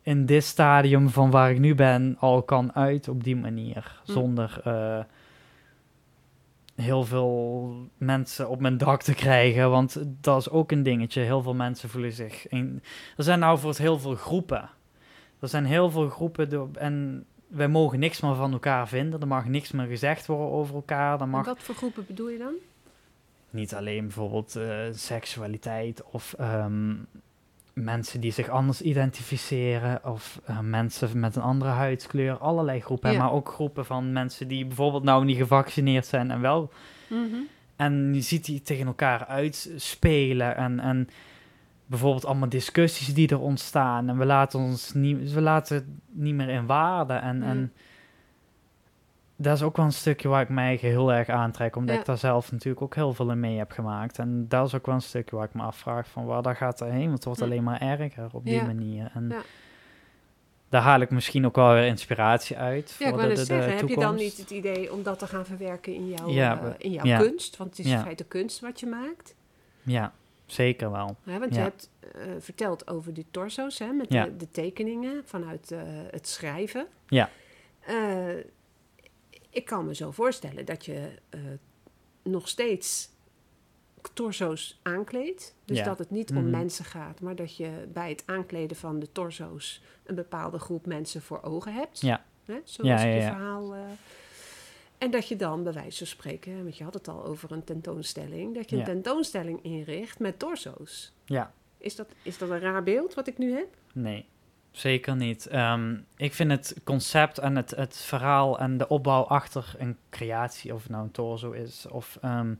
in 0.01 0.25
dit 0.25 0.43
stadium 0.43 1.09
van 1.09 1.31
waar 1.31 1.51
ik 1.51 1.59
nu 1.59 1.75
ben 1.75 2.15
al 2.19 2.43
kan 2.43 2.75
uit 2.75 3.07
op 3.07 3.23
die 3.23 3.35
manier. 3.35 4.01
Hm. 4.05 4.11
Zonder 4.11 4.61
eh, 4.63 4.99
heel 6.75 7.03
veel 7.03 7.75
mensen 7.97 8.49
op 8.49 8.59
mijn 8.59 8.77
dak 8.77 9.01
te 9.01 9.13
krijgen. 9.13 9.69
Want 9.69 10.03
dat 10.21 10.39
is 10.39 10.49
ook 10.49 10.71
een 10.71 10.83
dingetje. 10.83 11.21
Heel 11.21 11.41
veel 11.41 11.53
mensen 11.53 11.89
voelen 11.89 12.11
zich. 12.11 12.47
In, 12.47 12.83
er 13.17 13.23
zijn 13.23 13.39
nou 13.39 13.59
voor 13.59 13.69
het 13.69 13.77
heel 13.77 13.99
veel 13.99 14.15
groepen. 14.15 14.69
Er 15.43 15.49
zijn 15.49 15.65
heel 15.65 15.89
veel 15.91 16.09
groepen 16.09 16.49
door- 16.49 16.69
en 16.73 17.25
wij 17.47 17.67
mogen 17.67 17.99
niks 17.99 18.21
meer 18.21 18.35
van 18.35 18.51
elkaar 18.53 18.87
vinden. 18.87 19.21
Er 19.21 19.27
mag 19.27 19.45
niks 19.47 19.71
meer 19.71 19.85
gezegd 19.87 20.25
worden 20.25 20.49
over 20.51 20.75
elkaar. 20.75 21.13
Er 21.15 21.21
En 21.21 21.29
mag 21.29 21.45
wat 21.45 21.59
voor 21.63 21.75
groepen 21.75 22.05
bedoel 22.07 22.29
je 22.29 22.37
dan? 22.37 22.53
niet 23.49 23.73
alleen 23.75 24.01
bijvoorbeeld 24.03 24.55
eh, 24.55 24.77
seksualiteit 24.91 26.03
of 26.11 26.33
ehm, 26.37 26.93
mensen 27.73 28.21
die 28.21 28.31
zich 28.31 28.49
anders 28.49 28.81
identificeren 28.81 29.99
of 30.05 30.41
eh, 30.45 30.59
mensen 30.59 31.19
met 31.19 31.35
een 31.35 31.41
andere 31.41 31.71
huidskleur. 31.71 32.37
Allerlei 32.37 32.79
groepen, 32.81 33.11
Ja. 33.11 33.17
maar 33.17 33.31
ook 33.31 33.49
groepen 33.49 33.85
van 33.85 34.11
mensen 34.11 34.47
die 34.47 34.65
bijvoorbeeld 34.65 35.03
nou 35.03 35.25
niet 35.25 35.37
gevaccineerd 35.37 36.05
zijn 36.05 36.31
en 36.31 36.41
wel 36.41 36.71
Mhm. 37.09 37.35
en 37.75 38.13
je 38.13 38.21
ziet 38.21 38.45
die 38.45 38.61
tegen 38.61 38.85
elkaar 38.87 39.25
uitspelen 39.25 40.55
en, 40.55 40.79
en 40.79 41.09
bijvoorbeeld 41.93 42.25
allemaal 42.25 42.49
discussies 42.49 43.13
die 43.13 43.27
er 43.29 43.39
ontstaan. 43.39 44.09
En 44.09 44.17
we 44.17 44.25
laten 44.25 44.59
ons 44.59 44.93
niet, 44.93 45.31
we 45.33 45.41
laten 45.41 45.75
het 45.75 45.85
niet 46.11 46.33
meer 46.35 46.49
in 46.49 46.65
waarde. 46.65 47.13
En, 47.13 47.35
Mm. 47.37 47.43
en 47.43 47.73
dat 49.35 49.55
is 49.55 49.61
ook 49.63 49.77
wel 49.77 49.85
een 49.85 49.91
stukje 49.93 50.27
waar 50.27 50.41
ik 50.41 50.49
mij 50.49 50.75
heel 50.75 51.13
erg 51.13 51.29
aantrek, 51.29 51.75
omdat 51.75 51.93
Ja. 51.95 51.99
ik 52.01 52.05
daar 52.07 52.17
zelf 52.17 52.51
natuurlijk 52.51 52.83
ook 52.83 52.95
heel 52.95 53.13
veel 53.13 53.31
in 53.31 53.39
mee 53.39 53.57
heb 53.57 53.71
gemaakt. 53.71 54.19
En 54.19 54.45
dat 54.47 54.67
is 54.67 54.73
ook 54.75 54.85
wel 54.85 54.95
een 54.95 55.01
stukje 55.01 55.35
waar 55.35 55.45
ik 55.45 55.53
me 55.53 55.61
afvraag 55.61 56.07
van 56.07 56.25
waar 56.25 56.41
dat 56.41 56.55
gaat 56.57 56.79
heen. 56.79 57.01
Want 57.03 57.13
het 57.13 57.23
wordt 57.25 57.39
Mm. 57.39 57.45
alleen 57.45 57.63
maar 57.63 57.81
erger 57.81 58.27
op 58.31 58.45
die 58.45 58.53
Ja. 58.53 58.63
manier. 58.65 59.11
En 59.13 59.27
Ja. 59.29 59.41
daar 60.69 60.81
haal 60.81 60.99
ik 60.99 61.09
misschien 61.09 61.45
ook 61.45 61.55
wel 61.55 61.73
weer 61.73 61.85
inspiratie 61.85 62.57
uit 62.57 62.95
Ja, 62.99 63.09
voor 63.09 63.17
de, 63.21 63.45
de 63.45 63.53
heb 63.53 63.87
je 63.89 63.95
dan 63.99 64.15
niet 64.15 64.37
het 64.37 64.49
idee 64.51 64.93
om 64.93 65.03
dat 65.03 65.19
te 65.19 65.27
gaan 65.27 65.45
verwerken 65.45 65.93
in 65.93 66.09
jouw, 66.09 66.27
eh, 66.27 66.65
in 66.77 66.91
jouw 66.91 67.19
kunst? 67.19 67.57
Want 67.57 67.69
het 67.77 67.85
is 67.85 67.91
in 67.91 67.99
feite 67.99 68.23
kunst 68.23 68.59
wat 68.59 68.79
je 68.79 68.85
maakt. 68.85 69.35
Ja, 69.83 70.13
zeker 70.53 70.91
wel. 70.91 71.15
Ja, 71.23 71.39
want 71.39 71.53
je 71.55 71.59
hebt 71.61 71.89
eh, 72.13 72.21
verteld 72.39 72.87
over 72.87 73.13
die 73.13 73.25
torso's, 73.31 73.79
hè, 73.79 73.91
met 73.91 74.13
Ja. 74.13 74.25
de, 74.25 74.35
de 74.37 74.51
tekeningen 74.51 75.21
vanuit 75.25 75.71
eh, 75.71 75.79
het 76.11 76.27
schrijven. 76.27 76.87
Ja. 77.07 77.29
Eh, 77.79 78.37
ik 79.49 79.65
kan 79.65 79.85
me 79.85 79.95
zo 79.95 80.11
voorstellen 80.11 80.65
dat 80.65 80.85
je 80.85 81.19
nog 82.23 82.47
steeds 82.47 83.09
torso's 84.13 84.79
aankleedt. 84.83 85.55
Dus 85.65 85.77
Ja. 85.77 85.83
dat 85.83 85.97
het 85.99 86.09
niet 86.09 86.29
om 86.29 86.35
Mhm. 86.41 86.49
mensen 86.49 86.85
gaat, 86.85 87.21
maar 87.21 87.35
dat 87.35 87.57
je 87.57 87.87
bij 87.93 88.09
het 88.09 88.23
aankleden 88.25 88.77
van 88.77 88.99
de 88.99 89.11
torso's 89.11 89.81
een 90.05 90.15
bepaalde 90.15 90.59
groep 90.59 90.85
mensen 90.85 91.21
voor 91.21 91.41
ogen 91.43 91.73
hebt. 91.73 92.01
Ja. 92.01 92.25
Hè? 92.45 92.59
Zo 92.63 92.85
Ja, 92.85 92.95
is 92.95 93.01
ja, 93.01 93.07
je 93.07 93.21
verhaal. 93.21 93.75
En 94.97 95.11
dat 95.11 95.27
je 95.27 95.35
dan, 95.35 95.63
bij 95.63 95.73
wijze 95.73 95.97
van 95.97 96.07
spreken, 96.07 96.63
want 96.63 96.77
je 96.77 96.83
had 96.83 96.93
het 96.93 97.07
al 97.07 97.25
over 97.25 97.51
een 97.51 97.63
tentoonstelling, 97.63 98.55
dat 98.55 98.69
je 98.69 98.75
Ja. 98.75 98.81
een 98.81 98.87
tentoonstelling 98.87 99.63
inricht 99.63 100.19
met 100.19 100.39
torso's. 100.39 101.13
Ja. 101.25 101.53
Is 101.77 101.95
dat, 101.95 102.07
is 102.21 102.37
dat 102.37 102.49
een 102.49 102.59
raar 102.59 102.83
beeld 102.83 103.13
wat 103.13 103.27
ik 103.27 103.37
nu 103.37 103.53
heb? 103.53 103.67
Nee, 103.93 104.25
zeker 104.71 105.15
niet. 105.15 105.47
Ehm, 105.47 105.95
ik 106.17 106.33
vind 106.33 106.51
het 106.51 106.75
concept 106.83 107.37
en 107.37 107.55
het, 107.55 107.71
het 107.71 107.97
verhaal 107.97 108.59
en 108.59 108.77
de 108.77 108.87
opbouw 108.87 109.23
achter 109.23 109.75
een 109.77 109.97
creatie, 110.09 110.73
of 110.73 110.81
het 110.81 110.91
nou 110.91 111.03
een 111.03 111.11
torso 111.11 111.51
is 111.51 111.87
of 111.89 112.17
ehm, 112.21 112.53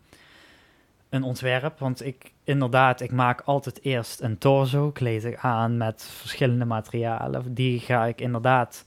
een 1.10 1.24
ontwerp. 1.24 1.80
Want 1.80 2.06
ik, 2.06 2.32
inderdaad, 2.44 3.02
ik 3.02 3.12
maak 3.12 3.42
altijd 3.42 3.84
eerst 3.84 4.22
een 4.22 4.38
torso, 4.38 4.92
kleed 4.92 5.24
ik 5.24 5.38
aan 5.38 5.78
met 5.78 6.04
verschillende 6.04 6.66
materialen. 6.66 7.54
Die 7.54 7.80
ga 7.80 8.06
ik 8.06 8.22
inderdaad, 8.22 8.86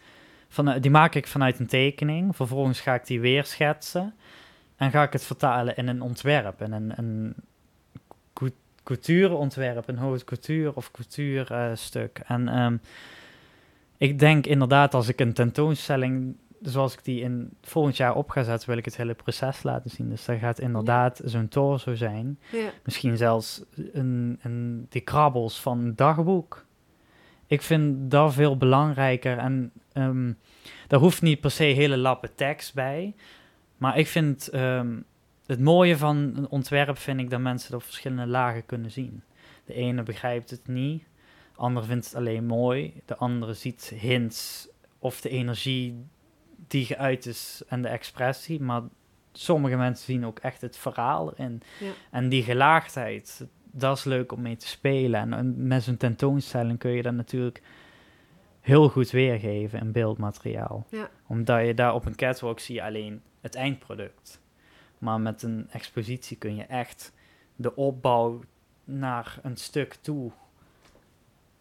van, 0.56 0.80
die 0.80 0.90
maak 0.90 1.14
ik 1.14 1.26
vanuit 1.26 1.58
een 1.58 1.66
tekening. 1.66 2.36
Vervolgens 2.36 2.80
ga 2.80 2.94
ik 2.94 3.06
die 3.06 3.20
weer 3.20 3.44
schetsen 3.44 4.14
en 4.76 4.90
ga 4.90 5.02
ik 5.02 5.12
het 5.12 5.24
vertalen 5.24 5.76
in 5.76 5.88
een 5.88 6.02
ontwerp, 6.02 6.62
in 6.62 6.72
een, 6.72 6.92
een 6.96 7.34
coutureontwerp, 8.86 9.88
een 9.88 10.24
couture 10.24 10.74
of 10.74 10.90
couture 10.90 11.54
eh. 11.54 12.06
En 12.26 12.48
ehm, 12.48 12.76
ik 13.96 14.18
denk 14.18 14.46
inderdaad, 14.46 14.94
als 14.94 15.08
ik 15.08 15.20
een 15.20 15.32
tentoonstelling, 15.32 16.36
zoals 16.62 16.92
ik 16.92 17.04
die 17.04 17.20
in 17.20 17.50
volgend 17.62 17.96
jaar 17.96 18.14
op 18.14 18.30
ga 18.30 18.42
zetten, 18.42 18.68
wil 18.68 18.78
ik 18.78 18.84
het 18.84 18.96
hele 18.96 19.14
proces 19.14 19.62
laten 19.62 19.90
zien. 19.90 20.08
Dus 20.08 20.24
dat 20.24 20.38
gaat 20.38 20.60
inderdaad 20.60 21.20
zo'n 21.24 21.48
torso 21.48 21.94
zijn. 21.94 22.38
Ja. 22.52 22.70
Misschien 22.84 23.16
zelfs 23.16 23.62
een, 23.92 24.38
een, 24.42 24.86
die 24.88 25.00
krabbels 25.00 25.60
van 25.60 25.78
een 25.78 25.96
dagboek. 25.96 26.65
Ik 27.46 27.62
vind 27.62 28.10
dat 28.10 28.34
veel 28.34 28.56
belangrijker. 28.56 29.38
En 29.38 29.72
ehm 29.92 30.32
daar 30.86 31.00
hoeft 31.00 31.22
niet 31.22 31.40
per 31.40 31.50
se 31.50 31.64
hele 31.64 31.96
lappen 31.96 32.34
tekst 32.34 32.74
bij. 32.74 33.14
Maar 33.76 33.98
ik 33.98 34.06
vind 34.06 34.48
ehm, 34.48 35.00
het 35.46 35.60
mooie 35.60 35.96
van 35.96 36.16
een 36.16 36.48
ontwerp 36.48 36.98
vind 36.98 37.20
ik 37.20 37.30
dat 37.30 37.40
mensen 37.40 37.66
het 37.66 37.76
op 37.76 37.82
verschillende 37.82 38.26
lagen 38.26 38.66
kunnen 38.66 38.90
zien. 38.90 39.22
De 39.64 39.74
ene 39.74 40.02
begrijpt 40.02 40.50
het 40.50 40.68
niet, 40.68 41.02
de 41.52 41.58
andere 41.60 41.86
vindt 41.86 42.04
het 42.04 42.14
alleen 42.14 42.46
mooi, 42.46 43.00
de 43.04 43.16
andere 43.16 43.54
ziet 43.54 43.94
hints 44.00 44.68
of 44.98 45.20
de 45.20 45.28
energie 45.28 46.06
die 46.66 46.84
geuit 46.84 47.26
is 47.26 47.62
en 47.68 47.82
de 47.82 47.88
expressie. 47.88 48.60
Maar 48.60 48.82
sommige 49.32 49.76
mensen 49.76 50.04
zien 50.04 50.26
ook 50.26 50.38
echt 50.38 50.60
het 50.60 50.76
verhaal 50.76 51.32
erin. 51.32 51.62
Ja. 51.80 51.90
En 52.10 52.28
die 52.28 52.42
gelaagdheid, 52.42 53.46
dat 53.78 53.96
is 53.96 54.04
leuk 54.04 54.32
om 54.32 54.42
mee 54.42 54.56
te 54.56 54.68
spelen. 54.68 55.20
En, 55.20 55.32
en 55.32 55.66
met 55.66 55.82
zo'n 55.82 55.96
tentoonstelling 55.96 56.78
kun 56.78 56.90
je 56.90 57.02
dat 57.02 57.14
natuurlijk 57.14 57.62
heel 58.60 58.88
goed 58.88 59.10
weergeven 59.10 59.80
in 59.80 59.92
beeldmateriaal. 59.92 60.86
Ja. 60.90 61.10
Omdat 61.26 61.66
je 61.66 61.74
daar 61.74 61.94
op 61.94 62.04
een 62.04 62.16
catwalk 62.16 62.60
zie 62.60 62.74
je 62.74 62.82
alleen 62.82 63.22
het 63.40 63.54
eindproduct. 63.54 64.40
Maar 64.98 65.20
met 65.20 65.42
een 65.42 65.66
expositie 65.70 66.36
kun 66.36 66.56
je 66.56 66.64
echt 66.64 67.12
de 67.56 67.74
opbouw 67.76 68.40
naar 68.84 69.38
een 69.42 69.56
stuk 69.56 69.94
toe 69.94 70.30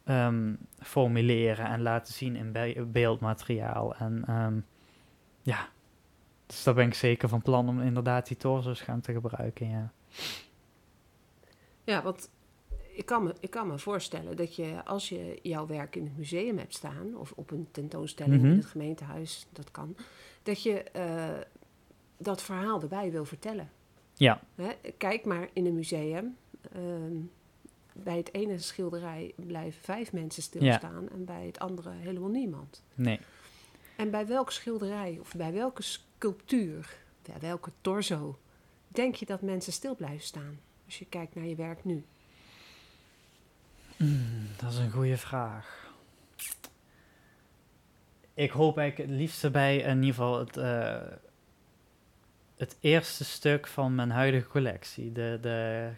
ehm, 0.03 0.53
formuleren 0.79 1.65
en 1.65 1.81
laten 1.81 2.13
zien 2.13 2.35
in 2.35 2.51
be- 2.51 2.85
beeldmateriaal. 2.91 3.95
En 3.95 4.23
ehm, 4.27 4.55
ja, 5.41 5.67
dus 6.45 6.63
daar 6.63 6.73
ben 6.73 6.87
ik 6.87 6.93
zeker 6.93 7.29
van 7.29 7.41
plan 7.41 7.69
om 7.69 7.81
inderdaad 7.81 8.27
die 8.27 8.37
torsos 8.37 8.81
gaan 8.81 9.01
te 9.01 9.13
gebruiken, 9.13 9.69
ja. 9.69 9.91
Ja, 11.85 12.01
want 12.03 12.29
ik 12.91 13.05
kan, 13.05 13.23
me, 13.23 13.33
ik 13.39 13.49
kan 13.49 13.67
me 13.67 13.77
voorstellen 13.79 14.35
dat 14.37 14.55
je, 14.55 14.85
als 14.85 15.09
je 15.09 15.39
jouw 15.41 15.67
werk 15.67 15.95
in 15.95 16.03
het 16.03 16.17
museum 16.17 16.57
hebt 16.57 16.73
staan, 16.75 17.15
of 17.17 17.31
op 17.35 17.51
een 17.51 17.67
tentoonstelling 17.71 18.41
Mhm. 18.41 18.51
in 18.51 18.57
het 18.57 18.65
gemeentehuis, 18.65 19.47
dat 19.51 19.71
kan, 19.71 19.95
dat 20.43 20.63
je 20.63 20.83
eh, 20.83 21.29
dat 22.17 22.41
verhaal 22.41 22.81
erbij 22.81 23.11
wil 23.11 23.25
vertellen. 23.25 23.69
Ja. 24.13 24.41
Hè? 24.55 24.69
Kijk 24.97 25.25
maar 25.25 25.49
in 25.53 25.65
een 25.65 25.75
museum. 25.75 26.37
ehm, 26.73 27.13
bij 27.93 28.17
het 28.17 28.33
ene 28.33 28.57
schilderij 28.59 29.33
blijven 29.35 29.81
vijf 29.83 30.13
mensen 30.13 30.43
stilstaan 30.43 31.09
en 31.09 31.25
bij 31.25 31.45
het 31.45 31.59
andere 31.59 31.89
helemaal 31.91 32.29
niemand. 32.29 32.83
Nee. 32.95 33.19
En 33.97 34.11
bij 34.11 34.27
welk 34.27 34.51
schilderij 34.51 35.17
of 35.21 35.33
bij 35.35 35.53
welke 35.53 35.81
sculptuur, 35.81 36.97
bij 37.21 37.39
welke 37.39 37.71
torso, 37.81 38.39
denk 38.87 39.15
je 39.15 39.25
dat 39.25 39.41
mensen 39.41 39.73
stil 39.73 39.95
blijven 39.95 40.25
staan 40.25 40.59
als 40.85 40.99
je 40.99 41.05
kijkt 41.05 41.35
naar 41.35 41.45
je 41.45 41.55
werk 41.55 41.83
nu? 41.83 42.05
Mm, 43.97 44.47
dat 44.57 44.71
is 44.71 44.77
een 44.77 44.91
goede 44.91 45.17
vraag. 45.17 45.93
Ik 48.33 48.51
hoop 48.51 48.77
eigenlijk 48.77 49.09
het 49.09 49.19
liefste 49.19 49.51
bij 49.51 49.77
in 49.77 49.95
ieder 49.95 50.13
geval 50.13 50.39
het, 50.39 50.57
eh, 50.57 51.01
het 52.57 52.77
eerste 52.79 53.23
stuk 53.23 53.67
van 53.67 53.95
mijn 53.95 54.11
huidige 54.11 54.47
collectie. 54.47 55.11
De, 55.11 55.37
de 55.41 55.89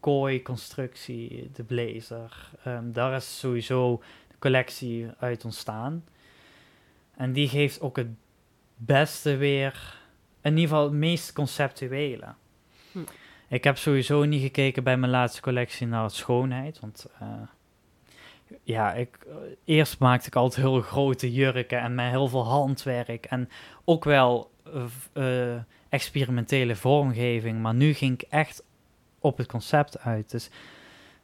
kooi-constructie, 0.00 1.50
de 1.54 1.62
blazer. 1.62 2.50
Ehm, 2.64 2.92
daar 2.92 3.16
is 3.16 3.38
sowieso 3.38 4.02
de 4.28 4.38
collectie 4.38 5.06
uit 5.18 5.44
ontstaan. 5.44 6.04
En 7.16 7.32
die 7.32 7.48
geeft 7.48 7.80
ook 7.80 7.96
het 7.96 8.10
beste 8.76 9.36
weer, 9.36 10.00
in 10.40 10.50
ieder 10.50 10.68
geval 10.68 10.84
het 10.84 10.92
meest 10.92 11.32
conceptuele. 11.32 12.34
Hm. 12.92 12.98
Ik 13.52 13.64
heb 13.64 13.78
sowieso 13.78 14.24
niet 14.24 14.42
gekeken 14.42 14.84
bij 14.84 14.96
mijn 14.96 15.12
laatste 15.12 15.40
collectie 15.40 15.86
naar 15.86 16.10
schoonheid, 16.10 16.80
want 16.80 17.06
eh, 17.20 17.28
ja, 18.62 18.92
ik, 18.92 19.18
eh, 19.28 19.34
eerst 19.64 19.98
maakte 19.98 20.26
ik 20.26 20.36
altijd 20.36 20.66
heel 20.66 20.80
grote 20.80 21.32
jurken 21.32 21.80
en 21.80 21.94
met 21.94 22.10
heel 22.10 22.28
veel 22.28 22.44
handwerk 22.44 23.24
en 23.24 23.48
ook 23.84 24.04
wel 24.04 24.50
eh, 25.12 25.56
experimentele 25.88 26.76
vormgeving, 26.76 27.60
maar 27.60 27.74
nu 27.74 27.92
ging 27.92 28.12
ik 28.12 28.28
echt 28.28 28.64
op 29.18 29.36
het 29.36 29.46
concept 29.46 30.00
uit. 30.00 30.30
Dus, 30.30 30.50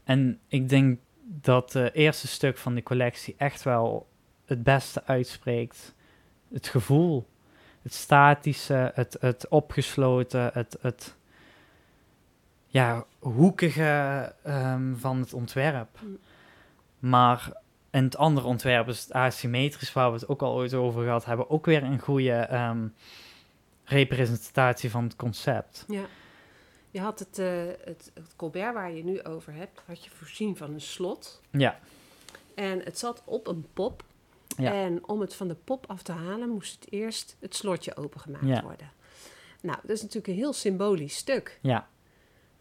en 0.05 0.39
ik 0.49 0.68
denk 0.68 0.99
dat 1.24 1.72
het 1.72 1.95
eerste 1.95 2.26
stuk 2.26 2.59
van 2.59 2.74
die 2.74 2.83
collectie 2.83 3.35
echt 3.39 3.62
wel 3.62 4.07
het 4.45 4.62
beste 4.62 5.05
uitspreekt. 5.05 5.95
Het 6.53 6.66
gevoel, 6.66 7.26
het 7.83 7.95
statische, 7.95 8.93
het, 8.95 9.16
het 9.20 9.49
opgesloten, 9.49 10.51
het, 10.53 10.79
het 10.81 11.16
ja, 12.70 13.04
hoekige 13.18 14.32
ehm, 14.42 14.94
van 14.96 15.20
het 15.20 15.32
ontwerp. 15.32 15.98
Mm. 16.02 16.18
Maar 16.98 17.52
in 17.90 18.04
het 18.04 18.16
andere 18.16 18.46
ontwerp 18.46 18.88
is 18.88 19.00
het 19.02 19.12
asymmetrisch, 19.12 19.92
waar 19.92 20.08
we 20.12 20.18
het 20.18 20.28
ook 20.28 20.42
al 20.42 20.54
ooit 20.54 20.74
over 20.74 21.02
gehad 21.02 21.24
hebben, 21.24 21.50
ook 21.50 21.66
weer 21.66 21.82
een 21.82 21.98
goede 21.98 22.32
ehm, 22.32 22.86
representatie 23.84 24.90
van 24.90 25.04
het 25.04 25.16
concept. 25.16 25.84
Ja. 25.88 26.04
Je 26.90 27.00
had 27.00 27.18
het, 27.18 27.38
eh, 27.38 27.46
het, 27.84 28.10
het 28.14 28.36
Colbert 28.36 28.74
waar 28.74 28.92
je 28.92 29.04
nu 29.04 29.22
over 29.22 29.52
hebt, 29.54 29.82
had 29.86 30.04
je 30.04 30.10
voorzien 30.10 30.56
van 30.56 30.72
een 30.72 30.80
slot. 30.80 31.40
Ja, 31.50 31.78
En 32.54 32.80
het 32.84 32.98
zat 32.98 33.22
op 33.24 33.46
een 33.46 33.66
pop. 33.74 34.02
Ja. 34.56 34.72
En 34.72 35.08
om 35.08 35.20
het 35.20 35.34
van 35.34 35.48
de 35.48 35.54
pop 35.54 35.84
af 35.86 36.02
te 36.02 36.12
halen, 36.12 36.48
moest 36.48 36.74
het 36.84 36.92
eerst 36.92 37.36
het 37.40 37.54
slotje 37.56 37.96
opengemaakt 37.96 38.46
Ja. 38.46 38.62
worden. 38.62 38.90
Nou, 39.62 39.78
dat 39.82 39.90
is 39.90 40.00
natuurlijk 40.00 40.26
een 40.28 40.34
heel 40.34 40.52
symbolisch 40.52 41.16
stuk. 41.16 41.58
ja, 41.62 41.88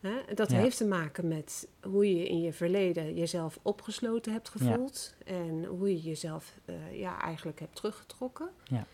Hè? 0.01 0.33
Dat 0.35 0.51
Ja. 0.51 0.57
heeft 0.57 0.77
te 0.77 0.85
maken 0.85 1.27
met 1.27 1.67
hoe 1.81 2.15
je 2.17 2.27
in 2.27 2.41
je 2.41 2.53
verleden 2.53 3.15
jezelf 3.15 3.59
opgesloten 3.61 4.31
hebt 4.31 4.51
Ja. 4.53 4.59
gevoeld. 4.65 5.15
En 5.25 5.65
hoe 5.65 5.89
je 5.89 6.01
jezelf 6.01 6.53
eh, 6.65 6.99
ja, 6.99 7.21
eigenlijk 7.21 7.59
hebt 7.59 7.75
teruggetrokken. 7.75 8.49
Ja. 8.63 8.85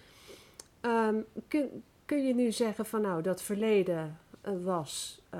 Ehm, 0.81 1.15
kun, 1.47 1.83
kun 2.05 2.27
je 2.27 2.33
nu 2.35 2.51
zeggen 2.51 2.85
van 2.85 3.01
nou, 3.01 3.21
dat 3.21 3.41
verleden 3.41 4.17
eh, 4.41 4.53
was 4.63 5.21
eh, 5.29 5.39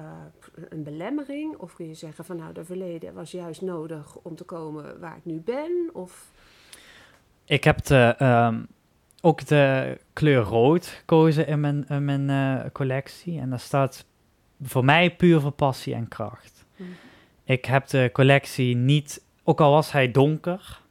een 0.69 0.83
belemmering? 0.83 1.57
Of 1.57 1.75
kun 1.75 1.87
je 1.87 1.93
zeggen 1.93 2.25
van 2.25 2.37
nou, 2.37 2.53
dat 2.53 2.65
verleden 2.65 3.13
was 3.13 3.31
juist 3.31 3.61
nodig 3.61 4.15
om 4.15 4.35
te 4.35 4.43
komen 4.43 4.99
waar 4.99 5.17
ik 5.17 5.25
nu 5.25 5.39
ben? 5.39 5.89
Of... 5.93 6.31
Ik 7.45 7.63
heb 7.63 7.83
de, 7.85 8.15
ehm, 8.17 8.63
ook 9.21 9.45
de 9.47 9.97
kleur 10.13 10.41
rood 10.41 10.85
gekozen 10.85 11.47
in 11.47 11.59
mijn, 11.59 11.87
in 11.87 12.05
mijn 12.05 12.71
collectie. 12.71 13.39
En 13.39 13.49
daar 13.49 13.59
staat 13.59 14.05
voor 14.63 14.85
mij 14.85 15.15
puur 15.15 15.39
voor 15.39 15.51
passie 15.51 15.93
en 15.93 16.07
kracht. 16.07 16.65
Ik 17.43 17.65
heb 17.65 17.87
de 17.87 18.09
collectie 18.13 18.75
niet, 18.75 19.23
ook 19.43 19.61
al 19.61 19.71
was 19.71 19.91
hij 19.91 20.11
donker, 20.11 20.81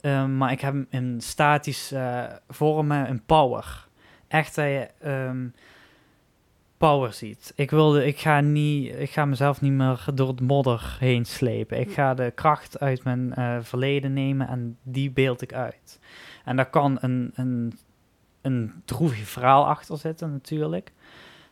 ehm, 0.00 0.36
maar 0.36 0.52
ik 0.52 0.60
heb 0.60 0.72
hem 0.72 0.86
in 0.90 1.20
statische 1.20 2.40
vormen, 2.48 3.06
in 3.06 3.22
power. 3.26 3.86
Echt 4.28 4.54
dat 4.54 4.64
je 4.64 4.88
ehm, 5.00 5.46
power 6.78 7.12
ziet. 7.12 7.52
Ik, 7.56 7.70
wilde, 7.70 8.06
ik, 8.06 8.18
ga 8.18 8.40
niet, 8.40 8.94
ik 8.98 9.10
ga 9.10 9.24
mezelf 9.24 9.60
niet 9.60 9.72
meer 9.72 10.04
door 10.14 10.28
het 10.28 10.40
modder 10.40 10.96
heen 11.00 11.24
slepen. 11.24 11.80
Ik 11.80 11.88
Hm. 11.88 11.92
ga 11.92 12.14
de 12.14 12.32
kracht 12.34 12.80
uit 12.80 13.04
mijn 13.04 13.34
eh, 13.34 13.56
verleden 13.60 14.12
nemen 14.12 14.48
en 14.48 14.78
die 14.82 15.10
beeld 15.10 15.42
ik 15.42 15.52
uit. 15.52 15.98
En 16.44 16.56
daar 16.56 16.70
kan 16.70 16.98
een, 17.00 17.32
een, 17.34 17.78
een 18.40 18.72
droevig 18.84 19.28
verhaal 19.28 19.66
achter 19.66 19.98
zitten 19.98 20.32
natuurlijk. 20.32 20.92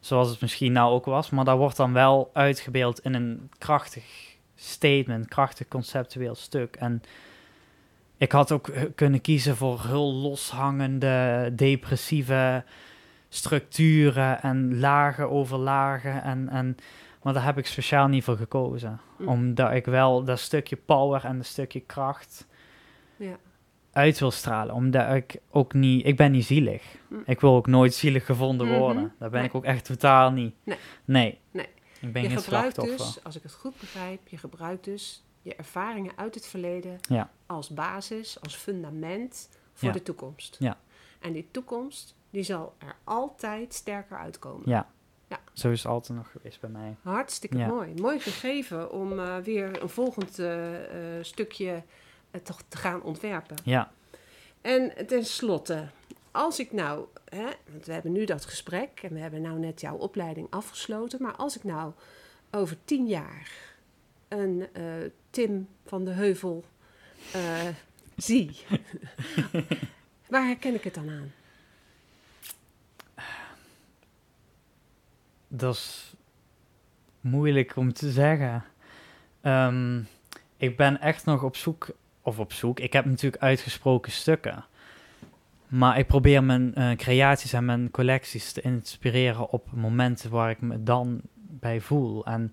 Zoals 0.02 0.30
het 0.30 0.40
misschien 0.40 0.72
nou 0.72 0.92
ook 0.92 1.04
was. 1.04 1.30
Maar 1.30 1.44
dat 1.44 1.56
wordt 1.56 1.76
dan 1.76 1.92
wel 1.92 2.30
uitgebeeld 2.32 3.00
in 3.00 3.14
een 3.14 3.50
krachtig 3.58 4.04
statement, 4.54 5.28
krachtig 5.28 5.68
conceptueel 5.68 6.34
stuk. 6.34 6.76
En 6.76 7.02
ik 8.16 8.32
had 8.32 8.52
ook 8.52 8.68
eh, 8.68 8.82
kunnen 8.94 9.20
kiezen 9.20 9.56
voor 9.56 9.82
heel 9.86 10.12
loshangende, 10.12 11.50
depressieve 11.56 12.64
structuren 13.28 14.42
en 14.42 14.80
lagen 14.80 15.30
over 15.30 15.58
lagen. 15.58 16.22
En, 16.22 16.48
en, 16.48 16.76
maar 17.22 17.32
daar 17.32 17.44
heb 17.44 17.58
ik 17.58 17.66
speciaal 17.66 18.08
niet 18.08 18.24
voor 18.24 18.36
gekozen. 18.36 19.00
Mm. 19.18 19.28
Omdat 19.28 19.72
ik 19.72 19.84
wel 19.84 20.24
dat 20.24 20.38
stukje 20.38 20.76
power 20.76 21.24
en 21.24 21.36
dat 21.36 21.46
stukje 21.46 21.80
kracht 21.80 22.46
Ja. 23.16 23.36
Uit 23.92 24.18
wil 24.18 24.30
stralen. 24.30 24.74
Omdat 24.74 25.14
ik 25.14 25.36
ook 25.50 25.72
niet... 25.74 26.06
Ik 26.06 26.16
ben 26.16 26.32
niet 26.32 26.44
zielig. 26.44 26.82
Mm. 27.08 27.22
Ik 27.26 27.40
wil 27.40 27.54
ook 27.54 27.66
nooit 27.66 27.94
zielig 27.94 28.26
gevonden 28.26 28.66
Mhm. 28.66 28.78
worden. 28.78 29.14
Daar 29.18 29.30
ben 29.30 29.38
Nee. 29.40 29.48
ik 29.48 29.54
ook 29.54 29.64
echt 29.64 29.84
totaal 29.84 30.30
niet. 30.30 30.54
Nee. 30.64 30.78
Nee. 31.04 31.38
Nee. 31.50 31.68
Ik 32.00 32.12
ben 32.12 32.22
je 32.22 32.28
geen 32.28 32.38
gebruikt 32.38 32.74
slachtoffer. 32.74 33.06
dus, 33.14 33.24
als 33.24 33.36
ik 33.36 33.42
het 33.42 33.52
goed 33.52 33.80
begrijp, 33.80 34.28
je 34.28 34.36
gebruikt 34.36 34.84
dus 34.84 35.24
je 35.42 35.54
ervaringen 35.56 36.12
uit 36.16 36.34
het 36.34 36.46
verleden 36.46 36.98
Ja. 37.08 37.30
als 37.46 37.68
basis, 37.68 38.40
als 38.40 38.54
fundament 38.56 39.48
voor 39.74 39.88
Ja. 39.88 39.94
de 39.94 40.02
toekomst. 40.02 40.56
Ja. 40.58 40.76
En 41.20 41.32
die 41.32 41.48
toekomst, 41.50 42.14
die 42.30 42.42
zal 42.42 42.74
er 42.78 42.94
altijd 43.04 43.74
sterker 43.74 44.16
uitkomen. 44.16 44.68
Ja. 44.68 44.86
Ja. 45.28 45.38
Zo 45.52 45.70
is 45.70 45.82
het 45.82 45.92
altijd 45.92 46.18
nog 46.18 46.30
geweest 46.30 46.60
bij 46.60 46.70
mij. 46.70 46.96
Hartstikke 47.02 47.58
Ja. 47.58 47.66
mooi. 47.66 47.92
Mooi 48.00 48.18
gegeven 48.20 48.92
om 48.92 49.18
eh, 49.18 49.36
weer 49.36 49.82
een 49.82 49.88
volgend 49.88 50.38
eh, 50.38 51.18
eh, 51.18 51.24
stukje 51.24 51.82
toch 52.42 52.62
te 52.68 52.76
gaan 52.76 53.02
ontwerpen. 53.02 53.56
Ja. 53.64 53.92
En 54.60 55.06
tenslotte, 55.06 55.88
als 56.30 56.58
ik 56.58 56.72
nou, 56.72 57.06
hè, 57.28 57.46
want 57.70 57.86
we 57.86 57.92
hebben 57.92 58.12
nu 58.12 58.24
dat 58.24 58.44
gesprek 58.44 59.00
en 59.02 59.12
we 59.12 59.20
hebben 59.20 59.42
nou 59.42 59.58
net 59.58 59.80
jouw 59.80 59.96
opleiding 59.96 60.46
afgesloten, 60.50 61.22
maar 61.22 61.36
als 61.36 61.56
ik 61.56 61.64
nou 61.64 61.92
over 62.50 62.76
tien 62.84 63.06
jaar 63.06 63.50
een 64.28 64.68
eh, 64.72 64.84
Tim 65.30 65.68
van 65.86 66.04
de 66.04 66.10
Heuvel 66.10 66.64
eh, 67.32 67.66
zie, 68.16 68.60
waar 70.28 70.46
herken 70.46 70.74
ik 70.74 70.84
het 70.84 70.94
dan 70.94 71.10
aan? 71.10 71.32
Dat 75.48 75.74
is 75.74 76.14
moeilijk 77.20 77.76
om 77.76 77.92
te 77.92 78.10
zeggen. 78.10 78.64
Ehm, 79.40 80.00
ik 80.56 80.76
ben 80.76 81.00
echt 81.00 81.24
nog 81.24 81.42
op 81.42 81.56
zoek, 81.56 81.90
of 82.22 82.38
op 82.38 82.52
zoek. 82.52 82.80
Ik 82.80 82.92
heb 82.92 83.04
natuurlijk 83.04 83.42
uitgesproken 83.42 84.12
stukken. 84.12 84.64
Maar 85.68 85.98
ik 85.98 86.06
probeer 86.06 86.44
mijn 86.44 86.74
eh, 86.74 86.96
creaties 86.96 87.52
en 87.52 87.64
mijn 87.64 87.90
collecties 87.90 88.52
te 88.52 88.60
inspireren 88.60 89.50
op 89.50 89.66
momenten 89.72 90.30
waar 90.30 90.50
ik 90.50 90.60
me 90.60 90.82
dan 90.82 91.20
bij 91.36 91.80
voel. 91.80 92.24
En 92.26 92.52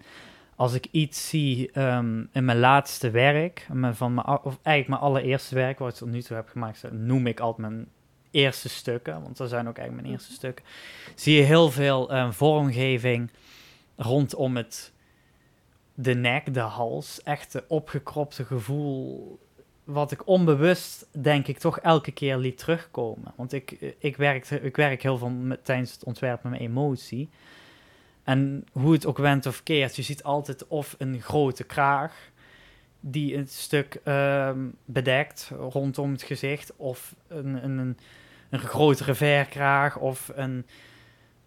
als 0.56 0.74
ik 0.74 0.88
iets 0.92 1.30
zie 1.30 1.72
ehm, 1.72 2.24
in 2.32 2.46
mijn 2.46 2.60
laatste 2.60 3.10
werk, 3.10 3.68
mijn- 3.72 3.96
van 3.96 4.14
mijn, 4.14 4.28
of 4.28 4.44
eigenlijk 4.62 4.88
mijn 4.88 5.02
allereerste 5.02 5.56
werk 5.56 5.80
wat 5.80 5.90
ik 5.90 5.96
tot 5.96 6.10
nu 6.10 6.22
toe 6.22 6.36
heb 6.36 6.50
gemaakt, 6.50 6.84
noem 6.92 7.28
ik 7.28 7.40
altijd 7.40 7.70
mijn 7.70 7.88
eerste 8.32 8.70
stukken, 8.70 9.22
want 9.22 9.38
dat 9.38 9.50
zijn 9.50 9.68
ook 9.68 9.78
eigenlijk 9.78 10.08
mijn 10.08 10.18
eerste 10.18 10.34
stukken, 10.34 10.66
zie 11.16 11.36
je 11.36 11.42
heel 11.44 11.72
veel 11.72 12.12
eh, 12.12 12.32
vormgeving 12.32 13.32
rondom 13.96 14.56
het, 14.58 14.92
de 15.94 16.14
nek, 16.14 16.54
de 16.54 16.60
hals, 16.60 17.24
echt 17.24 17.52
de 17.52 17.64
opgekropte 17.68 18.46
gevoel, 18.46 19.40
wat 19.92 20.12
ik 20.12 20.28
onbewust, 20.28 21.08
denk 21.12 21.48
ik, 21.48 21.58
toch 21.58 21.80
elke 21.80 22.12
keer 22.12 22.38
liet 22.38 22.58
terugkomen. 22.58 23.34
Want 23.36 23.54
ik, 23.54 23.96
ik, 24.00 24.18
werk, 24.18 24.50
ik 24.50 24.76
werk 24.76 25.02
heel 25.02 25.18
veel 25.18 25.58
tijdens 25.64 25.92
het 25.92 26.04
ontwerp 26.04 26.44
met 26.44 26.52
mijn 26.52 26.64
emotie. 26.64 27.30
En 28.24 28.66
hoe 28.72 28.94
het 28.94 29.06
ook 29.06 29.18
went 29.18 29.46
of 29.46 29.64
keert, 29.64 29.96
je 29.96 30.02
ziet 30.02 30.24
altijd 30.24 30.68
of 30.68 30.96
een 30.98 31.22
grote 31.22 31.64
kraag, 31.64 32.14
die 33.00 33.36
een 33.36 33.48
stuk 33.48 34.00
ehm, 34.04 34.68
bedekt 34.86 35.52
rondom 35.60 36.12
het 36.12 36.24
gezicht. 36.24 36.76
Of 36.76 37.16
een, 37.28 37.64
een, 37.64 37.78
een, 37.78 37.98
een 38.50 38.60
grotere 38.60 39.16
verkraag. 39.16 39.98
Of 39.98 40.32
een, 40.36 40.66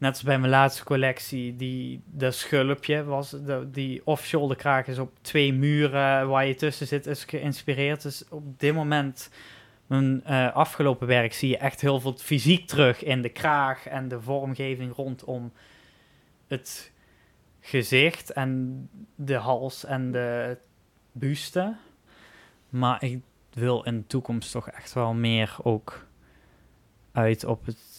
net 0.03 0.13
als 0.13 0.23
bij 0.23 0.39
mijn 0.39 0.51
laatste 0.51 0.85
collectie, 0.85 1.57
die, 1.57 2.03
dat 2.07 2.35
schulpje 2.35 3.05
was. 3.05 3.31
De, 3.31 3.69
die 3.71 4.01
off-shoulder 4.05 4.57
kraag 4.57 4.87
is 4.87 4.99
op 4.99 5.13
twee 5.21 5.53
muren 5.53 6.29
waar 6.29 6.47
je 6.47 6.55
tussen 6.55 6.87
zit, 6.87 7.07
is 7.07 7.25
geïnspireerd. 7.25 8.03
Dus 8.03 8.25
op 8.29 8.59
dit 8.61 8.75
moment, 8.75 9.31
mijn 9.87 10.25
eh, 10.25 10.55
afgelopen 10.55 11.07
werk, 11.07 11.33
zie 11.33 11.49
je 11.49 11.57
echt 11.57 11.81
heel 11.81 12.01
veel 12.01 12.17
fysiek 12.17 12.67
terug 12.67 13.05
in 13.05 13.23
de 13.23 13.29
kraag 13.29 13.87
en 13.87 14.09
de 14.09 14.21
vormgeving 14.21 14.95
rondom 14.95 15.53
het 16.47 16.93
gezicht 17.61 18.33
en 18.33 18.89
de 19.15 19.37
hals 19.37 19.85
en 19.85 20.13
de 20.13 20.59
buste. 21.13 21.77
Maar 22.69 23.05
ik 23.05 23.23
wil 23.53 23.83
in 23.83 23.97
de 23.97 24.07
toekomst 24.07 24.53
toch 24.53 24.71
echt 24.71 24.93
wel 24.93 25.15
meer 25.15 25.57
ook 25.63 26.07
uit 27.13 27.45
op 27.45 27.67
het 27.67 27.92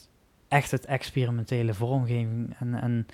echt 0.53 0.71
het 0.71 0.85
experimentele 0.85 1.73
vormgeving 1.73 2.55
en, 2.59 2.73
en 2.81 3.07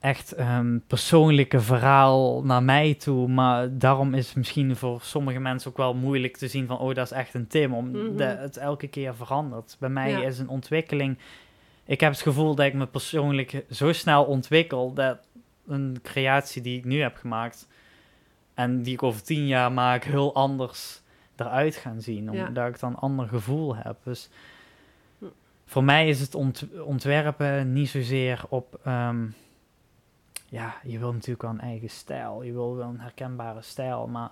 echt 0.00 0.36
een 0.36 0.82
persoonlijke 0.86 1.60
verhaal 1.60 2.42
naar 2.44 2.62
mij 2.62 2.94
toe. 2.94 3.28
Maar 3.28 3.78
daarom 3.78 4.14
is 4.14 4.26
het 4.26 4.36
misschien 4.36 4.76
voor 4.76 5.00
sommige 5.00 5.38
mensen 5.40 5.70
ook 5.70 5.76
wel 5.76 5.94
moeilijk 5.94 6.36
te 6.36 6.48
zien 6.48 6.66
van, 6.66 6.78
oh, 6.78 6.94
dat 6.94 7.04
is 7.04 7.12
echt 7.12 7.34
een 7.34 7.46
Tim, 7.46 7.74
omdat 7.74 8.16
Mhm. 8.34 8.42
het 8.42 8.56
elke 8.56 8.88
keer 8.88 9.14
verandert. 9.14 9.76
Bij 9.78 9.88
mij 9.88 10.10
Ja. 10.10 10.22
is 10.22 10.38
een 10.38 10.48
ontwikkeling. 10.48 11.18
Ik 11.84 12.00
heb 12.00 12.12
het 12.12 12.20
gevoel 12.20 12.54
dat 12.54 12.66
ik 12.66 12.74
me 12.74 12.86
persoonlijk 12.86 13.64
zo 13.70 13.92
snel 13.92 14.24
ontwikkel 14.24 14.92
dat 14.92 15.18
een 15.66 15.96
creatie 16.02 16.62
die 16.62 16.78
ik 16.78 16.84
nu 16.84 17.00
heb 17.00 17.16
gemaakt 17.16 17.68
en 18.54 18.82
die 18.82 18.92
ik 18.92 19.02
over 19.02 19.22
tien 19.22 19.46
jaar 19.46 19.72
maak, 19.72 20.04
heel 20.04 20.34
anders 20.34 21.02
eruit 21.36 21.76
gaan 21.76 22.00
zien. 22.00 22.32
Ja. 22.32 22.46
Omdat 22.46 22.68
ik 22.68 22.80
dan 22.80 22.90
een 22.90 22.96
ander 22.98 23.28
gevoel 23.28 23.76
heb. 23.76 23.96
Dus. 24.04 24.28
Voor 25.70 25.84
mij 25.84 26.08
is 26.08 26.20
het 26.20 26.34
ont- 26.34 26.66
ontwerpen 26.84 27.72
niet 27.72 27.88
zozeer 27.88 28.42
op. 28.48 28.80
ehm, 28.84 29.26
ja, 30.48 30.74
je 30.82 30.98
wil 30.98 31.12
natuurlijk 31.12 31.42
wel 31.42 31.50
een 31.50 31.60
eigen 31.60 31.90
stijl. 31.90 32.42
Je 32.42 32.52
wil 32.52 32.76
wel 32.76 32.88
een 32.88 33.00
herkenbare 33.00 33.62
stijl. 33.62 34.06
Maar 34.06 34.30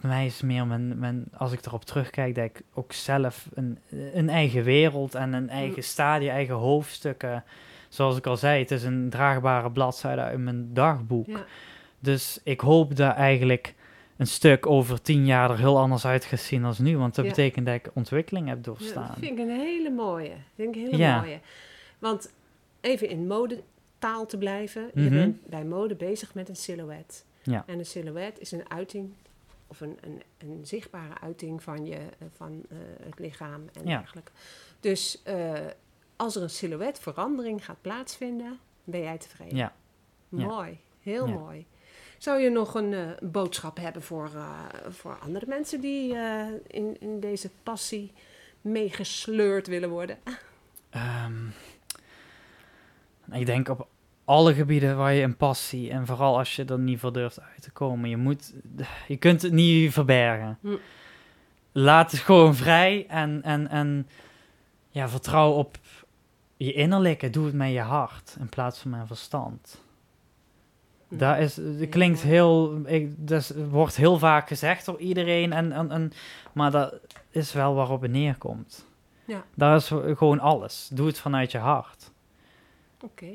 bij 0.00 0.10
mij 0.10 0.26
is 0.26 0.34
het 0.34 0.42
meer 0.42 0.66
mijn, 0.66 0.98
mijn, 0.98 1.24
als 1.36 1.52
ik 1.52 1.66
erop 1.66 1.84
terugkijk, 1.84 2.34
dat 2.34 2.44
ik 2.44 2.62
ook 2.74 2.92
zelf 2.92 3.48
een, 3.54 3.78
een 4.12 4.28
eigen 4.28 4.62
wereld 4.62 5.14
en 5.14 5.32
een 5.32 5.48
eigen 5.48 5.82
stadie, 5.84 6.30
eigen 6.30 6.54
hoofdstukken. 6.54 7.44
Zoals 7.88 8.16
ik 8.16 8.26
al 8.26 8.36
zei, 8.36 8.60
het 8.62 8.70
is 8.70 8.82
een 8.82 9.10
draagbare 9.10 9.70
bladzijde 9.70 10.20
uit 10.20 10.38
mijn 10.38 10.74
dagboek. 10.74 11.28
Ja. 11.28 11.44
Dus 11.98 12.40
ik 12.44 12.60
hoop 12.60 12.96
dat 12.96 13.14
eigenlijk 13.14 13.74
een 14.16 14.26
stuk 14.26 14.66
over 14.66 15.02
tien 15.02 15.26
jaar 15.26 15.50
er 15.50 15.58
heel 15.58 15.78
anders 15.78 16.04
uit 16.04 16.24
gaat 16.24 16.38
zien 16.40 16.64
als 16.64 16.78
nu. 16.78 16.98
Want 16.98 17.14
dat 17.14 17.24
Ja. 17.24 17.30
betekent 17.30 17.66
dat 17.66 17.74
ik 17.74 17.90
ontwikkeling 17.94 18.48
heb 18.48 18.56
Ja, 18.56 18.62
doorstaan. 18.62 19.06
dat 19.06 19.16
vind 19.18 19.38
ik 19.38 19.44
een 19.44 19.50
hele 19.60 19.90
mooie. 19.90 20.32
Vind 20.54 20.76
ik 20.76 20.82
een 20.82 20.88
hele 20.90 20.96
Ja. 21.02 21.20
mooie. 21.20 21.40
Want 21.98 22.32
even 22.80 23.08
in 23.08 23.26
modetaal 23.26 24.26
te 24.26 24.38
blijven. 24.38 24.90
Je 24.94 25.00
Mhm. 25.00 25.10
bent 25.14 25.46
bij 25.46 25.64
mode 25.64 25.94
bezig 25.94 26.34
met 26.34 26.48
een 26.48 26.56
silhouet. 26.56 27.24
Ja. 27.42 27.64
En 27.66 27.78
een 27.78 27.86
silhouet 27.86 28.38
is 28.40 28.52
een 28.52 28.70
uiting 28.70 29.12
of 29.66 29.80
een, 29.80 29.98
een, 30.00 30.22
een 30.38 30.60
zichtbare 30.66 31.20
uiting 31.22 31.62
van, 31.62 31.86
je, 31.86 31.94
eh, 31.96 32.26
van 32.36 32.62
eh, 32.68 32.76
het 33.04 33.18
lichaam 33.18 33.62
en 33.72 33.84
dergelijke. 33.86 34.30
Dus 34.80 35.22
eh, 35.22 35.52
als 36.16 36.36
er 36.36 36.42
een 36.42 36.50
silhouetverandering 36.50 37.64
gaat 37.64 37.80
plaatsvinden, 37.80 38.58
ben 38.84 39.00
jij 39.00 39.18
tevreden. 39.18 39.56
Ja. 39.56 39.72
Mooi, 40.28 40.78
heel 41.02 41.26
mooi. 41.26 41.66
Zou 42.18 42.40
je 42.40 42.50
nog 42.50 42.74
een 42.74 42.94
eh, 42.94 43.00
boodschap 43.20 43.76
hebben 43.76 44.02
voor, 44.02 44.30
eh, 44.34 44.60
voor 44.88 45.18
andere 45.18 45.46
mensen 45.48 45.80
die 45.80 46.14
eh, 46.14 46.46
in, 46.66 47.00
in 47.00 47.20
deze 47.20 47.50
passie 47.62 48.12
meegesleurd 48.60 49.66
willen 49.66 49.90
worden? 49.90 50.18
Ehm, 50.90 51.46
ik 53.32 53.46
denk 53.46 53.68
op 53.68 53.88
alle 54.24 54.54
gebieden 54.54 54.96
waar 54.96 55.12
je 55.12 55.22
een 55.22 55.36
passie 55.36 55.90
en 55.90 56.06
vooral 56.06 56.38
als 56.38 56.56
je 56.56 56.64
er 56.64 56.78
niet 56.78 57.00
voor 57.00 57.12
durft 57.12 57.40
uit 57.40 57.62
te 57.62 57.70
komen, 57.70 58.08
je 58.10 58.16
moet, 58.16 58.54
je 59.08 59.16
kunt 59.16 59.42
het 59.42 59.52
niet 59.52 59.92
verbergen. 59.92 60.58
Hm. 60.60 60.76
Laat 61.72 62.10
het 62.10 62.20
gewoon 62.20 62.54
vrij 62.54 63.06
en, 63.08 63.42
en, 63.42 63.68
en 63.68 64.08
ja, 64.90 65.08
vertrouw 65.08 65.52
op 65.52 65.78
je 66.56 66.72
innerlijke. 66.72 67.30
Doe 67.30 67.46
het 67.46 67.54
met 67.54 67.72
je 67.72 67.80
hart 67.80 68.36
in 68.38 68.48
plaats 68.48 68.78
van 68.78 68.90
mijn 68.90 69.06
verstand. 69.06 69.84
Dat, 71.08 71.38
is, 71.38 71.54
dat 71.54 71.88
klinkt 71.88 72.20
heel, 72.20 72.80
ik, 72.86 73.28
dat 73.28 73.54
wordt 73.70 73.96
heel 73.96 74.18
vaak 74.18 74.48
gezegd 74.48 74.84
door 74.84 74.98
iedereen, 74.98 75.52
en, 75.52 75.72
en, 75.72 75.90
en, 75.90 76.12
maar 76.52 76.70
dat 76.70 76.94
is 77.30 77.52
wel 77.52 77.74
waarop 77.74 78.00
het 78.00 78.10
neerkomt. 78.10 78.86
Ja. 79.24 79.44
Daar 79.54 79.76
is 79.76 79.86
gewoon 80.16 80.40
alles. 80.40 80.88
Doe 80.92 81.06
het 81.06 81.18
vanuit 81.18 81.52
je 81.52 81.58
hart. 81.58 82.10
Oké, 83.02 83.26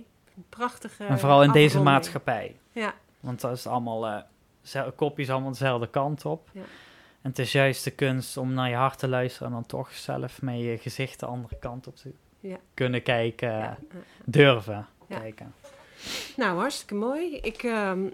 prachtige 0.49 1.03
en 1.05 1.19
vooral 1.19 1.43
in 1.43 1.51
deze 1.51 1.81
maatschappij. 1.81 2.55
Ja, 2.71 2.93
Want 3.19 3.41
dat 3.41 3.51
is 3.57 3.67
allemaal, 3.67 4.23
zel- 4.61 4.91
kopjes 4.91 5.29
allemaal 5.29 5.51
dezelfde 5.51 5.87
kant 5.89 6.25
op. 6.25 6.49
Ja. 6.53 6.61
En 7.21 7.29
het 7.29 7.39
is 7.39 7.51
juist 7.51 7.83
de 7.83 7.91
kunst 7.91 8.37
om 8.37 8.53
naar 8.53 8.69
je 8.69 8.75
hart 8.75 8.99
te 8.99 9.07
luisteren 9.07 9.47
en 9.47 9.53
dan 9.53 9.65
toch 9.65 9.93
zelf 9.93 10.41
met 10.41 10.59
je 10.59 10.77
gezicht 10.77 11.19
de 11.19 11.25
andere 11.25 11.55
kant 11.59 11.87
op 11.87 11.95
te 11.95 12.11
Ja. 12.39 12.57
kunnen 12.73 13.03
kijken, 13.03 13.49
ja. 13.57 13.77
durven 14.25 14.87
Ja. 15.07 15.17
kijken. 15.19 15.53
Nou, 16.37 16.59
hartstikke 16.59 16.95
mooi. 16.95 17.35
Ik 17.35 17.63
ehm, 17.63 18.07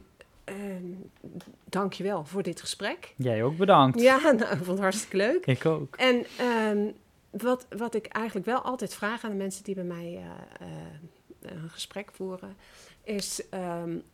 dank 1.63 1.93
je 1.93 2.03
wel 2.03 2.25
voor 2.25 2.43
dit 2.43 2.61
gesprek. 2.61 3.13
Jij 3.17 3.43
ook 3.43 3.57
bedankt. 3.57 4.01
Ja, 4.01 4.17
nou, 4.31 4.41
ik 4.41 4.47
vond 4.47 4.67
het 4.67 4.79
hartstikke 4.79 5.17
leuk. 5.17 5.45
Ik 5.45 5.65
ook. 5.65 5.95
En 5.95 6.25
ehm, 6.37 6.87
wat, 7.29 7.65
wat 7.77 7.95
ik 7.95 8.05
eigenlijk 8.05 8.45
wel 8.45 8.61
altijd 8.61 8.93
vraag 8.93 9.23
aan 9.23 9.31
de 9.31 9.37
mensen 9.37 9.63
die 9.63 9.75
bij 9.75 9.83
mij 9.83 10.23
eh, 10.59 10.67
eh, 10.67 11.63
een 11.63 11.69
gesprek 11.69 12.09
voeren, 12.13 12.55
is 13.03 13.41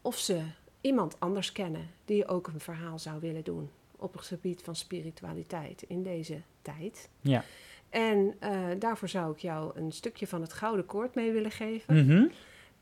of 0.02 0.18
ze 0.18 0.42
iemand 0.82 1.16
anders 1.20 1.52
kennen 1.52 1.90
die 2.06 2.28
ook 2.28 2.48
een 2.48 2.60
verhaal 2.60 3.00
zou 3.00 3.20
willen 3.20 3.44
doen 3.44 3.70
op 4.04 4.14
het 4.14 4.22
gebied 4.22 4.62
van 4.62 4.76
spiritualiteit 4.76 5.84
in 5.88 6.04
deze 6.04 6.42
tijd. 6.62 7.10
Ja. 7.22 7.44
En 7.90 8.36
eh, 8.40 8.60
daarvoor 8.80 9.10
zou 9.10 9.32
ik 9.32 9.40
jou 9.40 9.72
een 9.80 9.92
stukje 9.92 10.28
van 10.28 10.42
het 10.42 10.54
gouden 10.54 10.86
koord 10.86 11.16
mee 11.16 11.32
willen 11.32 11.52
geven. 11.52 12.06
Mhm. 12.06 12.26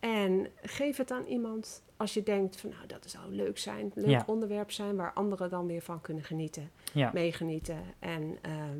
En 0.01 0.47
geef 0.61 0.97
het 0.97 1.11
aan 1.11 1.25
iemand 1.25 1.83
als 1.97 2.13
je 2.13 2.23
denkt 2.23 2.55
van 2.59 2.69
nou 2.69 2.87
dat 2.87 3.03
zou 3.09 3.33
leuk 3.35 3.57
zijn, 3.57 3.85
een 3.85 4.01
leuk 4.01 4.09
Ja. 4.09 4.23
onderwerp 4.25 4.71
zijn 4.71 4.95
waar 4.95 5.13
anderen 5.13 5.49
dan 5.49 5.67
weer 5.67 5.81
van 5.81 6.01
kunnen 6.01 6.23
genieten 6.23 6.71
Ja. 6.93 7.11
meegenieten 7.13 7.79
en 7.99 8.37
ehm, 8.41 8.79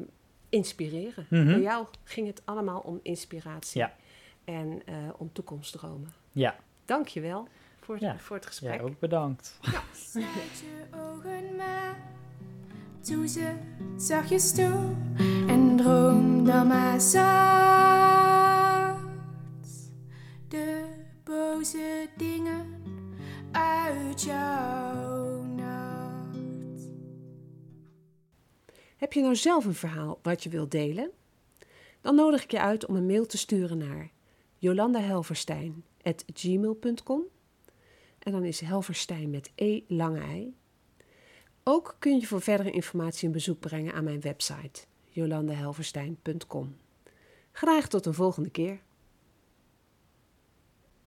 inspireren. 0.50 1.26
Mhm. 1.30 1.46
Bij 1.46 1.62
jou 1.62 1.86
ging 2.04 2.28
het 2.28 2.42
allemaal 2.46 2.80
om 2.80 3.00
inspiratie 3.04 3.82
Ja. 3.82 3.96
en 4.44 4.82
eh, 4.86 4.96
om 5.18 5.30
toekomstdromen. 5.34 6.14
Ja. 6.32 6.56
Dank 6.86 7.08
je 7.08 7.22
wel 7.22 7.48
voor, 7.80 7.96
het- 7.96 8.04
Ja. 8.04 8.18
voor 8.18 8.36
het 8.36 8.46
gesprek. 8.46 8.74
Jij 8.74 8.82
ook 8.82 9.00
bedankt. 9.00 9.60
Sluit 9.94 10.28
je 10.60 10.86
ogen 10.96 11.56
maar, 11.56 11.96
doe 13.02 13.28
ze 13.28 13.54
zachtjes 13.98 14.52
toe 14.54 14.90
en 15.48 15.76
droom 15.78 16.46
dan 16.46 16.68
maar 16.68 17.02
zacht. 17.02 19.00
De 20.48 20.81
boze 21.32 22.08
dingen 22.18 22.84
uit 23.52 24.22
jouw 24.22 25.42
nacht. 25.42 26.90
Heb 28.98 29.14
je 29.14 29.22
nou 29.22 29.36
zelf 29.36 29.66
een 29.66 29.74
verhaal 29.74 30.20
wat 30.22 30.44
je 30.44 30.50
wilt 30.50 30.72
delen? 30.72 31.12
Dan 32.02 32.16
nodig 32.16 32.44
ik 32.44 32.52
je 32.52 32.60
uit 32.60 32.86
om 32.86 32.96
een 32.96 33.06
mail 33.06 33.26
te 33.26 33.38
sturen 33.38 33.78
naar 33.78 34.12
jolandahelverstein.gmail.com 34.58 37.22
En 38.20 38.32
dan 38.32 38.44
is 38.44 38.60
Helverstein 38.60 39.30
met 39.30 39.52
E 39.56 39.82
lange 39.88 40.20
ei. 40.20 40.56
Ook 41.64 41.96
kun 42.00 42.20
je 42.20 42.28
voor 42.28 42.42
verdere 42.42 42.72
informatie 42.72 43.28
een 43.28 43.34
bezoek 43.34 43.60
brengen 43.60 43.94
aan 43.94 44.04
mijn 44.04 44.22
website 44.22 44.82
jolandahelverstein.com. 45.10 46.76
Graag 47.52 47.88
tot 47.88 48.06
een 48.06 48.14
volgende 48.14 48.50
keer. 48.50 48.80